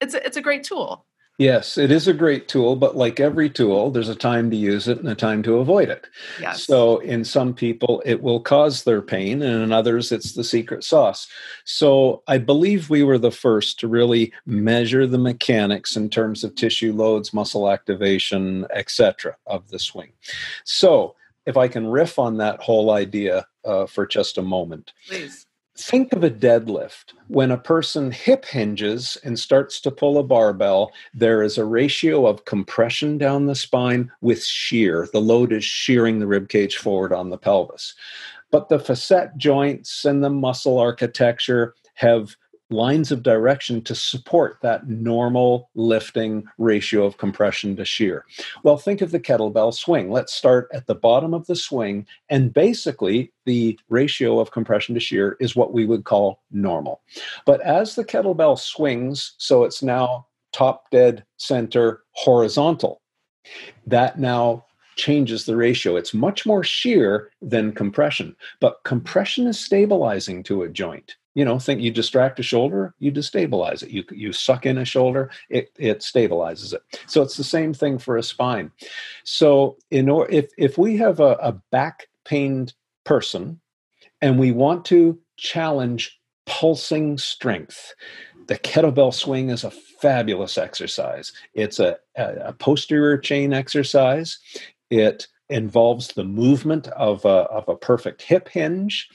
it's 0.00 0.14
a, 0.14 0.24
it's 0.24 0.36
a 0.36 0.40
great 0.40 0.64
tool. 0.64 1.04
Yes, 1.40 1.78
it 1.78 1.90
is 1.90 2.06
a 2.06 2.12
great 2.12 2.48
tool, 2.48 2.76
but 2.76 2.98
like 2.98 3.18
every 3.18 3.48
tool, 3.48 3.90
there's 3.90 4.10
a 4.10 4.14
time 4.14 4.50
to 4.50 4.56
use 4.58 4.86
it 4.86 4.98
and 4.98 5.08
a 5.08 5.14
time 5.14 5.42
to 5.44 5.56
avoid 5.56 5.88
it. 5.88 6.06
Yes. 6.38 6.64
So, 6.64 6.98
in 6.98 7.24
some 7.24 7.54
people, 7.54 8.02
it 8.04 8.22
will 8.22 8.40
cause 8.40 8.84
their 8.84 9.00
pain, 9.00 9.40
and 9.40 9.62
in 9.62 9.72
others, 9.72 10.12
it's 10.12 10.34
the 10.34 10.44
secret 10.44 10.84
sauce. 10.84 11.26
So, 11.64 12.22
I 12.28 12.36
believe 12.36 12.90
we 12.90 13.02
were 13.02 13.16
the 13.16 13.30
first 13.30 13.80
to 13.80 13.88
really 13.88 14.34
measure 14.44 15.06
the 15.06 15.16
mechanics 15.16 15.96
in 15.96 16.10
terms 16.10 16.44
of 16.44 16.54
tissue 16.56 16.92
loads, 16.92 17.32
muscle 17.32 17.70
activation, 17.70 18.66
etc., 18.74 19.34
of 19.46 19.66
the 19.70 19.78
swing. 19.78 20.12
So, 20.64 21.16
if 21.46 21.56
I 21.56 21.68
can 21.68 21.86
riff 21.86 22.18
on 22.18 22.36
that 22.36 22.60
whole 22.60 22.90
idea 22.90 23.46
uh, 23.64 23.86
for 23.86 24.06
just 24.06 24.36
a 24.36 24.42
moment. 24.42 24.92
Please 25.08 25.46
think 25.82 26.12
of 26.12 26.22
a 26.22 26.30
deadlift. 26.30 27.14
When 27.28 27.50
a 27.50 27.58
person 27.58 28.12
hip 28.12 28.44
hinges 28.44 29.16
and 29.24 29.38
starts 29.38 29.80
to 29.80 29.90
pull 29.90 30.18
a 30.18 30.22
barbell, 30.22 30.92
there 31.14 31.42
is 31.42 31.58
a 31.58 31.64
ratio 31.64 32.26
of 32.26 32.44
compression 32.44 33.18
down 33.18 33.46
the 33.46 33.54
spine 33.54 34.10
with 34.20 34.44
shear. 34.44 35.08
The 35.12 35.20
load 35.20 35.52
is 35.52 35.64
shearing 35.64 36.18
the 36.18 36.26
rib 36.26 36.48
cage 36.48 36.76
forward 36.76 37.12
on 37.12 37.30
the 37.30 37.38
pelvis. 37.38 37.94
But 38.50 38.68
the 38.68 38.78
facet 38.78 39.36
joints 39.36 40.04
and 40.04 40.22
the 40.22 40.30
muscle 40.30 40.78
architecture 40.78 41.74
have 41.94 42.36
lines 42.70 43.10
of 43.10 43.22
direction 43.22 43.82
to 43.82 43.94
support 43.94 44.58
that 44.62 44.88
normal 44.88 45.70
lifting 45.74 46.44
ratio 46.58 47.04
of 47.04 47.18
compression 47.18 47.76
to 47.76 47.84
shear. 47.84 48.24
Well, 48.62 48.76
think 48.76 49.00
of 49.00 49.10
the 49.10 49.20
kettlebell 49.20 49.74
swing. 49.74 50.10
Let's 50.10 50.32
start 50.32 50.68
at 50.72 50.86
the 50.86 50.94
bottom 50.94 51.34
of 51.34 51.46
the 51.46 51.56
swing, 51.56 52.06
and 52.28 52.52
basically, 52.52 53.32
the 53.44 53.78
ratio 53.88 54.38
of 54.38 54.52
compression 54.52 54.94
to 54.94 55.00
shear 55.00 55.36
is 55.40 55.56
what 55.56 55.72
we 55.72 55.86
would 55.86 56.04
call 56.04 56.40
normal. 56.50 57.00
But 57.44 57.60
as 57.62 57.94
the 57.94 58.04
kettlebell 58.04 58.58
swings, 58.58 59.34
so 59.38 59.64
it's 59.64 59.82
now 59.82 60.26
top 60.52 60.90
dead 60.90 61.24
center 61.36 62.02
horizontal, 62.12 63.00
that 63.86 64.18
now 64.18 64.64
changes 64.96 65.46
the 65.46 65.56
ratio. 65.56 65.96
It's 65.96 66.12
much 66.12 66.44
more 66.44 66.62
shear 66.62 67.30
than 67.40 67.72
compression, 67.72 68.36
but 68.60 68.82
compression 68.84 69.46
is 69.46 69.58
stabilizing 69.58 70.42
to 70.44 70.62
a 70.62 70.68
joint 70.68 71.16
you 71.34 71.44
know 71.44 71.58
think 71.58 71.80
you 71.80 71.90
distract 71.90 72.40
a 72.40 72.42
shoulder 72.42 72.94
you 72.98 73.12
destabilize 73.12 73.82
it. 73.82 73.90
You 73.90 74.04
you 74.10 74.32
suck 74.32 74.66
in 74.66 74.78
a 74.78 74.84
shoulder 74.84 75.30
it 75.48 75.70
it 75.78 76.00
stabilizes 76.00 76.72
it. 76.72 76.82
So 77.06 77.22
it's 77.22 77.36
the 77.36 77.44
same 77.44 77.72
thing 77.72 77.98
for 77.98 78.16
a 78.16 78.22
spine. 78.22 78.70
So 79.24 79.76
in 79.90 80.08
or 80.08 80.28
if 80.30 80.50
if 80.58 80.78
we 80.78 80.96
have 80.98 81.20
a, 81.20 81.36
a 81.40 81.52
back 81.70 82.08
pained 82.24 82.74
person 83.04 83.60
and 84.20 84.38
we 84.38 84.52
want 84.52 84.84
to 84.86 85.18
challenge 85.36 86.18
pulsing 86.46 87.16
strength 87.16 87.94
the 88.50 88.58
kettlebell 88.58 89.14
swing 89.14 89.50
is 89.50 89.62
a 89.62 89.70
fabulous 89.70 90.58
exercise. 90.58 91.32
It's 91.54 91.78
a, 91.78 91.98
a, 92.16 92.52
posterior 92.52 93.16
chain 93.16 93.52
exercise. 93.52 94.40
It 94.90 95.28
involves 95.50 96.08
the 96.08 96.24
movement 96.24 96.88
of 96.88 97.24
a, 97.24 97.46
of 97.48 97.68
a 97.68 97.76
perfect 97.76 98.22
hip 98.22 98.48
hinge 98.48 99.08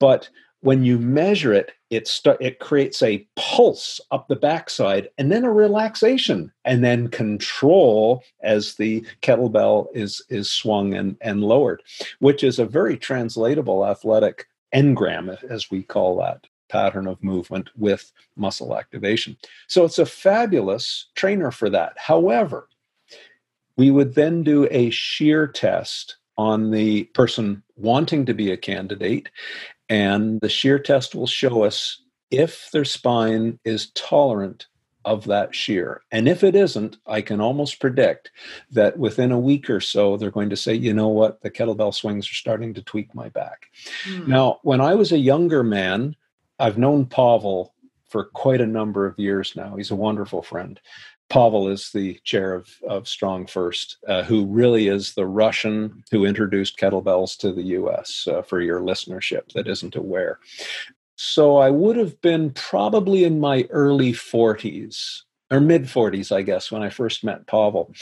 but 0.00 0.28
when 0.64 0.82
you 0.82 0.98
measure 0.98 1.52
it, 1.52 1.72
it, 1.90 2.08
st- 2.08 2.40
it 2.40 2.58
creates 2.58 3.02
a 3.02 3.26
pulse 3.36 4.00
up 4.10 4.28
the 4.28 4.36
backside 4.36 5.10
and 5.18 5.30
then 5.30 5.44
a 5.44 5.52
relaxation 5.52 6.50
and 6.64 6.82
then 6.82 7.08
control 7.08 8.24
as 8.42 8.76
the 8.76 9.06
kettlebell 9.20 9.88
is, 9.92 10.24
is 10.30 10.50
swung 10.50 10.94
and, 10.94 11.18
and 11.20 11.44
lowered, 11.44 11.82
which 12.20 12.42
is 12.42 12.58
a 12.58 12.64
very 12.64 12.96
translatable 12.96 13.86
athletic 13.86 14.46
engram, 14.74 15.36
as 15.50 15.70
we 15.70 15.82
call 15.82 16.16
that 16.16 16.46
pattern 16.70 17.06
of 17.06 17.22
movement 17.22 17.68
with 17.76 18.10
muscle 18.36 18.74
activation. 18.74 19.36
So 19.68 19.84
it's 19.84 19.98
a 19.98 20.06
fabulous 20.06 21.10
trainer 21.14 21.50
for 21.50 21.68
that. 21.68 21.92
However, 21.98 22.70
we 23.76 23.90
would 23.90 24.14
then 24.14 24.42
do 24.42 24.66
a 24.70 24.88
shear 24.88 25.46
test 25.46 26.16
on 26.36 26.70
the 26.70 27.04
person 27.04 27.62
wanting 27.76 28.26
to 28.26 28.34
be 28.34 28.50
a 28.50 28.56
candidate 28.56 29.28
and 29.88 30.40
the 30.40 30.48
shear 30.48 30.78
test 30.78 31.14
will 31.14 31.26
show 31.26 31.62
us 31.64 32.02
if 32.30 32.70
their 32.72 32.84
spine 32.84 33.58
is 33.64 33.90
tolerant 33.90 34.66
of 35.04 35.24
that 35.26 35.54
shear. 35.54 36.00
And 36.10 36.28
if 36.28 36.42
it 36.42 36.54
isn't, 36.54 36.96
I 37.06 37.20
can 37.20 37.40
almost 37.40 37.80
predict 37.80 38.30
that 38.70 38.98
within 38.98 39.32
a 39.32 39.38
week 39.38 39.68
or 39.68 39.80
so, 39.80 40.16
they're 40.16 40.30
going 40.30 40.50
to 40.50 40.56
say, 40.56 40.74
you 40.74 40.94
know 40.94 41.08
what, 41.08 41.42
the 41.42 41.50
kettlebell 41.50 41.94
swings 41.94 42.28
are 42.30 42.34
starting 42.34 42.72
to 42.74 42.82
tweak 42.82 43.14
my 43.14 43.28
back. 43.28 43.66
Mm. 44.04 44.28
Now, 44.28 44.60
when 44.62 44.80
I 44.80 44.94
was 44.94 45.12
a 45.12 45.18
younger 45.18 45.62
man, 45.62 46.16
I've 46.58 46.78
known 46.78 47.06
Pavel 47.06 47.74
for 48.08 48.24
quite 48.24 48.60
a 48.60 48.66
number 48.66 49.06
of 49.06 49.18
years 49.18 49.54
now. 49.56 49.76
He's 49.76 49.90
a 49.90 49.96
wonderful 49.96 50.42
friend. 50.42 50.80
Pavel 51.34 51.66
is 51.66 51.90
the 51.90 52.20
chair 52.22 52.54
of, 52.54 52.68
of 52.88 53.04
StrongFirst, 53.04 53.96
uh, 54.06 54.22
who 54.22 54.46
really 54.46 54.86
is 54.86 55.14
the 55.14 55.26
Russian 55.26 56.04
who 56.12 56.24
introduced 56.24 56.78
kettlebells 56.78 57.36
to 57.38 57.52
the 57.52 57.64
US 57.80 58.28
uh, 58.28 58.42
for 58.42 58.60
your 58.60 58.78
listenership 58.78 59.52
that 59.54 59.66
isn't 59.66 59.96
aware. 59.96 60.38
So 61.16 61.56
I 61.56 61.70
would 61.70 61.96
have 61.96 62.20
been 62.20 62.50
probably 62.50 63.24
in 63.24 63.40
my 63.40 63.66
early 63.70 64.12
40s 64.12 65.22
or 65.54 65.60
mid 65.60 65.84
40s, 65.84 66.34
I 66.34 66.42
guess, 66.42 66.70
when 66.70 66.82
I 66.82 66.90
first 66.90 67.24
met 67.24 67.46
Pavel. 67.46 67.94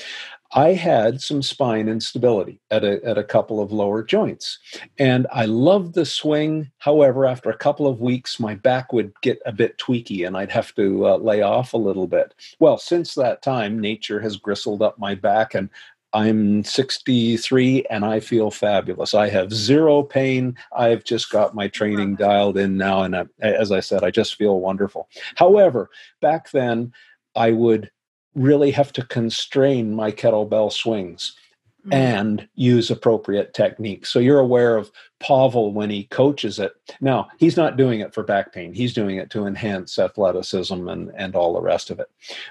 I 0.54 0.72
had 0.72 1.22
some 1.22 1.42
spine 1.42 1.88
instability 1.88 2.60
at 2.70 2.84
a, 2.84 3.02
at 3.04 3.16
a 3.16 3.24
couple 3.24 3.60
of 3.60 3.72
lower 3.72 4.02
joints. 4.02 4.58
And 4.98 5.26
I 5.32 5.46
loved 5.46 5.94
the 5.94 6.04
swing. 6.04 6.70
However, 6.78 7.24
after 7.26 7.48
a 7.50 7.56
couple 7.56 7.86
of 7.86 8.00
weeks, 8.00 8.38
my 8.38 8.54
back 8.54 8.92
would 8.92 9.12
get 9.22 9.40
a 9.46 9.52
bit 9.52 9.78
tweaky 9.78 10.26
and 10.26 10.36
I'd 10.36 10.50
have 10.50 10.74
to 10.74 11.06
uh, 11.06 11.16
lay 11.16 11.40
off 11.40 11.72
a 11.72 11.78
little 11.78 12.06
bit. 12.06 12.34
Well, 12.58 12.76
since 12.76 13.14
that 13.14 13.40
time, 13.40 13.80
nature 13.80 14.20
has 14.20 14.36
gristled 14.36 14.82
up 14.82 14.98
my 14.98 15.14
back 15.14 15.54
and 15.54 15.70
I'm 16.14 16.62
63 16.62 17.86
and 17.88 18.04
I 18.04 18.20
feel 18.20 18.50
fabulous. 18.50 19.14
I 19.14 19.30
have 19.30 19.52
zero 19.52 20.02
pain. 20.02 20.56
I've 20.76 21.04
just 21.04 21.30
got 21.30 21.54
my 21.54 21.68
training 21.68 22.16
dialed 22.16 22.58
in 22.58 22.76
now. 22.76 23.02
And 23.02 23.16
I, 23.16 23.24
as 23.40 23.72
I 23.72 23.80
said, 23.80 24.04
I 24.04 24.10
just 24.10 24.34
feel 24.34 24.60
wonderful. 24.60 25.08
However, 25.36 25.88
back 26.20 26.50
then, 26.50 26.92
I 27.34 27.52
would 27.52 27.90
really 28.34 28.70
have 28.70 28.92
to 28.94 29.06
constrain 29.06 29.94
my 29.94 30.10
kettlebell 30.10 30.72
swings 30.72 31.36
mm-hmm. 31.80 31.92
and 31.92 32.48
use 32.54 32.90
appropriate 32.90 33.54
techniques. 33.54 34.10
So 34.10 34.18
you're 34.18 34.38
aware 34.38 34.76
of 34.76 34.90
Pavel 35.20 35.72
when 35.72 35.90
he 35.90 36.04
coaches 36.04 36.58
it. 36.58 36.72
Now, 37.00 37.28
he's 37.38 37.56
not 37.56 37.76
doing 37.76 38.00
it 38.00 38.14
for 38.14 38.22
back 38.22 38.52
pain. 38.52 38.72
He's 38.72 38.94
doing 38.94 39.16
it 39.16 39.30
to 39.30 39.46
enhance 39.46 39.98
athleticism 39.98 40.88
and, 40.88 41.12
and 41.16 41.34
all 41.34 41.54
the 41.54 41.60
rest 41.60 41.90
of 41.90 42.00
it. 42.00 42.08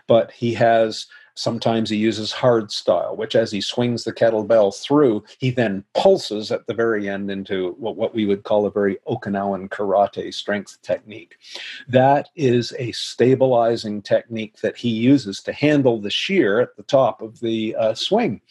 But 0.08 0.32
he 0.32 0.54
has 0.54 1.08
Sometimes 1.36 1.90
he 1.90 1.98
uses 1.98 2.32
hard 2.32 2.72
style, 2.72 3.16
which 3.16 3.36
as 3.36 3.52
he 3.52 3.62
swings 3.62 4.04
the 4.04 4.14
kettlebell 4.14 4.76
through, 4.82 5.24
he 5.40 5.52
then 5.52 5.84
pulses 5.94 6.52
at 6.52 6.68
the 6.68 6.74
very 6.74 7.10
end 7.10 7.32
into 7.32 7.76
what, 7.80 8.14
we 8.14 8.26
would 8.26 8.44
call 8.44 8.66
a 8.66 8.72
very 8.72 8.98
Okinawan 9.08 9.70
karate 9.70 10.34
strength 10.34 10.82
technique. 10.82 11.38
That 11.88 12.30
is 12.36 12.74
a 12.78 12.92
stabilizing 12.92 14.02
technique 14.02 14.58
that 14.62 14.78
he 14.78 14.90
uses 14.90 15.42
to 15.44 15.54
handle 15.54 16.00
the 16.00 16.10
shear 16.10 16.60
at 16.60 16.76
the 16.76 16.84
top 16.84 17.22
of 17.22 17.40
the 17.40 17.76
uh, 17.76 17.94
swing. 17.94 18.42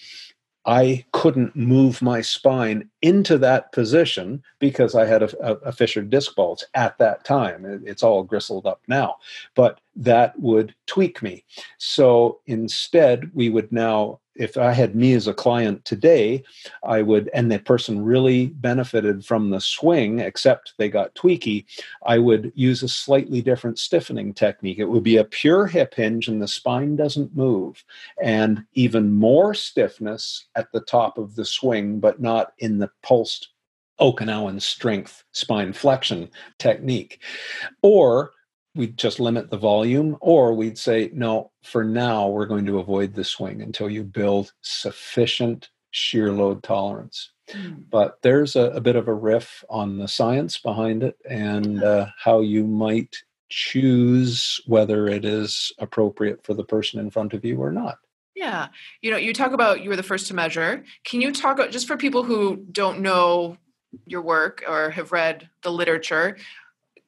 I 0.71 1.05
couldn't 1.11 1.57
move 1.57 2.01
my 2.01 2.21
spine 2.21 2.89
into 3.03 3.39
that 3.39 3.73
position 3.73 4.41
because 4.61 4.95
I 4.95 5.05
had 5.05 5.25
a, 5.25 5.31
a, 5.45 5.55
a 5.71 5.73
fissured 5.73 6.11
disc 6.11 6.37
bulge 6.37 6.63
at 6.75 6.97
that 6.99 7.25
time. 7.25 7.65
It, 7.65 7.81
it's 7.85 8.05
all 8.05 8.23
gristled 8.23 8.67
up 8.67 8.81
now, 8.87 9.17
but 9.57 9.81
that 9.97 10.39
would 10.39 10.73
tweak 10.87 11.25
me. 11.25 11.45
So 11.79 12.39
instead, 12.47 13.33
we 13.35 13.51
would 13.51 13.73
now 13.73 14.21
if 14.41 14.57
I 14.57 14.73
had 14.73 14.97
me 14.97 15.13
as 15.13 15.27
a 15.27 15.35
client 15.35 15.85
today, 15.85 16.43
I 16.83 17.03
would, 17.03 17.29
and 17.35 17.53
the 17.53 17.59
person 17.59 18.03
really 18.03 18.47
benefited 18.47 19.25
from 19.25 19.51
the 19.51 19.61
swing, 19.61 20.19
except 20.21 20.73
they 20.79 20.89
got 20.89 21.15
tweaky, 21.15 21.67
I 22.07 22.19
would 22.19 22.51
use 22.55 22.83
a 22.83 22.89
slightly 22.89 23.43
different 23.43 23.79
stiffening 23.79 24.33
technique. 24.33 24.79
It 24.79 24.87
would 24.87 25.03
be 25.03 25.19
a 25.19 25.25
pure 25.25 25.67
hip 25.67 25.95
hinge 25.95 26.27
and 26.27 26.41
the 26.41 26.49
spine 26.49 26.97
doesn't 26.97 27.37
move, 27.37 27.85
and 28.23 28.65
even 28.73 29.13
more 29.13 29.53
stiffness 29.53 30.47
at 30.57 30.73
the 30.73 30.81
top 30.81 31.19
of 31.19 31.35
the 31.35 31.45
swing, 31.45 32.01
but 32.01 32.21
not 32.21 32.55
in 32.59 32.79
the 32.79 32.91
pulsed 33.03 33.51
Okinawan 34.01 34.63
strength 34.63 35.25
spine 35.33 35.75
flexion 35.75 36.31
technique. 36.59 37.21
Or 37.83 38.33
we'd 38.75 38.97
just 38.97 39.21
limit 39.21 39.51
the 39.51 39.57
volume, 39.57 40.17
or 40.21 40.55
we'd 40.55 40.79
say, 40.79 41.11
no, 41.13 41.51
for 41.63 41.85
now, 41.85 42.29
we're 42.29 42.47
going 42.47 42.67
to 42.67 42.79
avoid 42.79 43.15
the 43.15 43.25
swing 43.25 43.63
until 43.63 43.91
you 43.91 44.05
build 44.05 44.53
sufficient 44.63 45.71
shear 45.91 46.33
load 46.33 46.63
tolerance. 46.63 47.33
Mm. 47.49 47.85
But 47.91 48.19
there's 48.23 48.55
a, 48.55 48.71
a, 48.71 48.81
bit 48.81 48.95
of 48.95 49.09
a 49.09 49.15
riff 49.15 49.65
on 49.69 49.99
the 49.99 50.07
science 50.07 50.59
behind 50.59 51.03
it 51.03 51.17
and 51.29 51.83
uh, 51.83 52.07
how 52.23 52.41
you 52.41 52.65
might 52.65 53.17
choose 53.49 54.61
whether 54.67 55.09
it 55.09 55.25
is 55.25 55.73
appropriate 55.79 56.45
for 56.45 56.55
the 56.55 56.63
person 56.63 57.01
in 57.01 57.11
front 57.11 57.35
of 57.35 57.45
you 57.45 57.61
or 57.61 57.73
not. 57.73 57.99
Yeah. 58.37 58.69
You 59.03 59.11
know, 59.11 59.17
you 59.17 59.35
talk 59.35 59.51
about 59.51 59.83
you 59.83 59.91
were 59.91 59.97
the 59.97 60.05
first 60.05 60.29
to 60.29 60.35
measure. 60.35 60.85
Can 61.05 61.21
you 61.21 61.33
talk 61.33 61.59
about 61.59 61.73
just 61.73 61.89
for 61.89 61.97
people 61.97 62.23
who 62.23 62.65
don't 62.71 63.01
know 63.01 63.59
your 64.07 64.23
work 64.23 64.63
or 64.67 64.91
have 64.91 65.13
read 65.13 65.49
the 65.63 65.71
literature, 65.71 66.37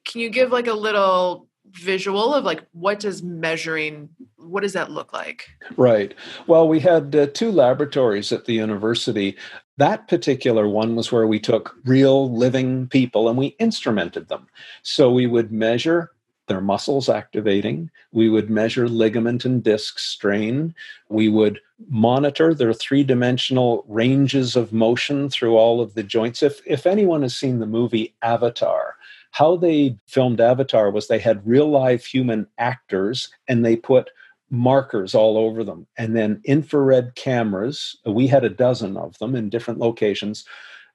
can 0.05 0.21
you 0.21 0.29
give 0.29 0.51
like 0.51 0.67
a 0.67 0.73
little 0.73 1.47
visual 1.73 2.33
of 2.33 2.43
like 2.43 2.63
what 2.71 2.99
does 2.99 3.23
measuring 3.23 4.09
what 4.37 4.61
does 4.61 4.73
that 4.73 4.91
look 4.91 5.13
like? 5.13 5.49
Right. 5.77 6.13
Well 6.47 6.67
we 6.67 6.79
had 6.79 7.15
uh, 7.15 7.27
two 7.27 7.51
laboratories 7.51 8.31
at 8.31 8.45
the 8.45 8.53
university. 8.53 9.35
That 9.77 10.07
particular 10.07 10.67
one 10.67 10.95
was 10.95 11.11
where 11.11 11.25
we 11.25 11.39
took 11.39 11.75
real 11.85 12.31
living 12.31 12.87
people 12.87 13.27
and 13.27 13.37
we 13.37 13.55
instrumented 13.59 14.27
them. 14.27 14.47
So 14.83 15.11
we 15.11 15.25
would 15.25 15.51
measure 15.51 16.11
their 16.47 16.61
muscles 16.61 17.09
activating. 17.09 17.89
We 18.11 18.29
would 18.29 18.49
measure 18.49 18.87
ligament 18.89 19.45
and 19.45 19.63
disc 19.63 19.97
strain. 19.97 20.75
We 21.09 21.29
would 21.29 21.59
monitor 21.89 22.53
their 22.53 22.73
three-dimensional 22.73 23.85
ranges 23.87 24.55
of 24.55 24.73
motion 24.73 25.29
through 25.29 25.55
all 25.55 25.81
of 25.81 25.93
the 25.93 26.03
joints. 26.03 26.43
If 26.43 26.61
if 26.65 26.85
anyone 26.85 27.21
has 27.21 27.35
seen 27.35 27.59
the 27.59 27.65
movie 27.65 28.13
avatar 28.21 28.95
how 29.33 29.55
they 29.57 29.97
filmed 30.05 30.39
Avatar 30.39 30.91
was 30.91 31.07
they 31.07 31.17
had 31.17 31.45
real 31.45 31.67
live 31.67 32.05
human 32.05 32.45
actors 32.59 33.29
and 33.47 33.65
they 33.65 33.75
put 33.75 34.11
markers 34.51 35.15
all 35.15 35.37
over 35.37 35.63
them. 35.63 35.87
And 35.97 36.15
then 36.15 36.39
infrared 36.45 37.15
cameras, 37.15 37.97
we 38.05 38.27
had 38.27 38.45
a 38.45 38.49
dozen 38.49 38.95
of 38.95 39.17
them 39.17 39.33
in 39.35 39.49
different 39.49 39.79
locations, 39.79 40.45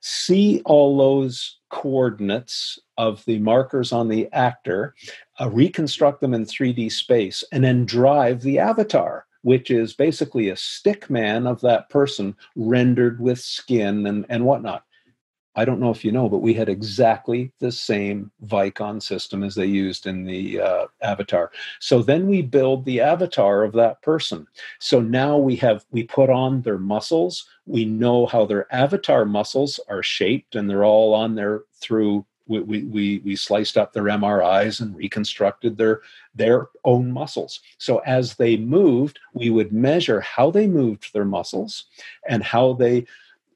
see 0.01 0.63
all 0.67 0.97
those 0.97 1.59
coordinates 1.71 2.79
of 2.97 3.25
the 3.25 3.41
markers 3.41 3.91
on 3.91 4.07
the 4.07 4.33
actor, 4.33 4.95
uh, 5.41 5.51
reconstruct 5.51 6.21
them 6.21 6.33
in 6.33 6.45
3D 6.45 6.93
space, 6.93 7.43
and 7.51 7.65
then 7.65 7.85
drive 7.85 8.43
the 8.43 8.59
avatar. 8.61 9.27
Which 9.43 9.71
is 9.71 9.95
basically 9.95 10.51
a 10.51 10.57
stick 10.57 11.09
man 11.09 11.47
of 11.47 11.61
that 11.61 11.89
person 11.91 12.35
rendered 12.57 13.21
with 13.21 13.39
skin 13.39 14.05
and, 14.05 14.27
and 14.29 14.45
whatnot. 14.45 14.83
I 15.59 15.65
don't 15.65 15.81
know 15.81 15.91
if 15.91 16.05
you 16.05 16.13
know, 16.13 16.29
but 16.29 16.39
we 16.39 16.55
had 16.55 16.69
exactly 16.69 17.51
the 17.59 17.73
same 17.73 18.31
Vicon 18.47 19.03
system 19.03 19.43
as 19.43 19.57
they 19.57 19.67
used 19.67 20.07
in 20.07 20.25
the 20.25 20.61
uh, 20.61 20.87
avatar. 21.03 21.51
So 21.81 22.01
then 22.01 22.29
we 22.29 22.43
build 22.43 22.85
the 22.85 23.01
avatar 23.01 23.65
of 23.65 23.73
that 23.73 24.01
person. 24.01 24.47
So 24.79 25.01
now 25.01 25.37
we 25.37 25.57
have 25.57 25.85
we 25.91 26.05
put 26.05 26.31
on 26.31 26.63
their 26.63 26.79
muscles. 26.79 27.49
We 27.67 27.85
know 27.85 28.27
how 28.27 28.47
their 28.47 28.73
avatar 28.73 29.25
muscles 29.25 29.81
are 29.89 30.03
shaped, 30.03 30.55
and 30.55 30.71
they're 30.71 30.85
all 30.85 31.13
on 31.13 31.35
there 31.35 31.63
through. 31.75 32.25
We, 32.47 32.61
we, 32.61 33.19
we 33.27 33.37
sliced 33.37 33.77
up 33.77 33.93
their 33.93 34.05
MRIs 34.05 34.81
and 34.81 34.97
reconstructed 34.97 35.77
their 35.77 36.01
their 36.35 36.69
own 36.85 37.11
muscles. 37.11 37.61
So 37.79 37.99
as 38.07 38.37
they 38.37 38.57
moved, 38.57 39.19
we 39.35 39.51
would 39.51 39.73
measure 39.73 40.21
how 40.21 40.51
they 40.53 40.69
moved 40.69 41.13
their 41.13 41.27
muscles 41.27 41.87
and 42.27 42.43
how 42.45 42.75
they 42.75 43.07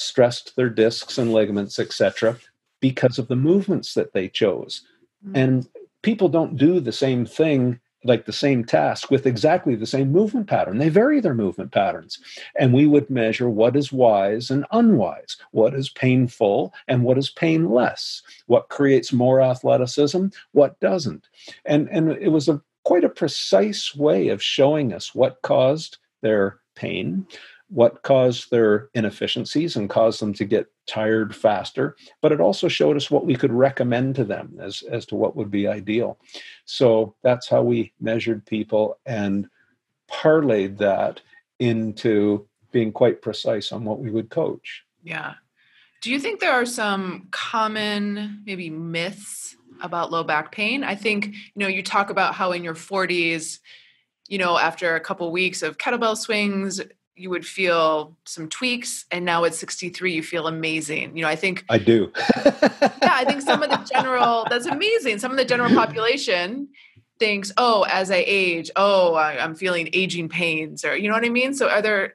stressed 0.03 0.57
their 0.57 0.71
discs 0.71 1.19
and 1.19 1.33
ligaments, 1.33 1.79
etc., 1.79 2.39
because 2.81 3.19
of 3.19 3.29
the 3.29 3.37
movements 3.37 3.95
that 3.95 4.13
they 4.13 4.29
chose. 4.29 4.83
Mm-hmm. 5.25 5.37
And 5.37 5.69
people 6.03 6.29
don't 6.29 6.57
do 6.57 6.81
the 6.81 6.93
same 6.93 7.25
thing 7.25 7.81
like 8.05 8.25
the 8.27 8.33
same 8.33 8.65
task 8.65 9.11
with 9.11 9.27
exactly 9.27 9.77
the 9.77 9.87
same 9.87 10.11
movement 10.11 10.49
pattern. 10.49 10.79
They 10.79 10.89
vary 10.89 11.21
their 11.21 11.35
movement 11.35 11.71
patterns. 11.71 12.19
And 12.59 12.73
we 12.73 12.87
would 12.87 13.09
measure 13.09 13.49
what 13.49 13.77
is 13.77 13.93
wise 13.93 14.51
and 14.51 14.67
unwise, 14.73 15.37
what 15.53 15.75
is 15.75 15.89
painful 15.89 16.75
and 16.89 17.05
what 17.05 17.19
is 17.19 17.31
painless, 17.31 18.23
what 18.47 18.69
creates 18.69 19.13
more 19.13 19.41
athleticism, 19.41 20.27
what 20.53 20.79
doesn't. 20.81 21.29
And, 21.65 21.89
and 21.91 22.11
it 22.11 22.31
was 22.31 22.49
a 22.49 22.61
quite 22.85 23.05
a 23.05 23.09
precise 23.09 23.95
way 23.95 24.29
of 24.29 24.43
showing 24.43 24.93
us 24.93 25.15
what 25.15 25.41
caused 25.43 25.99
their 26.23 26.59
pain, 26.75 27.27
what 27.73 28.03
caused 28.03 28.51
their 28.51 28.89
inefficiencies 28.95 29.77
and 29.77 29.89
caused 29.89 30.21
them 30.21 30.35
to 30.35 30.45
get 30.45 30.67
tired 30.87 31.35
faster 31.35 31.97
but 32.21 32.33
it 32.33 32.41
also 32.41 32.69
showed 32.69 32.97
us 32.97 33.11
what 33.11 33.25
we 33.25 33.37
could 33.37 33.53
recommend 33.53 34.15
to 34.17 34.25
them 34.25 34.57
as 34.61 34.83
as 34.91 35.07
to 35.07 35.15
what 35.15 35.37
would 35.37 35.51
be 35.51 35.67
ideal. 35.67 36.19
So 36.65 37.15
that's 37.23 37.49
how 37.49 37.63
we 37.63 37.93
measured 38.01 38.45
people 38.47 38.99
and 39.07 39.49
parlayed 40.11 40.79
that 40.79 41.21
into 41.59 42.47
being 42.71 42.93
quite 42.93 43.23
precise 43.23 43.73
on 43.73 43.85
what 43.85 44.01
we 44.01 44.11
would 44.11 44.31
coach. 44.31 44.85
Yeah. 45.03 45.35
Do 46.01 46.11
you 46.11 46.19
think 46.19 46.41
there 46.41 46.53
are 46.53 46.67
some 46.67 47.29
common 47.31 48.43
maybe 48.45 48.71
myths 48.71 49.57
about 49.81 50.11
low 50.11 50.25
back 50.25 50.53
pain? 50.53 50.85
I 50.85 50.95
think 50.95 51.27
you 51.27 51.35
know 51.57 51.69
you 51.69 51.83
talk 51.83 52.11
about 52.11 52.35
how 52.35 52.53
in 52.53 52.65
your 52.65 52.75
40s 52.75 53.59
you 54.29 54.39
know 54.39 54.59
after 54.59 54.95
a 54.95 55.01
couple 55.01 55.31
weeks 55.31 55.63
of 55.63 55.79
kettlebell 55.79 56.17
swings 56.17 56.81
you 57.23 57.31
would 57.31 57.47
feel 57.47 58.17
some 58.25 58.49
tweaks 58.49 59.07
and 59.13 59.25
now 59.25 59.45
at 59.45 59.55
63 59.55 60.13
you 60.13 60.23
feel 60.23 60.49
amazing. 60.49 61.17
You 61.17 61.23
know 61.23 61.29
i 61.29 61.37
think 61.37 61.65
i 61.69 61.79
do. 61.79 62.13
Yeah 62.43 63.15
i 63.15 63.25
think 63.25 63.43
some 63.43 63.63
of 63.63 63.71
the 63.71 63.77
general 63.93 64.47
that's 64.51 64.67
amazing. 64.67 65.19
Some 65.19 65.31
of 65.31 65.37
the 65.37 65.45
general 65.45 65.73
population 65.75 66.69
thinks 67.19 67.53
oh 67.57 67.87
as 67.89 68.11
i 68.11 68.25
age 68.27 68.71
oh 68.75 69.15
I, 69.15 69.35
am 69.35 69.55
feeling 69.55 69.89
aging 69.93 70.29
pains 70.29 70.85
or 70.85 70.97
you 70.97 71.09
know 71.09 71.15
what 71.15 71.25
i 71.25 71.29
mean? 71.29 71.55
So 71.55 71.69
are 71.69 71.81
there 71.81 72.15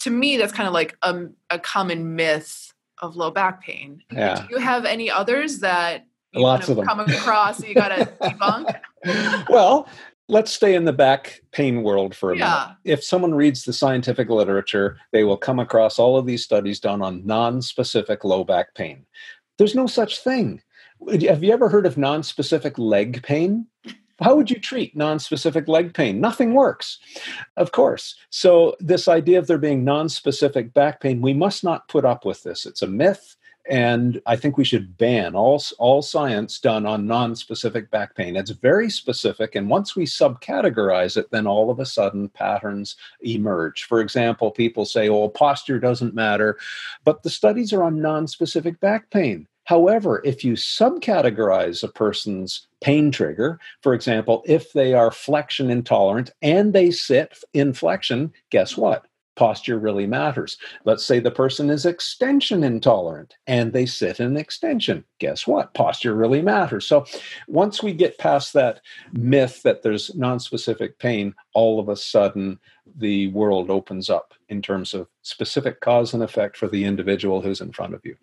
to 0.00 0.10
me 0.10 0.36
that's 0.36 0.52
kind 0.52 0.66
of 0.66 0.72
like 0.72 0.96
a, 1.02 1.26
a 1.50 1.58
common 1.58 2.16
myth 2.16 2.72
of 3.02 3.16
low 3.16 3.30
back 3.30 3.62
pain. 3.62 4.02
Yeah. 4.10 4.36
do 4.36 4.54
you 4.54 4.58
have 4.58 4.86
any 4.86 5.10
others 5.10 5.58
that 5.58 6.06
lots 6.34 6.68
of 6.68 6.76
them. 6.76 6.86
come 6.86 7.00
across 7.00 7.62
you 7.62 7.74
got 7.74 7.88
to 7.88 8.06
debunk? 8.22 8.80
Well 9.50 9.88
let's 10.28 10.52
stay 10.52 10.74
in 10.74 10.84
the 10.84 10.92
back 10.92 11.42
pain 11.52 11.82
world 11.82 12.14
for 12.14 12.32
a 12.32 12.38
yeah. 12.38 12.74
minute. 12.84 12.98
If 12.98 13.04
someone 13.04 13.34
reads 13.34 13.64
the 13.64 13.72
scientific 13.72 14.28
literature, 14.28 14.98
they 15.12 15.24
will 15.24 15.36
come 15.36 15.58
across 15.58 15.98
all 15.98 16.16
of 16.16 16.26
these 16.26 16.44
studies 16.44 16.80
done 16.80 17.02
on 17.02 17.24
non 17.26 17.62
specific 17.62 18.24
low 18.24 18.44
back 18.44 18.74
pain. 18.74 19.06
There's 19.58 19.74
no 19.74 19.86
such 19.86 20.20
thing. 20.20 20.62
Have 21.28 21.44
you 21.44 21.52
ever 21.52 21.68
heard 21.68 21.86
of 21.86 21.96
non 21.96 22.22
specific 22.22 22.78
leg 22.78 23.22
pain? 23.22 23.66
How 24.20 24.34
would 24.34 24.50
you 24.50 24.58
treat 24.58 24.96
non 24.96 25.18
specific 25.18 25.68
leg 25.68 25.94
pain? 25.94 26.20
Nothing 26.20 26.54
works, 26.54 26.98
of 27.56 27.72
course. 27.72 28.16
So, 28.30 28.74
this 28.80 29.08
idea 29.08 29.38
of 29.38 29.46
there 29.46 29.58
being 29.58 29.84
non 29.84 30.08
specific 30.08 30.72
back 30.72 31.00
pain, 31.00 31.20
we 31.20 31.34
must 31.34 31.62
not 31.62 31.88
put 31.88 32.04
up 32.04 32.24
with 32.24 32.42
this. 32.42 32.64
It's 32.64 32.82
a 32.82 32.86
myth. 32.86 33.35
And 33.68 34.20
I 34.26 34.36
think 34.36 34.56
we 34.56 34.64
should 34.64 34.96
ban 34.96 35.34
all, 35.34 35.62
all 35.78 36.02
science 36.02 36.60
done 36.60 36.86
on 36.86 37.06
non-specific 37.06 37.90
back 37.90 38.14
pain. 38.14 38.36
It's 38.36 38.50
very 38.50 38.90
specific. 38.90 39.54
And 39.54 39.68
once 39.68 39.96
we 39.96 40.04
subcategorize 40.04 41.16
it, 41.16 41.30
then 41.30 41.46
all 41.46 41.70
of 41.70 41.80
a 41.80 41.86
sudden 41.86 42.28
patterns 42.28 42.96
emerge. 43.20 43.84
For 43.84 44.00
example, 44.00 44.50
people 44.50 44.84
say, 44.84 45.08
oh, 45.08 45.28
posture 45.28 45.80
doesn't 45.80 46.14
matter. 46.14 46.58
But 47.04 47.22
the 47.22 47.30
studies 47.30 47.72
are 47.72 47.82
on 47.82 48.00
non-specific 48.00 48.78
back 48.80 49.10
pain. 49.10 49.48
However, 49.64 50.22
if 50.24 50.44
you 50.44 50.52
subcategorize 50.52 51.82
a 51.82 51.88
person's 51.88 52.68
pain 52.80 53.10
trigger, 53.10 53.58
for 53.80 53.94
example, 53.94 54.44
if 54.46 54.72
they 54.72 54.94
are 54.94 55.10
flexion 55.10 55.70
intolerant 55.70 56.30
and 56.40 56.72
they 56.72 56.92
sit 56.92 57.36
in 57.52 57.72
flexion, 57.72 58.32
guess 58.50 58.76
what? 58.76 59.06
Posture 59.36 59.78
really 59.78 60.06
matters. 60.06 60.56
Let's 60.84 61.04
say 61.04 61.20
the 61.20 61.30
person 61.30 61.70
is 61.70 61.86
extension 61.86 62.64
intolerant 62.64 63.36
and 63.46 63.72
they 63.72 63.86
sit 63.86 64.18
in 64.18 64.36
extension. 64.36 65.04
Guess 65.20 65.46
what? 65.46 65.72
Posture 65.74 66.14
really 66.14 66.42
matters. 66.42 66.86
So 66.86 67.04
once 67.46 67.82
we 67.82 67.92
get 67.92 68.18
past 68.18 68.52
that 68.54 68.80
myth 69.12 69.62
that 69.62 69.82
there's 69.82 70.14
non-specific 70.14 70.98
pain, 70.98 71.34
all 71.54 71.78
of 71.78 71.88
a 71.88 71.96
sudden 71.96 72.58
the 72.96 73.28
world 73.28 73.70
opens 73.70 74.08
up 74.10 74.34
in 74.48 74.62
terms 74.62 74.94
of 74.94 75.08
specific 75.22 75.80
cause 75.80 76.14
and 76.14 76.22
effect 76.22 76.56
for 76.56 76.68
the 76.68 76.84
individual 76.84 77.40
who's 77.40 77.60
in 77.60 77.72
front 77.72 77.94
of 77.94 78.04
you. 78.04 78.16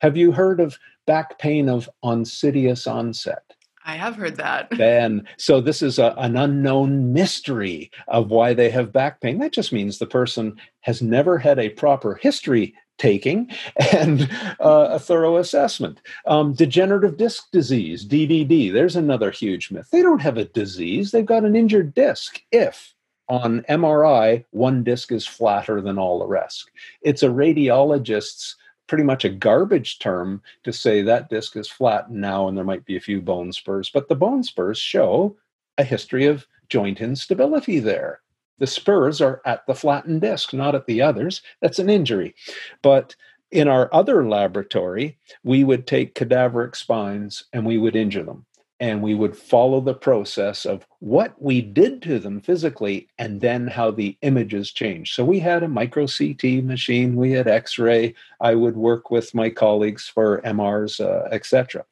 Have 0.00 0.16
you 0.16 0.32
heard 0.32 0.60
of 0.60 0.78
back 1.06 1.38
pain 1.38 1.68
of 1.68 1.88
insidious 2.04 2.86
onset? 2.86 3.54
I 3.88 3.96
have 3.96 4.16
heard 4.16 4.36
that. 4.36 4.68
Then, 4.76 5.26
so 5.38 5.62
this 5.62 5.80
is 5.80 5.98
a, 5.98 6.14
an 6.18 6.36
unknown 6.36 7.14
mystery 7.14 7.90
of 8.06 8.28
why 8.30 8.52
they 8.52 8.68
have 8.70 8.92
back 8.92 9.22
pain. 9.22 9.38
That 9.38 9.52
just 9.52 9.72
means 9.72 9.98
the 9.98 10.06
person 10.06 10.60
has 10.80 11.00
never 11.00 11.38
had 11.38 11.58
a 11.58 11.70
proper 11.70 12.14
history 12.14 12.74
taking 12.98 13.50
and 13.94 14.30
uh, 14.60 14.88
a 14.90 14.98
thorough 14.98 15.38
assessment. 15.38 16.02
Um, 16.26 16.52
degenerative 16.52 17.16
disc 17.16 17.44
disease, 17.50 18.06
DDD, 18.06 18.72
there's 18.72 18.96
another 18.96 19.30
huge 19.30 19.70
myth. 19.70 19.88
They 19.90 20.02
don't 20.02 20.20
have 20.20 20.36
a 20.36 20.44
disease, 20.44 21.10
they've 21.10 21.24
got 21.24 21.44
an 21.44 21.56
injured 21.56 21.94
disc 21.94 22.40
if 22.52 22.94
on 23.28 23.62
MRI, 23.70 24.44
one 24.50 24.84
disc 24.84 25.12
is 25.12 25.26
flatter 25.26 25.80
than 25.80 25.98
all 25.98 26.18
the 26.18 26.26
rest. 26.26 26.70
It's 27.02 27.22
a 27.22 27.28
radiologist's 27.28 28.56
pretty 28.88 29.04
much 29.04 29.24
a 29.24 29.28
garbage 29.28 29.98
term 29.98 30.42
to 30.64 30.72
say 30.72 31.02
that 31.02 31.30
disc 31.30 31.56
is 31.56 31.68
flat 31.68 32.10
now 32.10 32.48
and 32.48 32.56
there 32.56 32.64
might 32.64 32.84
be 32.84 32.96
a 32.96 33.00
few 33.00 33.20
bone 33.20 33.52
spurs. 33.52 33.90
But 33.90 34.08
the 34.08 34.16
bone 34.16 34.42
spurs 34.42 34.78
show 34.78 35.36
a 35.76 35.84
history 35.84 36.26
of 36.26 36.46
joint 36.68 37.00
instability 37.00 37.78
there. 37.78 38.20
The 38.58 38.66
spurs 38.66 39.20
are 39.20 39.40
at 39.44 39.64
the 39.66 39.74
flattened 39.74 40.22
disc, 40.22 40.52
not 40.52 40.74
at 40.74 40.86
the 40.86 41.00
others. 41.00 41.42
That's 41.60 41.78
an 41.78 41.88
injury. 41.88 42.34
But 42.82 43.14
in 43.52 43.68
our 43.68 43.88
other 43.94 44.28
laboratory, 44.28 45.16
we 45.44 45.62
would 45.62 45.86
take 45.86 46.14
cadaveric 46.14 46.74
spines 46.74 47.44
and 47.52 47.64
we 47.64 47.78
would 47.78 47.94
injure 47.94 48.24
them 48.24 48.44
and 48.80 49.02
we 49.02 49.14
would 49.14 49.36
follow 49.36 49.80
the 49.80 49.94
process 49.94 50.64
of 50.64 50.86
what 51.00 51.40
we 51.40 51.60
did 51.60 52.00
to 52.02 52.18
them 52.18 52.40
physically 52.40 53.08
and 53.18 53.40
then 53.40 53.66
how 53.66 53.90
the 53.90 54.16
images 54.22 54.70
changed. 54.70 55.14
So 55.14 55.24
we 55.24 55.40
had 55.40 55.62
a 55.62 55.68
micro 55.68 56.06
CT 56.06 56.64
machine, 56.64 57.16
we 57.16 57.32
had 57.32 57.48
X-ray. 57.48 58.14
I 58.40 58.54
would 58.54 58.76
work 58.76 59.10
with 59.10 59.34
my 59.34 59.50
colleagues 59.50 60.08
for 60.08 60.40
MRs, 60.42 61.00
uh, 61.00 61.28
etc. 61.32 61.84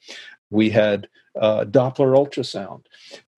We 0.50 0.70
had 0.70 1.08
uh, 1.40 1.64
Doppler 1.64 2.16
ultrasound. 2.16 2.84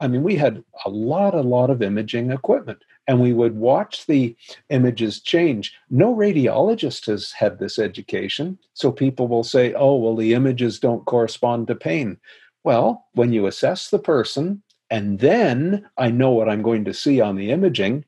I 0.01 0.09
mean, 0.09 0.23
we 0.23 0.37
had 0.37 0.63
a 0.85 0.91
lot, 0.91 1.35
a 1.35 1.41
lot 1.41 1.71
of 1.71 1.83
imaging 1.83 2.31
equipment, 2.31 2.85
and 3.09 3.21
we 3.21 3.33
would 3.33 3.57
watch 3.57 4.07
the 4.07 4.37
images 4.69 5.21
change. 5.21 5.75
No 5.91 6.15
radiologist 6.15 7.07
has 7.07 7.33
had 7.33 7.59
this 7.59 7.79
education, 7.79 8.59
so 8.75 8.93
people 8.93 9.27
will 9.27 9.43
say, 9.43 9.75
"Oh, 9.75 9.97
well, 9.97 10.15
the 10.15 10.35
images 10.35 10.79
don't 10.79 11.05
correspond 11.07 11.67
to 11.69 11.75
pain." 11.75 12.19
Well, 12.65 13.07
when 13.15 13.33
you 13.33 13.47
assess 13.47 13.91
the 13.91 13.99
person, 13.99 14.63
and 14.91 15.19
then 15.19 15.89
I 15.97 16.11
know 16.11 16.31
what 16.31 16.49
I'm 16.49 16.63
going 16.63 16.85
to 16.87 16.95
see 16.95 17.21
on 17.21 17.37
the 17.37 17.51
imaging, 17.51 18.05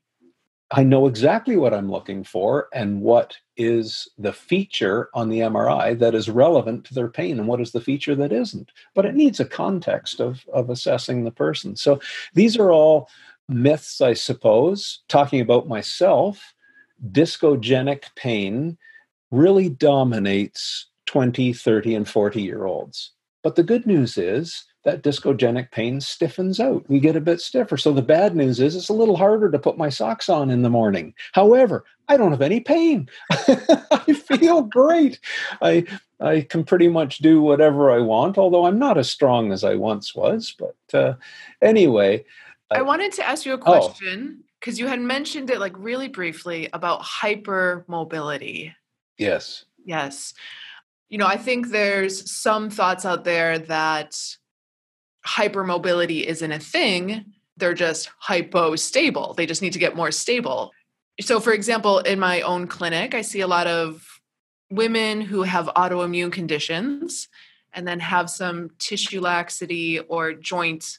I 0.73 0.83
know 0.83 1.05
exactly 1.05 1.57
what 1.57 1.73
I'm 1.73 1.91
looking 1.91 2.23
for 2.23 2.69
and 2.73 3.01
what 3.01 3.35
is 3.57 4.07
the 4.17 4.31
feature 4.31 5.09
on 5.13 5.27
the 5.27 5.39
MRI 5.39 5.99
that 5.99 6.15
is 6.15 6.29
relevant 6.29 6.85
to 6.85 6.93
their 6.93 7.09
pain 7.09 7.37
and 7.37 7.47
what 7.47 7.59
is 7.59 7.73
the 7.73 7.81
feature 7.81 8.15
that 8.15 8.31
isn't. 8.31 8.71
But 8.95 9.05
it 9.05 9.13
needs 9.13 9.41
a 9.41 9.45
context 9.45 10.21
of, 10.21 10.45
of 10.53 10.69
assessing 10.69 11.23
the 11.23 11.31
person. 11.31 11.75
So 11.75 11.99
these 12.33 12.57
are 12.57 12.71
all 12.71 13.09
myths, 13.49 13.99
I 13.99 14.13
suppose. 14.13 15.01
Talking 15.09 15.41
about 15.41 15.67
myself, 15.67 16.53
discogenic 17.11 18.05
pain 18.15 18.77
really 19.29 19.67
dominates 19.67 20.87
20, 21.07 21.51
30, 21.51 21.95
and 21.95 22.07
40 22.07 22.41
year 22.41 22.65
olds. 22.65 23.11
But 23.43 23.55
the 23.55 23.63
good 23.63 23.87
news 23.87 24.17
is 24.17 24.65
that 24.83 25.03
discogenic 25.03 25.71
pain 25.71 26.01
stiffens 26.01 26.59
out. 26.59 26.83
We 26.89 26.99
get 26.99 27.15
a 27.15 27.21
bit 27.21 27.39
stiffer. 27.39 27.77
So 27.77 27.91
the 27.91 28.01
bad 28.01 28.35
news 28.35 28.59
is 28.59 28.75
it's 28.75 28.89
a 28.89 28.93
little 28.93 29.15
harder 29.15 29.51
to 29.51 29.59
put 29.59 29.77
my 29.77 29.89
socks 29.89 30.27
on 30.27 30.49
in 30.49 30.63
the 30.63 30.69
morning. 30.69 31.13
However, 31.33 31.85
I 32.07 32.17
don't 32.17 32.31
have 32.31 32.41
any 32.41 32.59
pain. 32.59 33.09
I 33.31 34.13
feel 34.13 34.63
great. 34.63 35.19
I 35.61 35.85
I 36.19 36.41
can 36.41 36.63
pretty 36.63 36.87
much 36.87 37.19
do 37.19 37.41
whatever 37.41 37.91
I 37.91 37.99
want, 37.99 38.37
although 38.37 38.65
I'm 38.65 38.77
not 38.77 38.97
as 38.97 39.09
strong 39.09 39.51
as 39.51 39.63
I 39.63 39.75
once 39.75 40.13
was. 40.13 40.55
But 40.57 40.75
uh, 40.93 41.13
anyway, 41.61 42.25
I 42.69 42.81
wanted 42.81 43.11
to 43.13 43.27
ask 43.27 43.45
you 43.45 43.53
a 43.53 43.55
oh. 43.55 43.59
question 43.59 44.43
because 44.59 44.79
oh. 44.79 44.83
you 44.83 44.87
had 44.87 44.99
mentioned 44.99 45.49
it 45.49 45.59
like 45.59 45.77
really 45.77 46.07
briefly 46.07 46.69
about 46.73 47.01
hypermobility. 47.01 48.73
Yes. 49.17 49.65
Yes 49.83 50.33
you 51.11 51.17
know, 51.17 51.27
I 51.27 51.35
think 51.35 51.67
there's 51.67 52.31
some 52.31 52.69
thoughts 52.69 53.05
out 53.05 53.25
there 53.25 53.59
that 53.59 54.17
hypermobility 55.27 56.23
isn't 56.23 56.51
a 56.51 56.57
thing. 56.57 57.25
They're 57.57 57.73
just 57.73 58.09
hypo 58.17 58.77
stable. 58.77 59.33
They 59.35 59.45
just 59.45 59.61
need 59.61 59.73
to 59.73 59.79
get 59.79 59.93
more 59.93 60.11
stable. 60.11 60.71
So, 61.19 61.41
for 61.41 61.51
example, 61.51 61.99
in 61.99 62.17
my 62.17 62.39
own 62.41 62.65
clinic, 62.65 63.13
I 63.13 63.23
see 63.23 63.41
a 63.41 63.47
lot 63.47 63.67
of 63.67 64.21
women 64.71 65.19
who 65.19 65.43
have 65.43 65.65
autoimmune 65.75 66.31
conditions 66.31 67.27
and 67.73 67.85
then 67.85 67.99
have 67.99 68.29
some 68.29 68.69
tissue 68.79 69.19
laxity 69.19 69.99
or 69.99 70.33
joint 70.33 70.97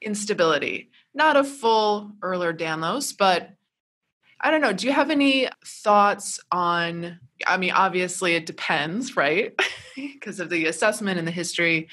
instability. 0.00 0.88
not 1.14 1.36
a 1.36 1.42
full 1.42 2.12
Ehlers-Danlos, 2.20 3.16
but 3.18 3.50
I 4.40 4.50
don't 4.50 4.60
know. 4.60 4.72
Do 4.72 4.86
you 4.86 4.92
have 4.92 5.10
any 5.10 5.48
thoughts 5.64 6.38
on? 6.52 7.18
I 7.46 7.56
mean, 7.56 7.72
obviously 7.72 8.34
it 8.34 8.46
depends, 8.46 9.16
right? 9.16 9.58
because 9.96 10.40
of 10.40 10.50
the 10.50 10.66
assessment 10.66 11.18
and 11.18 11.26
the 11.26 11.32
history. 11.32 11.88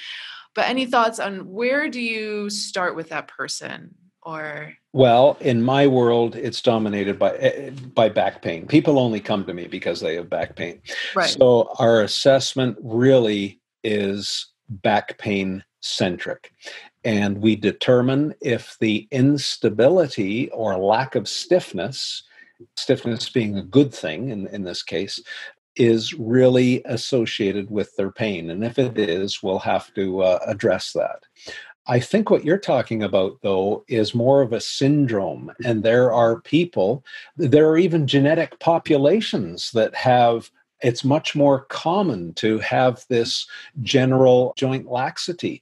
But 0.54 0.70
any 0.70 0.86
thoughts 0.86 1.20
on 1.20 1.52
where 1.52 1.90
do 1.90 2.00
you 2.00 2.50
start 2.50 2.96
with 2.96 3.10
that 3.10 3.28
person? 3.28 3.96
Or 4.22 4.74
well, 4.94 5.38
in 5.40 5.62
my 5.62 5.86
world, 5.86 6.36
it's 6.36 6.62
dominated 6.62 7.20
by 7.20 7.36
eh, 7.38 7.70
by 7.94 8.10
back 8.10 8.42
pain. 8.42 8.66
People 8.66 8.98
only 8.98 9.20
come 9.20 9.46
to 9.46 9.54
me 9.54 9.68
because 9.68 10.00
they 10.00 10.16
have 10.16 10.30
back 10.30 10.56
pain. 10.56 10.82
Right. 11.14 11.30
So 11.30 11.70
our 11.78 12.02
assessment 12.02 12.78
really 12.82 13.60
is 13.84 14.48
back 14.68 15.18
pain 15.20 15.64
centric. 15.82 16.52
And 17.04 17.38
we 17.38 17.56
determine 17.56 18.34
if 18.42 18.78
the 18.80 19.08
instability 19.12 20.50
or 20.50 20.76
lack 20.78 21.14
of 21.14 21.28
stiffness 21.28 22.24
stiffness 22.76 23.30
being 23.30 23.58
a 23.58 23.64
good 23.64 23.94
thing 23.94 24.30
in, 24.30 24.48
in 24.48 24.64
this 24.64 24.84
case, 24.84 25.22
is 25.76 26.14
really 26.14 26.82
associated 26.86 27.70
with 27.70 27.96
their 27.96 28.12
pain. 28.12 28.50
And 28.50 28.64
if 28.64 28.80
it 28.80 28.98
is, 28.98 29.44
we'll 29.44 29.60
have 29.60 29.94
to 29.96 30.22
uh, 30.24 30.40
address 30.48 30.94
that. 30.94 31.24
I 31.88 32.00
think 32.00 32.30
what 32.30 32.44
you're 32.44 32.58
talking 32.58 33.04
about, 33.04 33.38
though, 33.42 33.84
is 33.88 34.16
more 34.16 34.42
of 34.42 34.54
a 34.54 34.62
syndrome. 34.62 35.52
And 35.64 35.84
there 35.84 36.12
are 36.12 36.42
people, 36.42 37.04
there 37.38 37.70
are 37.70 37.78
even 37.78 38.08
genetic 38.08 38.60
populations 38.60 39.72
that 39.72 39.94
have, 39.94 40.50
it's 40.82 41.04
much 41.04 41.36
more 41.36 41.66
common 41.66 42.34
to 42.36 42.58
have 42.60 43.06
this 43.10 43.46
general 43.82 44.54
joint 44.58 44.88
laxity. 44.88 45.62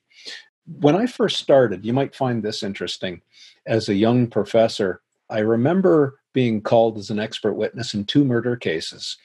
When 0.80 0.96
I 0.96 1.08
first 1.08 1.40
started, 1.40 1.84
you 1.84 1.92
might 1.92 2.16
find 2.16 2.42
this 2.42 2.64
interesting. 2.64 3.22
As 3.66 3.90
a 3.90 3.96
young 3.96 4.28
professor, 4.28 5.02
I 5.30 5.40
remember 5.40 6.20
being 6.34 6.62
called 6.62 6.98
as 6.98 7.10
an 7.10 7.20
expert 7.20 7.54
witness 7.54 7.94
in 7.94 8.06
two 8.06 8.26
murder 8.26 8.56
cases. 8.56 9.18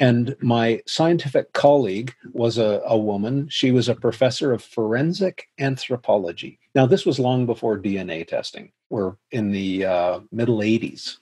And 0.00 0.34
my 0.40 0.82
scientific 0.86 1.52
colleague 1.52 2.14
was 2.32 2.58
a, 2.58 2.82
a, 2.86 2.98
woman. 2.98 3.48
She 3.50 3.70
was 3.70 3.88
a 3.88 3.94
professor 3.94 4.52
of 4.52 4.62
forensic 4.62 5.48
anthropology. 5.58 6.58
Now, 6.74 6.86
this 6.86 7.06
was 7.06 7.18
long 7.18 7.46
before 7.46 7.78
DNA 7.78 8.26
testing. 8.26 8.72
We're 8.90 9.14
in 9.30 9.52
the 9.52 9.84
uh, 9.84 10.20
middle 10.32 10.58
80s 10.58 11.18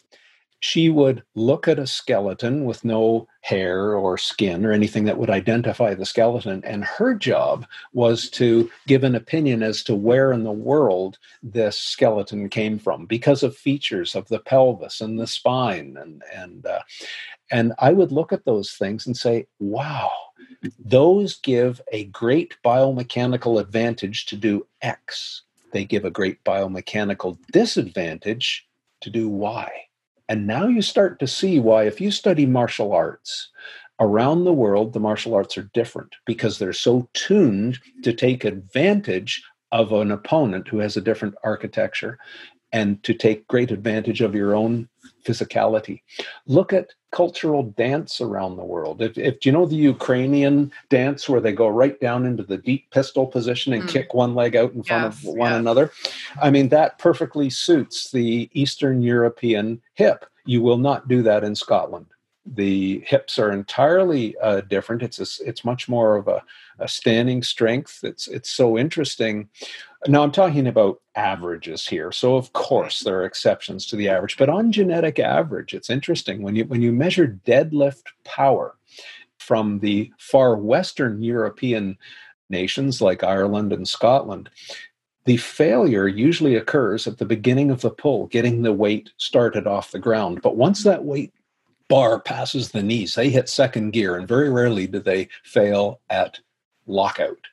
she 0.63 0.89
would 0.89 1.25
look 1.35 1.67
at 1.67 1.81
a 1.81 1.87
skeleton 1.89 2.65
with 2.65 2.85
no 2.85 3.27
hair 3.41 3.97
or 3.97 4.17
skin 4.17 4.65
or 4.65 4.71
anything 4.71 5.05
that 5.05 5.19
would 5.19 5.29
identify 5.29 5.93
the 5.93 6.07
skeleton. 6.07 6.63
And 6.65 6.85
her 6.85 7.15
job 7.15 7.67
was 7.93 8.31
to 8.31 8.71
give 8.87 9.03
an 9.03 9.17
opinion 9.17 9.65
as 9.65 9.83
to 9.83 9.97
where 9.97 10.33
in 10.33 10.45
the 10.45 10.53
world 10.53 11.19
this 11.43 11.77
skeleton 11.77 12.49
came 12.49 12.79
from 12.79 13.07
because 13.07 13.43
of 13.43 13.57
features 13.57 14.15
of 14.15 14.29
the 14.29 14.39
pelvis 14.39 15.01
and 15.01 15.19
the 15.19 15.27
spine. 15.27 15.97
And, 16.01 16.23
and, 16.33 16.65
uh, 16.65 16.83
and 17.51 17.73
I 17.81 17.93
would 17.93 18.13
look 18.13 18.33
at 18.33 18.45
those 18.45 18.71
things 18.75 19.05
and 19.05 19.17
say, 19.17 19.49
wow, 19.59 20.13
those 20.79 21.41
give 21.41 21.81
a 21.91 22.05
great 22.05 22.55
biomechanical 22.65 23.61
advantage 23.61 24.27
to 24.27 24.37
do 24.37 24.65
X. 24.81 25.43
They 25.73 25.85
give 25.85 26.05
a 26.05 26.11
great 26.11 26.45
biomechanical 26.45 27.37
disadvantage 27.51 28.65
to 29.01 29.11
do 29.11 29.29
Y. 29.29 29.69
And 30.29 30.47
now 30.47 30.67
you 30.67 30.83
start 30.83 31.19
to 31.21 31.27
see 31.27 31.59
why, 31.61 31.85
if 31.85 32.01
you 32.01 32.11
study 32.11 32.47
martial 32.47 32.93
arts, 32.93 33.51
around 34.01 34.45
the 34.45 34.53
world, 34.53 34.93
the 34.93 35.01
martial 35.01 35.35
arts 35.35 35.57
are 35.57 35.71
different 35.75 36.15
because 36.27 36.59
they're 36.59 36.73
so 36.73 37.09
tuned 37.15 37.79
to 38.03 38.13
take 38.13 38.45
advantage 38.45 39.43
of 39.71 39.93
an 39.93 40.11
opponent 40.11 40.69
who 40.69 40.79
has 40.79 40.97
a 40.97 41.01
different 41.01 41.35
architecture 41.45 42.19
and 42.73 43.03
to 43.05 43.15
take 43.15 43.47
great 43.47 43.71
advantage 43.71 44.21
of 44.21 44.35
your 44.35 44.55
own 44.55 44.89
physicality. 45.25 46.03
Look 46.47 46.73
at 46.73 46.89
cultural 47.11 47.63
dance 47.63 48.21
around 48.21 48.57
the 48.57 48.65
world. 48.65 49.03
If, 49.03 49.19
if 49.19 49.45
you 49.45 49.53
know 49.53 49.67
the 49.67 49.77
Ukrainian 49.77 50.73
dance 50.89 51.29
where 51.29 51.41
they 51.41 51.53
go 51.53 51.69
right 51.69 51.99
down 52.01 52.27
into 52.27 52.43
the 52.43 52.57
deep 52.57 52.91
pistol 52.91 53.27
position 53.27 53.73
and 53.73 53.85
mm. 53.85 53.89
kick 53.89 54.15
one 54.15 54.35
leg 54.35 54.57
out 54.57 54.73
in 54.73 54.83
front 54.83 55.15
yes, 55.15 55.25
of 55.25 55.35
one 55.35 55.53
another, 55.53 55.93
I 56.43 56.51
mean 56.51 56.69
that 56.71 56.99
perfectly 56.99 57.51
suits 57.51 58.11
the 58.11 58.51
Eastern 58.53 59.03
European 59.03 59.81
hip. 59.95 60.25
You 60.45 60.63
will 60.63 60.79
not 60.79 61.07
do 61.07 61.23
that 61.23 61.45
in 61.45 61.55
Scotland. 61.55 62.07
The 62.45 63.01
hips 63.07 63.39
are 63.39 63.53
entirely 63.53 64.37
uh, 64.39 64.63
different. 64.63 65.03
It's 65.03 65.21
a, 65.21 65.49
it's 65.49 65.65
much 65.65 65.89
more 65.89 66.17
of 66.17 66.29
a, 66.29 66.43
a 66.79 66.89
standing 66.89 67.43
strength. 67.43 68.01
It's 68.03 68.27
it's 68.29 68.51
so 68.51 68.77
interesting. 68.77 69.49
Now 70.09 70.23
I'm 70.23 70.33
talking 70.33 70.67
about 70.67 71.01
averages 71.15 71.87
here. 71.87 72.11
So 72.11 72.35
of 72.37 72.53
course 72.53 73.01
there 73.01 73.21
are 73.21 73.25
exceptions 73.25 73.87
to 73.87 73.97
the 73.97 74.09
average, 74.09 74.37
but 74.37 74.49
on 74.49 74.73
genetic 74.73 75.21
average, 75.21 75.73
it's 75.73 75.91
interesting 75.91 76.43
when 76.43 76.57
you 76.57 76.65
when 76.65 76.83
you 76.83 76.93
measure 76.93 77.39
deadlift 77.47 78.07
power 78.25 78.77
from 79.39 79.79
the 79.79 80.13
far 80.19 80.57
western 80.57 81.23
European 81.23 81.97
nations 82.49 83.01
like 83.01 83.25
Ireland 83.25 83.73
and 83.73 83.87
Scotland, 83.87 84.51
the 85.25 85.37
failure 85.37 86.09
usually 86.09 86.57
occurs 86.57 87.07
at 87.07 87.19
the 87.19 87.25
beginning 87.25 87.71
of 87.71 87.81
the 87.81 87.91
pull, 87.91 88.27
getting 88.27 88.63
the 88.63 88.73
weight 88.73 89.11
started 89.17 89.67
off 89.67 89.93
the 89.93 89.99
ground. 89.99 90.43
But 90.43 90.57
once 90.57 90.83
that 90.85 91.05
weight 91.05 91.33
bar 91.93 92.19
passes 92.19 92.71
the 92.71 92.83
knees, 92.83 93.17
they 93.17 93.29
hit 93.29 93.51
second 93.51 93.91
gear, 93.91 94.17
and 94.17 94.27
very 94.27 94.49
rarely 94.49 94.87
do 94.87 94.99
they 94.99 95.29
fail 95.45 96.01
at 96.09 96.41
lockout. 96.87 97.47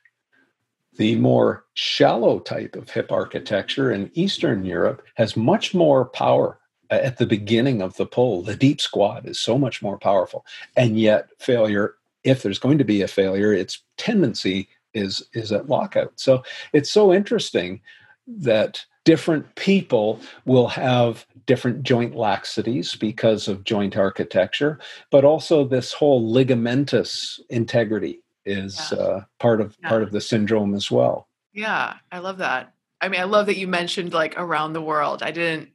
The 0.96 1.16
more 1.16 1.66
shallow 1.74 2.38
type 2.38 2.74
of 2.74 2.88
hip 2.88 3.12
architecture 3.12 3.92
in 3.92 4.10
Eastern 4.14 4.64
Europe 4.64 5.02
has 5.16 5.36
much 5.36 5.74
more 5.74 6.06
power 6.06 6.58
at 6.88 7.18
the 7.18 7.26
beginning 7.26 7.82
of 7.82 7.98
the 7.98 8.06
pull. 8.06 8.40
The 8.40 8.56
deep 8.56 8.80
squat 8.80 9.26
is 9.26 9.38
so 9.38 9.58
much 9.58 9.82
more 9.82 9.98
powerful. 9.98 10.46
And 10.74 10.98
yet, 10.98 11.28
failure, 11.38 11.96
if 12.24 12.42
there's 12.42 12.58
going 12.58 12.78
to 12.78 12.84
be 12.84 13.02
a 13.02 13.08
failure, 13.08 13.52
its 13.52 13.82
tendency 13.98 14.70
is, 14.94 15.22
is 15.34 15.52
at 15.52 15.68
lockout. 15.68 16.14
So 16.16 16.42
it's 16.72 16.90
so 16.90 17.12
interesting 17.12 17.82
that 18.26 18.86
different 19.04 19.54
people 19.54 20.20
will 20.44 20.68
have 20.68 21.26
different 21.46 21.82
joint 21.82 22.14
laxities 22.14 22.98
because 22.98 23.48
of 23.48 23.64
joint 23.64 23.96
architecture, 23.96 24.78
but 25.10 25.24
also 25.24 25.64
this 25.64 25.92
whole 25.92 26.32
ligamentous 26.32 27.40
integrity 27.48 28.20
is 28.44 28.92
yeah. 28.92 28.98
uh, 28.98 29.20
part 29.38 29.60
of 29.60 29.76
yeah. 29.82 29.88
part 29.88 30.02
of 30.02 30.12
the 30.12 30.20
syndrome 30.20 30.74
as 30.74 30.90
well. 30.90 31.28
Yeah, 31.52 31.94
I 32.12 32.18
love 32.18 32.38
that. 32.38 32.72
I 33.00 33.08
mean, 33.08 33.20
I 33.20 33.24
love 33.24 33.46
that 33.46 33.56
you 33.56 33.66
mentioned 33.66 34.12
like 34.12 34.34
around 34.36 34.72
the 34.72 34.82
world. 34.82 35.22
I 35.22 35.30
didn't. 35.30 35.70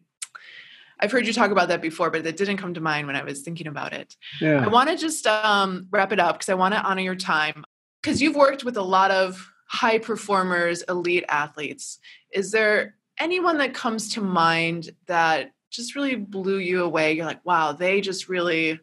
I've 1.00 1.12
heard 1.12 1.28
you 1.28 1.34
talk 1.34 1.52
about 1.52 1.68
that 1.68 1.82
before, 1.82 2.10
but 2.10 2.26
it 2.26 2.38
didn't 2.38 2.58
come 2.58 2.74
to 2.74 2.80
mind 2.80 3.06
when 3.06 3.18
I 3.18 3.24
was 3.24 3.42
thinking 3.42 3.68
about 3.68 3.92
it. 3.92 4.16
Yeah. 4.40 4.64
I 4.64 4.68
want 4.70 4.90
to 4.90 4.96
just 4.96 5.28
um, 5.28 5.88
wrap 5.92 6.14
it 6.14 6.22
up 6.22 6.36
because 6.36 6.48
I 6.48 6.54
want 6.54 6.74
to 6.74 6.82
honor 6.82 7.02
your 7.02 7.16
time 7.16 7.66
because 8.02 8.22
you've 8.22 8.36
worked 8.36 8.64
with 8.64 8.78
a 8.78 8.82
lot 8.82 9.12
of 9.12 9.52
high 9.68 10.00
performers, 10.00 10.84
elite 10.84 11.26
athletes. 11.28 12.00
Is 12.32 12.52
there 12.52 12.96
anyone 13.20 13.58
that 13.58 13.74
comes 13.74 14.14
to 14.14 14.22
mind 14.22 14.92
that 15.08 15.52
just 15.70 15.96
really 15.96 16.16
blew 16.16 16.58
you 16.58 16.84
away? 16.84 17.14
You're 17.14 17.26
like, 17.26 17.46
wow, 17.46 17.72
they 17.72 18.02
just 18.02 18.30
really 18.30 18.80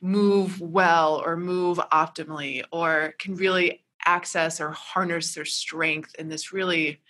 move 0.00 0.60
well 0.60 1.22
or 1.24 1.36
move 1.36 1.78
optimally 1.92 2.62
or 2.70 3.14
can 3.18 3.34
really 3.34 3.84
access 4.04 4.60
or 4.60 4.70
harness 4.70 5.34
their 5.34 5.46
strength 5.46 6.14
in 6.18 6.28
this 6.28 6.52
really 6.52 7.00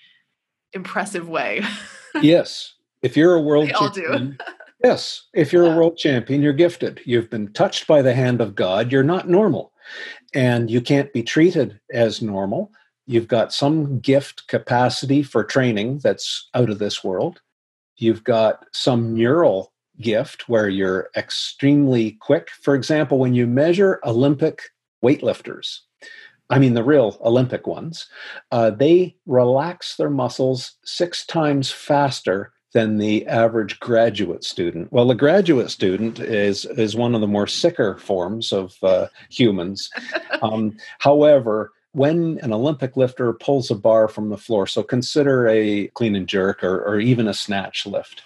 impressive 0.73 1.29
way. 1.29 1.63
yes. 2.23 2.75
If 3.03 3.17
you're 3.17 3.35
a 3.35 3.41
world 3.41 3.69
champion, 3.69 4.39
yes. 4.83 5.25
If 5.35 5.53
you're 5.53 5.67
yeah. 5.67 5.75
a 5.75 5.77
world 5.77 5.97
champion, 5.97 6.41
you're 6.41 6.53
gifted. 6.53 7.01
You've 7.05 7.31
been 7.31 7.53
touched 7.53 7.87
by 7.87 8.01
the 8.01 8.15
hand 8.15 8.41
of 8.41 8.55
God. 8.55 8.93
You're 8.93 9.03
not 9.03 9.29
normal. 9.29 9.73
And 10.33 10.71
you 10.71 10.81
can't 10.81 11.13
be 11.13 11.23
treated 11.23 11.79
as 11.93 12.23
normal. 12.23 12.71
You've 13.07 13.29
got 13.29 13.53
some 13.53 14.01
gift 14.01 14.49
capacity 14.49 15.23
for 15.23 15.45
training 15.45 16.01
that's 16.03 16.49
out 16.55 16.71
of 16.71 16.79
this 16.79 17.05
world. 17.05 17.41
You've 17.97 18.25
got 18.25 18.65
some 18.73 19.15
neural 19.15 19.73
gift 20.01 20.49
where 20.49 20.69
you're 20.69 21.11
extremely 21.17 22.13
quick. 22.21 22.51
For 22.63 22.75
example, 22.75 23.19
when 23.19 23.35
you 23.35 23.47
measure 23.47 24.01
Olympic 24.05 24.63
weightlifters, 25.05 25.81
I 26.51 26.59
mean 26.59 26.75
the 26.75 26.85
real 26.85 27.19
Olympic 27.25 27.67
ones, 27.67 28.07
uh, 28.51 28.71
they 28.71 29.17
relax 29.27 29.97
their 29.97 30.11
muscles 30.11 30.73
six 30.85 31.25
times 31.27 31.71
faster 31.71 32.53
than 32.73 32.99
the 32.99 33.27
average 33.27 33.79
graduate 33.81 34.45
student. 34.45 34.93
Well, 34.93 35.07
the 35.07 35.15
graduate 35.15 35.71
student 35.71 36.19
is 36.19 36.65
is 36.65 36.97
one 36.97 37.15
of 37.15 37.21
the 37.21 37.29
more 37.29 37.47
sicker 37.47 37.97
forms 37.99 38.53
of 38.53 38.75
uh, 38.83 39.09
humans. 39.31 39.91
Um, 40.43 40.77
however, 40.99 41.73
when 41.95 42.39
an 42.43 42.53
Olympic 42.53 42.97
lifter 42.97 43.33
pulls 43.33 43.71
a 43.71 43.75
bar 43.75 44.09
from 44.09 44.29
the 44.29 44.39
floor, 44.39 44.67
so 44.67 44.83
consider 44.83 45.49
a 45.49 45.89
clean 45.89 46.15
and 46.15 46.29
jerk 46.29 46.63
or, 46.63 46.85
or 46.85 47.01
even 47.01 47.29
a 47.29 47.35
snatch 47.35 47.87
lift, 47.87 48.23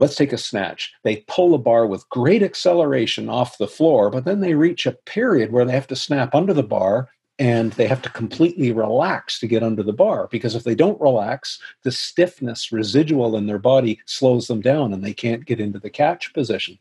Let's 0.00 0.14
take 0.14 0.32
a 0.32 0.38
snatch. 0.38 0.92
They 1.02 1.24
pull 1.26 1.54
a 1.54 1.58
bar 1.58 1.86
with 1.86 2.08
great 2.08 2.42
acceleration 2.42 3.28
off 3.28 3.58
the 3.58 3.66
floor, 3.66 4.10
but 4.10 4.24
then 4.24 4.40
they 4.40 4.54
reach 4.54 4.86
a 4.86 4.92
period 4.92 5.50
where 5.50 5.64
they 5.64 5.72
have 5.72 5.88
to 5.88 5.96
snap 5.96 6.34
under 6.34 6.54
the 6.54 6.62
bar 6.62 7.08
and 7.38 7.72
they 7.72 7.86
have 7.86 8.02
to 8.02 8.10
completely 8.10 8.72
relax 8.72 9.38
to 9.40 9.46
get 9.46 9.62
under 9.62 9.82
the 9.82 9.92
bar 9.92 10.28
because 10.30 10.54
if 10.54 10.64
they 10.64 10.74
don't 10.74 11.00
relax, 11.00 11.60
the 11.82 11.92
stiffness 11.92 12.72
residual 12.72 13.36
in 13.36 13.46
their 13.46 13.58
body 13.58 14.00
slows 14.06 14.46
them 14.46 14.60
down 14.60 14.92
and 14.92 15.04
they 15.04 15.14
can't 15.14 15.46
get 15.46 15.60
into 15.60 15.78
the 15.78 15.90
catch 15.90 16.32
position. 16.32 16.78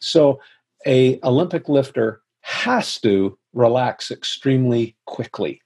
So 0.00 0.40
a 0.86 1.18
Olympic 1.22 1.68
lifter 1.68 2.22
has 2.40 2.98
to 3.00 3.38
relax 3.58 4.10
extremely 4.10 4.96
quickly 5.04 5.60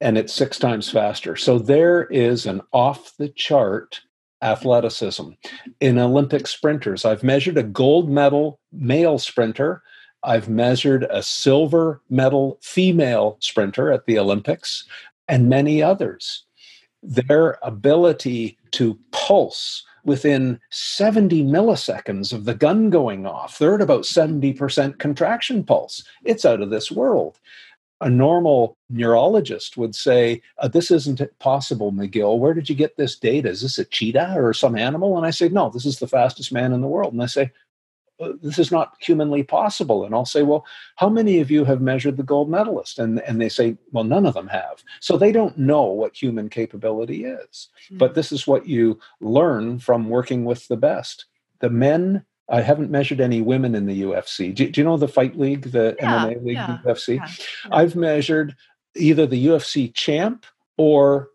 and 0.00 0.18
it's 0.18 0.34
six 0.34 0.58
times 0.58 0.90
faster. 0.90 1.34
So 1.34 1.58
there 1.58 2.04
is 2.04 2.44
an 2.44 2.60
off 2.72 3.16
the 3.18 3.30
chart 3.30 4.02
athleticism. 4.42 5.30
In 5.80 5.98
Olympic 5.98 6.46
sprinters, 6.46 7.06
I've 7.06 7.22
measured 7.22 7.56
a 7.56 7.62
gold 7.62 8.10
medal 8.10 8.60
male 8.70 9.18
sprinter. 9.18 9.82
I've 10.22 10.48
measured 10.48 11.06
a 11.08 11.22
silver 11.22 12.02
medal 12.10 12.58
female 12.62 13.38
sprinter 13.40 13.90
at 13.90 14.04
the 14.04 14.18
Olympics 14.18 14.84
and 15.28 15.48
many 15.48 15.82
others. 15.82 16.44
Their 17.02 17.58
ability 17.62 18.58
to 18.72 18.98
pulse 19.10 19.84
within 20.04 20.60
70 20.70 21.44
milliseconds 21.44 22.32
of 22.32 22.44
the 22.44 22.54
gun 22.54 22.90
going 22.90 23.26
off, 23.26 23.58
they're 23.58 23.74
at 23.74 23.80
about 23.80 24.02
70% 24.02 24.98
contraction 24.98 25.64
pulse. 25.64 26.04
It's 26.24 26.44
out 26.44 26.60
of 26.60 26.70
this 26.70 26.90
world 26.90 27.38
a 28.00 28.10
normal 28.10 28.76
neurologist 28.90 29.76
would 29.76 29.94
say, 29.94 30.42
uh, 30.58 30.68
This 30.68 30.90
isn't 30.90 31.22
possible, 31.38 31.90
McGill. 31.90 32.38
Where 32.38 32.52
did 32.52 32.68
you 32.68 32.74
get 32.74 32.96
this 32.96 33.16
data? 33.16 33.48
Is 33.48 33.62
this 33.62 33.78
a 33.78 33.84
cheetah 33.84 34.34
or 34.36 34.52
some 34.52 34.76
animal? 34.76 35.16
And 35.16 35.26
I 35.26 35.30
say, 35.30 35.48
No, 35.48 35.70
this 35.70 35.86
is 35.86 35.98
the 35.98 36.06
fastest 36.06 36.52
man 36.52 36.72
in 36.72 36.82
the 36.82 36.86
world. 36.86 37.12
And 37.12 37.22
I 37.22 37.26
say, 37.26 37.50
this 38.42 38.58
is 38.58 38.70
not 38.70 38.94
humanly 39.00 39.42
possible. 39.42 40.04
And 40.04 40.14
I'll 40.14 40.24
say, 40.24 40.42
well, 40.42 40.64
how 40.96 41.08
many 41.08 41.40
of 41.40 41.50
you 41.50 41.64
have 41.64 41.80
measured 41.80 42.16
the 42.16 42.22
gold 42.22 42.48
medalist? 42.48 42.98
And, 42.98 43.20
and 43.20 43.40
they 43.40 43.48
say, 43.48 43.76
well, 43.92 44.04
none 44.04 44.26
of 44.26 44.34
them 44.34 44.48
have. 44.48 44.82
So 45.00 45.16
they 45.16 45.32
don't 45.32 45.58
know 45.58 45.84
what 45.84 46.14
human 46.14 46.48
capability 46.48 47.24
is. 47.24 47.68
Mm-hmm. 47.86 47.98
But 47.98 48.14
this 48.14 48.32
is 48.32 48.46
what 48.46 48.66
you 48.66 48.98
learn 49.20 49.78
from 49.78 50.08
working 50.08 50.44
with 50.44 50.68
the 50.68 50.76
best. 50.76 51.26
The 51.60 51.70
men 51.70 52.24
I 52.48 52.60
haven't 52.60 52.90
measured 52.90 53.20
any 53.20 53.40
women 53.40 53.74
in 53.74 53.86
the 53.86 54.02
UFC. 54.02 54.54
Do, 54.54 54.68
do 54.68 54.80
you 54.80 54.84
know 54.84 54.98
the 54.98 55.08
Fight 55.08 55.38
League, 55.38 55.70
the 55.70 55.96
yeah, 55.98 56.26
MMA 56.26 56.44
League, 56.44 56.56
yeah, 56.56 56.78
UFC? 56.84 57.16
Yeah, 57.16 57.28
I've 57.70 57.96
measured 57.96 58.54
either 58.94 59.26
the 59.26 59.46
UFC 59.46 59.92
champ 59.94 60.44
or 60.76 61.30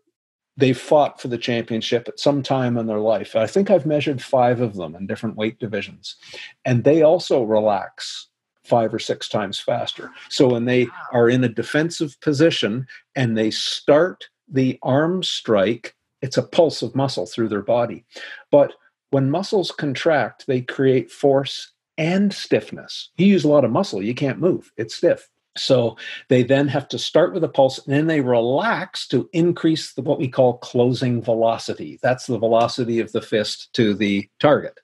they've 0.60 0.78
fought 0.78 1.20
for 1.20 1.28
the 1.28 1.38
championship 1.38 2.08
at 2.08 2.20
some 2.20 2.42
time 2.42 2.76
in 2.76 2.86
their 2.86 2.98
life. 2.98 3.34
I 3.34 3.46
think 3.46 3.70
I've 3.70 3.86
measured 3.86 4.22
five 4.22 4.60
of 4.60 4.74
them 4.76 4.94
in 4.94 5.06
different 5.06 5.36
weight 5.36 5.58
divisions. 5.58 6.16
And 6.64 6.84
they 6.84 7.02
also 7.02 7.42
relax 7.42 8.28
five 8.64 8.94
or 8.94 8.98
six 8.98 9.28
times 9.28 9.58
faster. 9.58 10.10
So 10.28 10.48
when 10.48 10.66
they 10.66 10.86
are 11.12 11.28
in 11.28 11.42
a 11.42 11.48
defensive 11.48 12.20
position 12.20 12.86
and 13.16 13.36
they 13.36 13.50
start 13.50 14.28
the 14.48 14.78
arm 14.82 15.22
strike, 15.22 15.96
it's 16.22 16.36
a 16.36 16.42
pulse 16.42 16.82
of 16.82 16.94
muscle 16.94 17.26
through 17.26 17.48
their 17.48 17.62
body. 17.62 18.04
But 18.50 18.74
when 19.10 19.30
muscles 19.30 19.72
contract, 19.72 20.46
they 20.46 20.60
create 20.60 21.10
force 21.10 21.72
and 21.98 22.32
stiffness. 22.32 23.10
You 23.16 23.26
use 23.26 23.44
a 23.44 23.48
lot 23.48 23.64
of 23.64 23.70
muscle, 23.70 24.02
you 24.02 24.14
can't 24.14 24.38
move, 24.38 24.70
it's 24.76 24.94
stiff. 24.94 25.28
So 25.56 25.96
they 26.28 26.42
then 26.42 26.68
have 26.68 26.88
to 26.88 26.98
start 26.98 27.34
with 27.34 27.42
a 27.42 27.48
pulse 27.48 27.78
and 27.78 27.94
then 27.94 28.06
they 28.06 28.20
relax 28.20 29.06
to 29.08 29.28
increase 29.32 29.94
the, 29.94 30.02
what 30.02 30.18
we 30.18 30.28
call 30.28 30.58
closing 30.58 31.22
velocity. 31.22 31.98
That's 32.02 32.26
the 32.26 32.38
velocity 32.38 33.00
of 33.00 33.12
the 33.12 33.22
fist 33.22 33.72
to 33.74 33.94
the 33.94 34.28
target. 34.38 34.78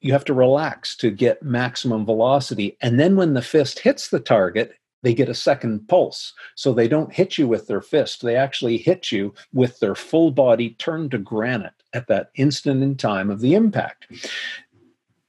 You 0.00 0.12
have 0.12 0.24
to 0.26 0.34
relax 0.34 0.96
to 0.96 1.10
get 1.10 1.42
maximum 1.42 2.04
velocity. 2.04 2.76
And 2.80 2.98
then 2.98 3.16
when 3.16 3.34
the 3.34 3.42
fist 3.42 3.78
hits 3.78 4.10
the 4.10 4.20
target, 4.20 4.74
they 5.02 5.14
get 5.14 5.28
a 5.28 5.34
second 5.34 5.86
pulse. 5.86 6.32
So 6.56 6.72
they 6.72 6.88
don't 6.88 7.12
hit 7.12 7.38
you 7.38 7.46
with 7.46 7.68
their 7.68 7.82
fist, 7.82 8.22
they 8.22 8.36
actually 8.36 8.78
hit 8.78 9.12
you 9.12 9.34
with 9.52 9.78
their 9.78 9.94
full 9.94 10.32
body 10.32 10.70
turned 10.70 11.12
to 11.12 11.18
granite 11.18 11.74
at 11.92 12.08
that 12.08 12.30
instant 12.34 12.82
in 12.82 12.96
time 12.96 13.30
of 13.30 13.40
the 13.40 13.54
impact. 13.54 14.08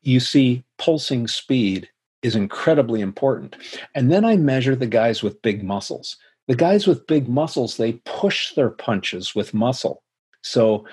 You 0.02 0.20
see, 0.20 0.64
pulsing 0.78 1.28
speed 1.28 1.90
is 2.26 2.36
incredibly 2.36 3.02
important. 3.02 3.56
And 3.94 4.12
then 4.12 4.26
I 4.26 4.36
measure 4.36 4.76
the 4.76 4.88
guys 4.88 5.22
with 5.22 5.42
big 5.42 5.64
muscles. 5.64 6.18
The 6.48 6.56
guys 6.56 6.88
with 6.88 7.08
big 7.08 7.28
muscles, 7.28 7.78
they 7.78 7.94
push 8.06 8.54
their 8.54 8.70
punches 8.70 9.34
with 9.36 9.54
muscle. 9.54 10.04
So 10.42 10.86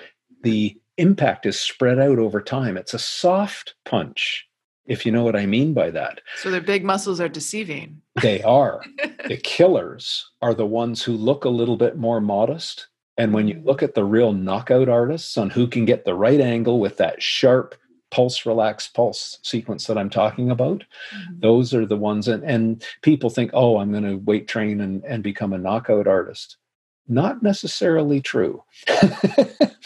the 0.43 0.75
impact 0.97 1.45
is 1.45 1.59
spread 1.59 1.99
out 1.99 2.19
over 2.19 2.41
time. 2.41 2.77
It's 2.77 2.93
a 2.93 2.99
soft 2.99 3.75
punch 3.85 4.47
if 4.85 5.05
you 5.05 5.11
know 5.11 5.23
what 5.23 5.35
I 5.35 5.45
mean 5.45 5.73
by 5.73 5.89
that. 5.91 6.21
So 6.37 6.51
their 6.51 6.61
big 6.61 6.83
muscles 6.83 7.21
are 7.21 7.29
deceiving. 7.29 8.01
They 8.21 8.41
are. 8.43 8.83
the 9.27 9.37
killers 9.37 10.29
are 10.41 10.53
the 10.53 10.65
ones 10.65 11.01
who 11.03 11.13
look 11.13 11.45
a 11.45 11.49
little 11.49 11.77
bit 11.77 11.97
more 11.97 12.19
modest. 12.19 12.87
And 13.17 13.33
when 13.33 13.47
you 13.47 13.55
mm. 13.55 13.65
look 13.65 13.83
at 13.83 13.95
the 13.95 14.03
real 14.03 14.33
knockout 14.33 14.89
artists 14.89 15.37
on 15.37 15.49
who 15.49 15.67
can 15.67 15.85
get 15.85 16.03
the 16.03 16.15
right 16.15 16.41
angle 16.41 16.79
with 16.79 16.97
that 16.97 17.21
sharp 17.21 17.75
pulse 18.13 18.45
relax 18.45 18.87
pulse 18.87 19.39
sequence 19.41 19.87
that 19.87 19.97
I'm 19.97 20.11
talking 20.11 20.51
about, 20.51 20.83
mm-hmm. 21.11 21.39
those 21.39 21.73
are 21.73 21.87
the 21.87 21.97
ones. 21.97 22.27
And, 22.27 22.43
and 22.43 22.85
people 23.01 23.31
think, 23.31 23.49
oh, 23.55 23.79
I'm 23.79 23.89
going 23.89 24.03
to 24.03 24.17
weight 24.17 24.47
train 24.47 24.79
and, 24.81 25.03
and 25.03 25.23
become 25.23 25.51
a 25.51 25.57
knockout 25.57 26.05
artist. 26.05 26.57
Not 27.07 27.41
necessarily 27.41 28.21
true. 28.21 28.63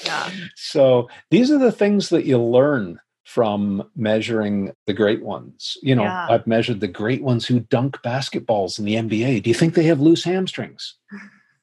yeah. 0.05 0.30
So 0.55 1.09
these 1.32 1.49
are 1.49 1.57
the 1.57 1.71
things 1.71 2.09
that 2.09 2.25
you 2.25 2.38
learn 2.38 2.99
from 3.23 3.89
measuring 3.95 4.73
the 4.88 4.93
great 4.93 5.23
ones. 5.23 5.78
You 5.82 5.95
know, 5.95 6.03
yeah. 6.03 6.28
I've 6.30 6.47
measured 6.47 6.82
the 6.82 6.88
great 6.88 7.23
ones 7.23 7.45
who 7.47 7.61
dunk 7.61 7.97
basketballs 8.03 8.78
in 8.78 8.84
the 8.84 8.95
NBA. 8.95 9.43
Do 9.43 9.49
you 9.49 9.53
think 9.53 9.73
they 9.73 9.84
have 9.84 10.01
loose 10.01 10.25
hamstrings? 10.25 10.95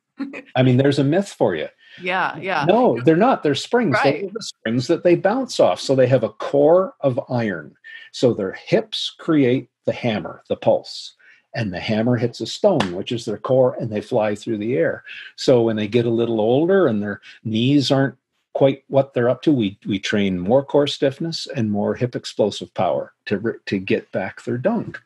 I 0.57 0.63
mean, 0.63 0.79
there's 0.79 0.99
a 0.99 1.05
myth 1.05 1.29
for 1.29 1.55
you. 1.55 1.69
Yeah, 2.01 2.37
yeah. 2.37 2.65
No, 2.67 3.01
they're 3.03 3.17
not. 3.17 3.43
They're 3.43 3.55
springs. 3.55 3.95
Right. 4.05 4.23
They're 4.23 4.31
the 4.33 4.43
springs 4.43 4.87
that 4.89 5.05
they 5.05 5.15
bounce 5.15 5.61
off. 5.61 5.81
So 5.81 5.95
they 5.95 6.07
have 6.07 6.25
a 6.25 6.29
core 6.31 6.95
of 7.01 7.21
iron. 7.29 7.75
So 8.13 8.33
their 8.33 8.53
hips 8.53 9.15
create 9.19 9.69
the 9.85 9.93
hammer, 9.93 10.43
the 10.49 10.57
pulse. 10.57 11.15
And 11.57 11.73
the 11.73 11.81
hammer 11.81 12.17
hits 12.17 12.41
a 12.41 12.47
stone, 12.47 12.95
which 12.95 13.13
is 13.13 13.25
their 13.25 13.39
core, 13.39 13.77
and 13.79 13.93
they 13.93 14.01
fly 14.01 14.35
through 14.35 14.59
the 14.59 14.75
air. 14.75 15.05
So 15.37 15.63
when 15.63 15.77
they 15.77 15.87
get 15.87 16.05
a 16.05 16.11
little 16.11 16.41
older 16.41 16.89
and 16.89 17.01
their 17.01 17.21
knees 17.45 17.93
aren't 17.93 18.17
quite 18.55 18.85
what 18.89 19.13
they're 19.13 19.29
up 19.29 19.43
to. 19.43 19.53
We 19.53 19.79
we 19.87 19.99
train 19.99 20.39
more 20.39 20.65
core 20.65 20.87
stiffness 20.87 21.47
and 21.55 21.71
more 21.71 21.95
hip 21.95 22.17
explosive 22.17 22.73
power 22.75 23.13
to 23.27 23.55
to 23.67 23.79
get 23.79 24.11
back 24.13 24.43
their 24.45 24.59
dunk. 24.59 25.01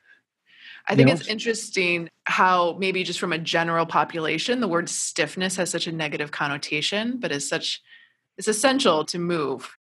I 0.89 0.95
think 0.95 1.09
you 1.09 1.15
know? 1.15 1.21
it's 1.21 1.29
interesting 1.29 2.09
how 2.25 2.77
maybe 2.79 3.05
just 3.05 3.21
from 3.21 3.33
a 3.33 3.39
general 3.39 3.85
population, 3.85 4.61
the 4.61 4.69
word 4.69 4.89
stiffness 4.89 5.57
has 5.57 5.71
such 5.71 5.87
a 5.87 5.93
negative 5.93 6.31
connotation, 6.31 7.19
but 7.21 7.31
is 7.31 7.47
such 7.47 7.83
it's 8.39 8.49
essential 8.49 9.05
to 9.07 9.19
move. 9.19 9.77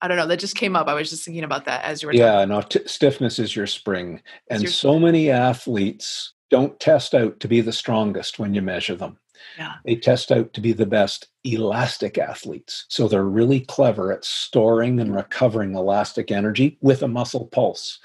I 0.00 0.08
don't 0.08 0.16
know. 0.16 0.26
That 0.26 0.38
just 0.38 0.56
came 0.56 0.76
up. 0.76 0.88
I 0.88 0.94
was 0.94 1.10
just 1.10 1.24
thinking 1.24 1.44
about 1.44 1.64
that 1.64 1.84
as 1.84 2.02
you 2.02 2.08
were. 2.08 2.14
Yeah, 2.14 2.44
no. 2.44 2.60
T- 2.60 2.86
stiffness 2.86 3.38
is 3.38 3.56
your 3.56 3.66
spring, 3.66 4.22
and 4.48 4.62
your 4.62 4.70
so 4.70 4.90
spring. 4.90 5.02
many 5.02 5.30
athletes 5.30 6.34
don't 6.50 6.78
test 6.78 7.14
out 7.14 7.40
to 7.40 7.48
be 7.48 7.60
the 7.60 7.72
strongest 7.72 8.38
when 8.38 8.54
you 8.54 8.62
measure 8.62 8.94
them. 8.94 9.18
Yeah. 9.58 9.74
They 9.84 9.96
test 9.96 10.32
out 10.32 10.52
to 10.52 10.60
be 10.60 10.72
the 10.72 10.86
best 10.86 11.28
elastic 11.44 12.18
athletes. 12.18 12.84
So 12.88 13.08
they're 13.08 13.24
really 13.24 13.60
clever 13.60 14.12
at 14.12 14.24
storing 14.24 15.00
and 15.00 15.10
mm-hmm. 15.10 15.18
recovering 15.18 15.74
elastic 15.74 16.30
energy 16.30 16.78
with 16.80 17.02
a 17.02 17.08
muscle 17.08 17.46
pulse. 17.46 17.98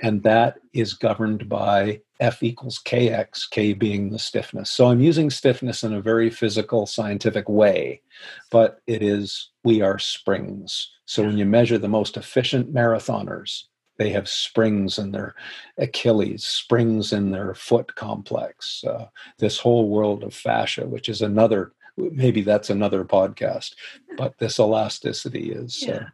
And 0.00 0.22
that 0.22 0.56
is 0.72 0.94
governed 0.94 1.48
by 1.48 2.00
F 2.20 2.42
equals 2.42 2.80
KX, 2.84 3.50
K 3.50 3.72
being 3.74 4.10
the 4.10 4.18
stiffness. 4.18 4.70
So 4.70 4.86
I'm 4.88 5.00
using 5.00 5.30
stiffness 5.30 5.84
in 5.84 5.92
a 5.92 6.00
very 6.00 6.30
physical, 6.30 6.86
scientific 6.86 7.48
way, 7.48 8.02
but 8.50 8.80
it 8.86 9.02
is, 9.02 9.50
we 9.64 9.82
are 9.82 9.98
springs. 9.98 10.90
So 11.04 11.22
when 11.22 11.38
you 11.38 11.46
measure 11.46 11.78
the 11.78 11.88
most 11.88 12.16
efficient 12.16 12.72
marathoners, 12.72 13.64
they 13.98 14.10
have 14.10 14.28
springs 14.28 14.98
in 14.98 15.12
their 15.12 15.34
Achilles, 15.76 16.46
springs 16.46 17.12
in 17.12 17.30
their 17.30 17.54
foot 17.54 17.94
complex. 17.94 18.82
Uh, 18.84 19.06
this 19.38 19.58
whole 19.58 19.88
world 19.88 20.24
of 20.24 20.34
fascia, 20.34 20.86
which 20.86 21.08
is 21.08 21.20
another, 21.20 21.72
maybe 21.96 22.42
that's 22.42 22.70
another 22.70 23.04
podcast, 23.04 23.74
but 24.16 24.38
this 24.38 24.58
elasticity 24.58 25.50
is. 25.52 25.84
Uh, 25.86 25.90
yeah. 25.90 25.96
Uh, 25.96 26.06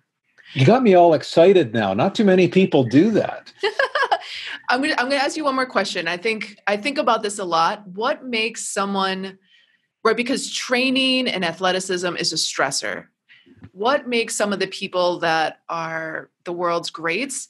you 0.54 0.66
got 0.66 0.82
me 0.82 0.94
all 0.94 1.14
excited 1.14 1.72
now. 1.72 1.94
Not 1.94 2.14
too 2.14 2.24
many 2.24 2.48
people 2.48 2.84
do 2.84 3.10
that. 3.12 3.52
I'm 4.70 4.80
gonna 4.80 4.94
I'm 4.98 5.08
gonna 5.08 5.16
ask 5.16 5.36
you 5.36 5.44
one 5.44 5.56
more 5.56 5.66
question. 5.66 6.08
I 6.08 6.16
think 6.16 6.58
I 6.66 6.76
think 6.76 6.96
about 6.96 7.22
this 7.22 7.38
a 7.38 7.44
lot. 7.44 7.86
What 7.88 8.24
makes 8.24 8.68
someone 8.68 9.38
right? 10.04 10.16
Because 10.16 10.52
training 10.52 11.26
and 11.28 11.44
athleticism 11.44 12.14
is 12.16 12.32
a 12.32 12.36
stressor. 12.36 13.06
What 13.72 14.06
makes 14.06 14.36
some 14.36 14.52
of 14.52 14.60
the 14.60 14.66
people 14.66 15.18
that 15.20 15.60
are 15.68 16.30
the 16.44 16.52
world's 16.52 16.90
greats 16.90 17.48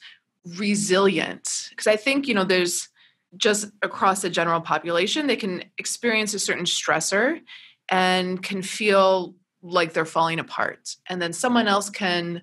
resilient. 0.56 1.68
Because 1.70 1.86
i 1.86 1.96
think 1.96 2.26
you 2.28 2.34
know 2.34 2.44
there's 2.44 2.88
just 3.36 3.66
across 3.82 4.22
the 4.22 4.30
general 4.30 4.60
population 4.60 5.26
they 5.26 5.36
can 5.36 5.64
experience 5.76 6.34
a 6.34 6.38
certain 6.38 6.64
stressor 6.64 7.40
and 7.88 8.42
can 8.42 8.62
feel 8.62 9.34
like 9.62 9.92
they're 9.92 10.04
falling 10.04 10.38
apart. 10.38 10.96
And 11.08 11.20
then 11.20 11.32
someone 11.32 11.66
else 11.66 11.90
can 11.90 12.42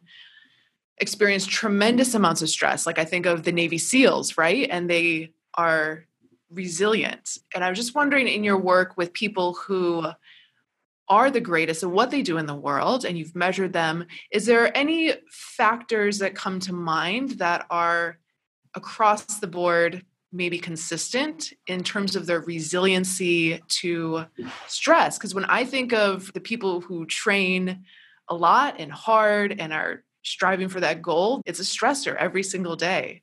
experience 0.98 1.46
tremendous 1.46 2.14
amounts 2.14 2.42
of 2.42 2.50
stress. 2.50 2.86
Like 2.86 3.00
i 3.00 3.06
think 3.06 3.26
of 3.26 3.44
the 3.44 3.52
navy 3.52 3.78
seals 3.78 4.38
right? 4.38 4.68
And 4.70 4.90
they 4.90 5.34
are 5.56 6.06
resilient. 6.50 7.38
And 7.56 7.64
I 7.64 7.70
was 7.70 7.78
just 7.78 7.96
wondering 7.96 8.28
in 8.28 8.44
your 8.44 8.58
work 8.58 8.98
with 8.98 9.14
people 9.14 9.54
who 9.54 10.06
are 11.12 11.30
the 11.30 11.42
greatest 11.42 11.84
at 11.84 11.92
what 11.92 12.10
they 12.10 12.22
do 12.22 12.38
in 12.38 12.46
the 12.46 12.56
world 12.56 13.04
and 13.04 13.18
you've 13.18 13.36
measured 13.36 13.74
them, 13.74 14.06
is 14.32 14.46
there 14.46 14.76
any 14.76 15.14
factors 15.30 16.20
that 16.20 16.34
come 16.34 16.58
to 16.62 16.72
mind 16.72 17.32
that 17.32 17.66
are 17.70 18.18
across 18.76 19.26
the 19.40 19.48
board 19.48 20.06
maybe 20.32 20.58
consistent 20.58 21.52
in 21.68 21.84
terms 21.84 22.16
of 22.16 22.28
their 22.28 22.40
resiliency 22.40 23.60
to 23.68 24.24
stress? 24.68 25.18
Because 25.18 25.36
when 25.36 25.44
I 25.46 25.66
think 25.66 25.92
of 25.92 26.32
the 26.32 26.40
people 26.40 26.80
who 26.80 27.06
train 27.06 27.84
a 28.30 28.34
lot 28.34 28.80
and 28.80 28.90
hard 28.90 29.60
and 29.60 29.74
are 29.74 30.06
striving 30.24 30.70
for 30.70 30.80
that 30.80 31.02
goal, 31.02 31.42
it's 31.46 31.60
a 31.60 31.64
stressor 31.64 32.16
every 32.16 32.44
single 32.44 32.78
day. 32.78 33.22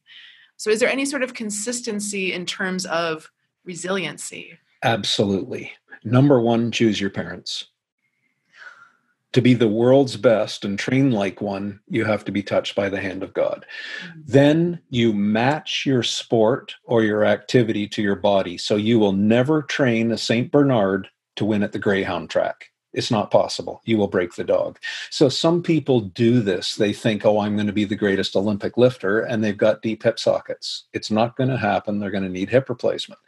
So, 0.58 0.70
is 0.70 0.80
there 0.80 0.90
any 0.90 1.06
sort 1.06 1.22
of 1.22 1.32
consistency 1.32 2.34
in 2.34 2.44
terms 2.44 2.84
of 2.84 3.30
resiliency? 3.64 4.58
Absolutely. 4.82 5.72
Number 6.04 6.38
one, 6.38 6.70
choose 6.70 7.00
your 7.00 7.10
parents. 7.10 7.68
To 9.34 9.42
be 9.42 9.52
the 9.52 9.68
world's 9.68 10.16
best 10.16 10.64
and 10.64 10.78
train 10.78 11.10
like 11.10 11.42
one, 11.42 11.80
you 11.88 12.04
have 12.04 12.24
to 12.24 12.32
be 12.32 12.42
touched 12.42 12.74
by 12.74 12.88
the 12.88 13.00
hand 13.00 13.22
of 13.22 13.34
God. 13.34 13.66
Mm-hmm. 14.02 14.20
Then 14.24 14.80
you 14.88 15.12
match 15.12 15.84
your 15.84 16.02
sport 16.02 16.74
or 16.84 17.02
your 17.02 17.24
activity 17.24 17.86
to 17.88 18.02
your 18.02 18.16
body. 18.16 18.56
So 18.56 18.76
you 18.76 18.98
will 18.98 19.12
never 19.12 19.62
train 19.62 20.12
a 20.12 20.18
St. 20.18 20.50
Bernard 20.50 21.08
to 21.36 21.44
win 21.44 21.62
at 21.62 21.72
the 21.72 21.78
Greyhound 21.78 22.30
track. 22.30 22.70
It's 22.94 23.10
not 23.10 23.30
possible. 23.30 23.82
You 23.84 23.98
will 23.98 24.08
break 24.08 24.34
the 24.34 24.44
dog. 24.44 24.78
So 25.10 25.28
some 25.28 25.62
people 25.62 26.00
do 26.00 26.40
this. 26.40 26.74
They 26.74 26.92
think, 26.92 27.24
oh, 27.26 27.40
I'm 27.40 27.54
going 27.54 27.66
to 27.66 27.72
be 27.72 27.84
the 27.84 27.94
greatest 27.94 28.34
Olympic 28.34 28.76
lifter, 28.78 29.20
and 29.20 29.44
they've 29.44 29.56
got 29.56 29.82
deep 29.82 30.02
hip 30.02 30.18
sockets. 30.18 30.86
It's 30.94 31.10
not 31.10 31.36
going 31.36 31.50
to 31.50 31.58
happen. 31.58 31.98
They're 31.98 32.10
going 32.10 32.24
to 32.24 32.30
need 32.30 32.48
hip 32.48 32.68
replacement. 32.68 33.20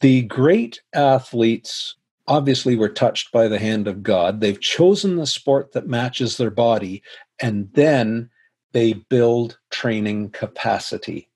The 0.00 0.22
great 0.22 0.82
athletes 0.92 1.94
obviously 2.30 2.76
were 2.76 2.88
touched 2.88 3.32
by 3.32 3.48
the 3.48 3.58
hand 3.58 3.88
of 3.88 4.04
God. 4.04 4.40
They've 4.40 4.60
chosen 4.60 5.16
the 5.16 5.26
sport 5.26 5.72
that 5.72 5.88
matches 5.88 6.36
their 6.36 6.50
body, 6.50 7.02
and 7.42 7.68
then 7.74 8.30
they 8.72 8.92
build 8.92 9.58
training 9.70 10.30
capacity. 10.30 11.28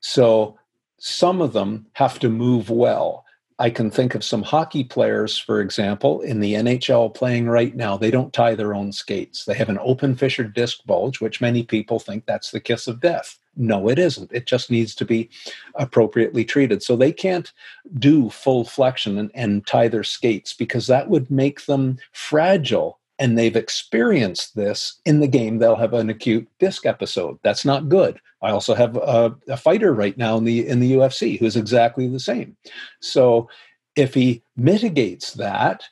So 0.00 0.58
some 0.98 1.42
of 1.42 1.52
them 1.52 1.86
have 1.92 2.18
to 2.20 2.30
move 2.30 2.70
well. 2.70 3.26
I 3.58 3.68
can 3.68 3.90
think 3.90 4.14
of 4.14 4.24
some 4.24 4.42
hockey 4.42 4.82
players, 4.82 5.36
for 5.36 5.60
example, 5.60 6.22
in 6.22 6.40
the 6.40 6.54
NHL 6.54 7.14
playing 7.14 7.46
right 7.46 7.76
now. 7.76 7.98
They 7.98 8.10
don't 8.10 8.32
tie 8.32 8.54
their 8.54 8.74
own 8.74 8.92
skates. 8.92 9.44
They 9.44 9.52
have 9.52 9.68
an 9.68 9.78
open 9.82 10.16
fissure 10.16 10.44
disc 10.44 10.78
bulge, 10.86 11.20
which 11.20 11.42
many 11.42 11.64
people 11.64 11.98
think 11.98 12.24
that's 12.24 12.50
the 12.50 12.60
kiss 12.60 12.88
of 12.88 13.00
death. 13.02 13.38
No, 13.56 13.88
it 13.88 13.98
isn't. 13.98 14.32
It 14.32 14.46
just 14.46 14.70
needs 14.70 14.94
to 14.94 15.04
be 15.04 15.28
appropriately 15.74 16.44
treated. 16.44 16.82
So 16.82 16.96
they 16.96 17.12
can't 17.12 17.52
do 17.98 18.30
full 18.30 18.64
flexion 18.64 19.18
and, 19.18 19.30
and 19.34 19.66
tie 19.66 19.88
their 19.88 20.04
skates 20.04 20.52
because 20.52 20.86
that 20.86 21.08
would 21.08 21.30
make 21.30 21.66
them 21.66 21.98
fragile 22.12 23.00
and 23.20 23.36
they've 23.36 23.54
experienced 23.54 24.56
this 24.56 24.98
in 25.04 25.20
the 25.20 25.28
game, 25.28 25.58
they'll 25.58 25.76
have 25.76 25.92
an 25.92 26.08
acute 26.08 26.48
disc 26.58 26.86
episode. 26.86 27.38
That's 27.42 27.66
not 27.66 27.90
good. 27.90 28.18
I 28.40 28.50
also 28.50 28.74
have 28.74 28.96
a, 28.96 29.36
a, 29.46 29.58
fighter 29.58 29.92
right 29.92 30.16
now 30.16 30.38
in 30.38 30.44
the 30.44 30.66
in 30.66 30.80
the 30.80 30.92
UFC 30.92 31.38
who's 31.38 31.56
exactly 31.56 32.08
the 32.08 32.18
same. 32.18 32.56
So 33.00 33.50
if 33.94 34.14
he 34.14 34.42
mitigates 34.56 35.34
that 35.34 35.84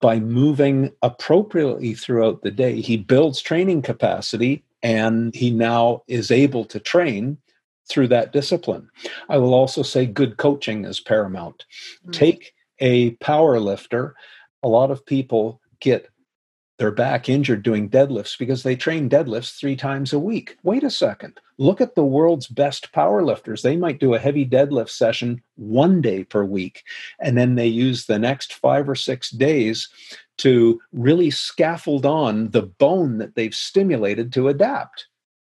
by 0.00 0.20
moving 0.20 0.92
appropriately 1.02 1.94
throughout 1.94 2.42
the 2.42 2.52
day, 2.52 2.80
he 2.80 2.96
builds 2.96 3.40
training 3.40 3.82
capacity 3.82 4.62
and 4.86 5.34
he 5.34 5.50
now 5.50 6.00
is 6.06 6.30
able 6.30 6.64
to 6.64 6.78
train 6.78 7.36
through 7.88 8.06
that 8.06 8.32
discipline. 8.32 8.88
I 9.28 9.36
will 9.36 9.52
also 9.52 9.82
say 9.82 10.06
good 10.06 10.36
coaching 10.36 10.84
is 10.84 11.00
paramount. 11.00 11.66
Mm-hmm. 12.02 12.12
Take 12.12 12.54
a 12.78 13.10
power 13.16 13.58
lifter. 13.58 14.14
A 14.62 14.68
lot 14.68 14.92
of 14.92 15.04
people 15.04 15.60
get 15.80 16.08
their 16.78 16.90
back 16.90 17.28
injured 17.28 17.62
doing 17.62 17.88
deadlifts 17.88 18.38
because 18.38 18.62
they 18.62 18.76
train 18.76 19.08
deadlifts 19.08 19.58
three 19.58 19.76
times 19.76 20.12
a 20.12 20.18
week. 20.18 20.56
Wait 20.62 20.84
a 20.84 20.90
second. 20.90 21.40
Look 21.58 21.80
at 21.80 21.94
the 21.94 22.04
world's 22.04 22.48
best 22.48 22.92
power 22.92 23.22
lifters. 23.22 23.62
They 23.62 23.76
might 23.76 23.98
do 23.98 24.14
a 24.14 24.18
heavy 24.18 24.44
deadlift 24.44 24.90
session 24.90 25.42
one 25.56 26.02
day 26.02 26.24
per 26.24 26.44
week, 26.44 26.84
and 27.18 27.36
then 27.36 27.54
they 27.54 27.66
use 27.66 28.04
the 28.04 28.18
next 28.18 28.52
five 28.54 28.88
or 28.88 28.94
six 28.94 29.30
days 29.30 29.88
to 30.38 30.80
really 30.92 31.30
scaffold 31.30 32.04
on 32.04 32.50
the 32.50 32.62
bone 32.62 33.18
that 33.18 33.34
they've 33.34 33.54
stimulated 33.54 34.32
to 34.34 34.48
adapt. 34.48 35.06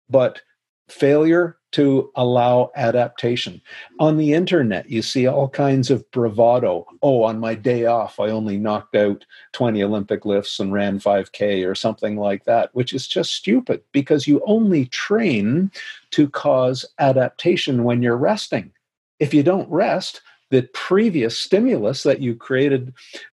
But 0.09 0.41
failure 0.87 1.56
to 1.71 2.11
allow 2.15 2.71
adaptation. 2.75 3.61
On 3.99 4.17
the 4.17 4.33
internet, 4.33 4.89
you 4.89 5.01
see 5.01 5.27
all 5.27 5.49
kinds 5.49 5.91
of 5.91 6.09
bravado. 6.11 6.85
Oh, 7.01 7.23
on 7.23 7.39
my 7.39 7.55
day 7.55 7.85
off, 7.85 8.19
I 8.19 8.29
only 8.29 8.57
knocked 8.57 8.95
out 8.95 9.25
20 9.53 9.83
Olympic 9.83 10.25
lifts 10.25 10.59
and 10.59 10.71
ran 10.71 10.99
5K 10.99 11.69
or 11.69 11.75
something 11.75 12.15
like 12.15 12.45
that, 12.45 12.73
which 12.73 12.93
is 12.93 13.07
just 13.07 13.33
stupid 13.33 13.81
because 13.91 14.27
you 14.27 14.41
only 14.45 14.85
train 14.85 15.71
to 16.11 16.29
cause 16.29 16.85
adaptation 16.99 17.83
when 17.83 18.01
you're 18.01 18.17
resting. 18.17 18.71
If 19.19 19.33
you 19.33 19.43
don't 19.43 19.69
rest, 19.69 20.21
the 20.49 20.63
previous 20.73 21.37
stimulus 21.37 22.03
that 22.03 22.21
you 22.21 22.35
created 22.35 22.93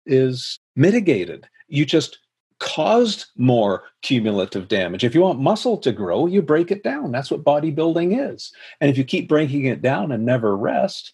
is 0.06 0.60
mitigated. 0.76 1.48
You 1.68 1.86
just 1.86 2.20
caused 2.60 3.28
more 3.38 3.84
cumulative 4.02 4.68
damage. 4.68 5.04
If 5.04 5.16
you 5.16 5.22
want 5.22 5.40
muscle 5.40 5.78
to 5.78 5.92
grow, 5.92 6.26
you 6.26 6.42
break 6.42 6.72
it 6.72 6.84
down. 6.84 7.12
That's 7.12 7.32
what 7.32 7.44
bodybuilding 7.44 8.34
is. 8.34 8.52
And 8.82 8.90
if 8.90 8.98
you 8.98 9.04
keep 9.04 9.28
breaking 9.28 9.66
it 9.66 9.82
down 9.82 10.12
and 10.12 10.26
never 10.26 10.56
rest, 10.56 11.14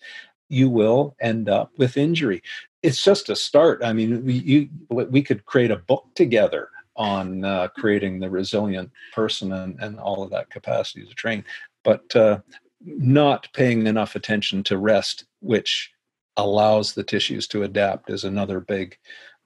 you 0.49 0.69
will 0.69 1.15
end 1.21 1.49
up 1.49 1.71
with 1.77 1.97
injury. 1.97 2.41
It's 2.83 3.03
just 3.03 3.29
a 3.29 3.35
start. 3.35 3.83
I 3.83 3.93
mean, 3.93 4.25
we, 4.25 4.33
you, 4.33 4.69
we 4.89 5.21
could 5.21 5.45
create 5.45 5.71
a 5.71 5.77
book 5.77 6.05
together 6.15 6.69
on 6.95 7.43
uh, 7.43 7.67
creating 7.75 8.19
the 8.19 8.29
resilient 8.29 8.89
person 9.13 9.51
and, 9.51 9.77
and 9.81 9.99
all 9.99 10.23
of 10.23 10.31
that 10.31 10.49
capacity 10.49 11.05
to 11.05 11.13
train, 11.13 11.43
but 11.83 12.15
uh, 12.15 12.39
not 12.85 13.47
paying 13.53 13.85
enough 13.87 14.15
attention 14.15 14.63
to 14.63 14.77
rest, 14.77 15.25
which 15.41 15.91
allows 16.37 16.93
the 16.93 17.03
tissues 17.03 17.47
to 17.47 17.63
adapt, 17.63 18.09
is 18.09 18.23
another 18.23 18.59
big 18.59 18.97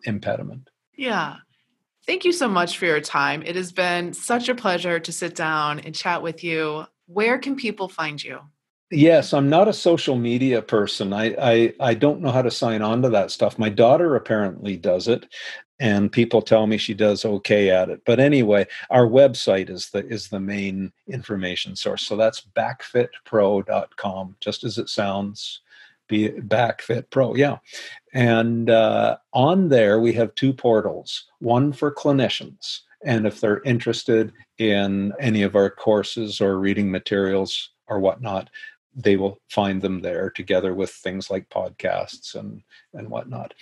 impediment. 0.05 0.69
Yeah. 0.95 1.37
Thank 2.09 2.25
you 2.25 2.31
so 2.31 2.47
much 2.47 2.79
for 2.79 2.87
your 2.87 3.01
time. 3.01 3.43
It 3.43 3.55
has 3.55 3.71
been 3.71 4.15
such 4.15 4.49
a 4.49 4.55
pleasure 4.55 4.99
to 4.99 5.11
sit 5.11 5.35
down 5.35 5.79
and 5.81 5.93
chat 5.93 6.23
with 6.23 6.43
you. 6.43 6.85
Where 7.05 7.37
can 7.37 7.55
people 7.55 7.87
find 7.87 8.23
you? 8.23 8.39
Yes, 8.89 9.31
I'm 9.31 9.47
not 9.47 9.67
a 9.67 9.73
social 9.73 10.15
media 10.15 10.63
person. 10.63 11.13
I, 11.13 11.35
I 11.39 11.73
I 11.79 11.93
don't 11.93 12.21
know 12.21 12.31
how 12.31 12.41
to 12.41 12.49
sign 12.49 12.81
on 12.81 13.03
to 13.03 13.09
that 13.09 13.29
stuff. 13.29 13.59
My 13.59 13.69
daughter 13.69 14.15
apparently 14.15 14.75
does 14.75 15.07
it, 15.07 15.27
and 15.79 16.11
people 16.11 16.41
tell 16.41 16.65
me 16.65 16.79
she 16.79 16.95
does 16.95 17.25
okay 17.25 17.69
at 17.69 17.89
it. 17.89 18.01
But 18.07 18.19
anyway, 18.19 18.65
our 18.89 19.05
website 19.05 19.69
is 19.69 19.91
the 19.91 20.03
is 20.07 20.29
the 20.29 20.39
main 20.39 20.91
information 21.07 21.75
source. 21.75 22.01
So 22.01 22.15
that's 22.15 22.41
backfitpro.com, 22.57 24.35
just 24.39 24.63
as 24.63 24.79
it 24.79 24.89
sounds 24.89 25.61
be 26.09 26.29
backfit 26.29 27.09
pro 27.09 27.35
yeah. 27.35 27.57
And 28.13 28.69
uh, 28.69 29.17
on 29.31 29.69
there 29.69 30.01
we 30.01 30.11
have 30.13 30.35
two 30.35 30.51
portals 30.51 31.25
one 31.39 31.71
for 31.71 31.93
clinicians 31.93 32.79
and 33.05 33.25
if 33.25 33.39
they're 33.39 33.61
interested 33.63 34.33
in 34.57 35.13
any 35.19 35.43
of 35.43 35.55
our 35.55 35.69
courses 35.69 36.41
or 36.41 36.59
reading 36.59 36.91
materials 36.91 37.69
or 37.87 37.99
whatnot 37.99 38.49
they 38.95 39.15
will 39.15 39.39
find 39.49 39.81
them 39.81 40.01
there 40.01 40.29
together 40.29 40.73
with 40.73 40.89
things 40.89 41.29
like 41.29 41.49
podcasts 41.49 42.35
and 42.35 42.61
and 42.93 43.09
whatnot. 43.09 43.53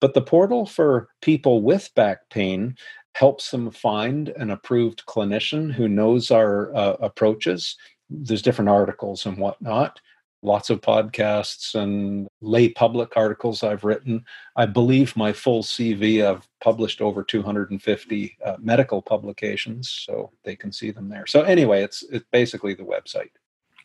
But 0.00 0.14
the 0.14 0.22
portal 0.22 0.66
for 0.66 1.08
people 1.20 1.62
with 1.62 1.90
back 1.94 2.28
pain 2.30 2.76
helps 3.14 3.50
them 3.50 3.70
find 3.70 4.28
an 4.30 4.50
approved 4.50 5.04
clinician 5.06 5.72
who 5.72 5.88
knows 5.88 6.30
our 6.30 6.74
uh, 6.74 6.96
approaches. 7.00 7.76
There's 8.08 8.42
different 8.42 8.68
articles 8.68 9.26
and 9.26 9.38
whatnot 9.38 10.00
lots 10.46 10.70
of 10.70 10.80
podcasts 10.80 11.74
and 11.74 12.28
lay 12.40 12.68
public 12.68 13.16
articles 13.16 13.62
I've 13.62 13.84
written. 13.84 14.24
I 14.54 14.64
believe 14.66 15.16
my 15.16 15.32
full 15.32 15.62
CV, 15.62 16.24
I've 16.24 16.48
published 16.60 17.02
over 17.02 17.22
250 17.22 18.38
uh, 18.44 18.56
medical 18.58 19.02
publications, 19.02 19.90
so 19.90 20.30
they 20.44 20.56
can 20.56 20.72
see 20.72 20.90
them 20.92 21.08
there. 21.08 21.26
So 21.26 21.42
anyway, 21.42 21.82
it's 21.82 22.02
it's 22.10 22.26
basically 22.30 22.74
the 22.74 22.84
website. 22.84 23.30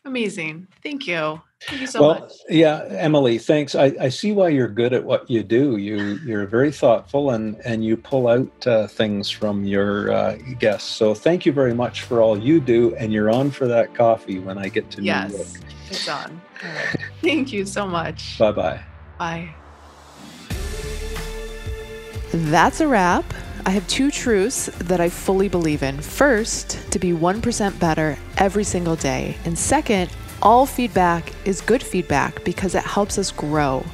Amazing. 0.04 0.66
Thank 0.82 1.06
you. 1.06 1.40
Thank 1.62 1.82
you 1.82 1.86
so 1.86 2.00
well, 2.00 2.20
much. 2.20 2.32
Yeah, 2.48 2.84
Emily, 2.90 3.38
thanks. 3.38 3.76
I, 3.76 3.94
I 4.00 4.08
see 4.08 4.32
why 4.32 4.48
you're 4.48 4.68
good 4.68 4.92
at 4.92 5.04
what 5.04 5.30
you 5.30 5.44
do. 5.44 5.76
You 5.76 6.18
you're 6.24 6.46
very 6.46 6.72
thoughtful 6.72 7.30
and 7.30 7.56
and 7.64 7.84
you 7.84 7.96
pull 7.96 8.26
out 8.26 8.66
uh, 8.66 8.88
things 8.88 9.30
from 9.30 9.64
your 9.64 10.12
uh, 10.12 10.36
guests. 10.58 10.90
So 10.90 11.14
thank 11.14 11.46
you 11.46 11.52
very 11.52 11.74
much 11.74 12.02
for 12.02 12.20
all 12.20 12.36
you 12.36 12.60
do. 12.60 12.96
And 12.96 13.12
you're 13.12 13.30
on 13.30 13.52
for 13.52 13.68
that 13.68 13.94
coffee 13.94 14.40
when 14.40 14.58
I 14.58 14.68
get 14.68 14.90
to 14.92 15.02
yes, 15.02 15.30
New 15.30 15.36
York. 15.36 15.48
it's 15.88 16.08
on. 16.08 16.41
Thank 17.22 17.52
you 17.52 17.64
so 17.66 17.86
much. 17.86 18.38
Bye 18.38 18.52
bye. 18.52 18.84
Bye. 19.18 19.54
That's 22.32 22.80
a 22.80 22.88
wrap. 22.88 23.24
I 23.64 23.70
have 23.70 23.86
two 23.86 24.10
truths 24.10 24.66
that 24.78 25.00
I 25.00 25.08
fully 25.08 25.48
believe 25.48 25.82
in. 25.82 26.00
First, 26.00 26.90
to 26.90 26.98
be 26.98 27.12
1% 27.12 27.78
better 27.78 28.18
every 28.38 28.64
single 28.64 28.96
day. 28.96 29.36
And 29.44 29.56
second, 29.56 30.10
all 30.40 30.66
feedback 30.66 31.32
is 31.46 31.60
good 31.60 31.82
feedback 31.82 32.42
because 32.42 32.74
it 32.74 32.82
helps 32.82 33.18
us 33.18 33.30
grow. 33.30 33.84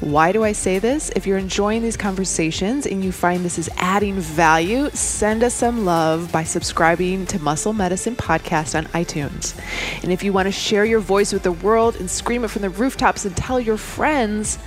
Why 0.00 0.30
do 0.30 0.44
I 0.44 0.52
say 0.52 0.78
this? 0.78 1.10
If 1.16 1.26
you're 1.26 1.38
enjoying 1.38 1.82
these 1.82 1.96
conversations 1.96 2.86
and 2.86 3.02
you 3.02 3.12
find 3.12 3.42
this 3.42 3.58
is 3.58 3.70
adding 3.76 4.20
value, 4.20 4.90
send 4.90 5.42
us 5.42 5.54
some 5.54 5.86
love 5.86 6.30
by 6.30 6.44
subscribing 6.44 7.24
to 7.26 7.38
Muscle 7.38 7.72
Medicine 7.72 8.14
Podcast 8.14 8.76
on 8.76 8.84
iTunes. 8.92 9.58
And 10.02 10.12
if 10.12 10.22
you 10.22 10.34
want 10.34 10.46
to 10.46 10.52
share 10.52 10.84
your 10.84 11.00
voice 11.00 11.32
with 11.32 11.44
the 11.44 11.52
world 11.52 11.96
and 11.96 12.10
scream 12.10 12.44
it 12.44 12.48
from 12.48 12.62
the 12.62 12.70
rooftops 12.70 13.24
and 13.24 13.34
tell 13.34 13.58
your 13.58 13.78
friends, 13.78 14.58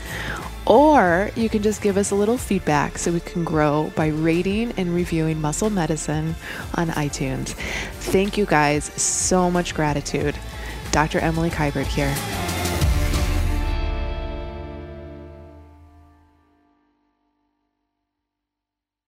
or 0.65 1.29
you 1.35 1.47
can 1.47 1.61
just 1.61 1.81
give 1.83 1.95
us 1.95 2.09
a 2.09 2.15
little 2.15 2.37
feedback 2.37 2.97
so 2.97 3.11
we 3.11 3.19
can 3.19 3.43
grow 3.43 3.91
by 3.95 4.07
rating 4.07 4.71
and 4.77 4.95
reviewing 4.95 5.39
Muscle 5.39 5.69
Medicine 5.69 6.35
on 6.73 6.87
iTunes. 6.89 7.49
Thank 7.99 8.35
you 8.35 8.47
guys. 8.47 8.85
So 8.99 9.51
much 9.51 9.75
gratitude. 9.75 10.35
Dr. 10.91 11.19
Emily 11.19 11.51
Kiberd 11.51 11.85
here. 11.85 12.15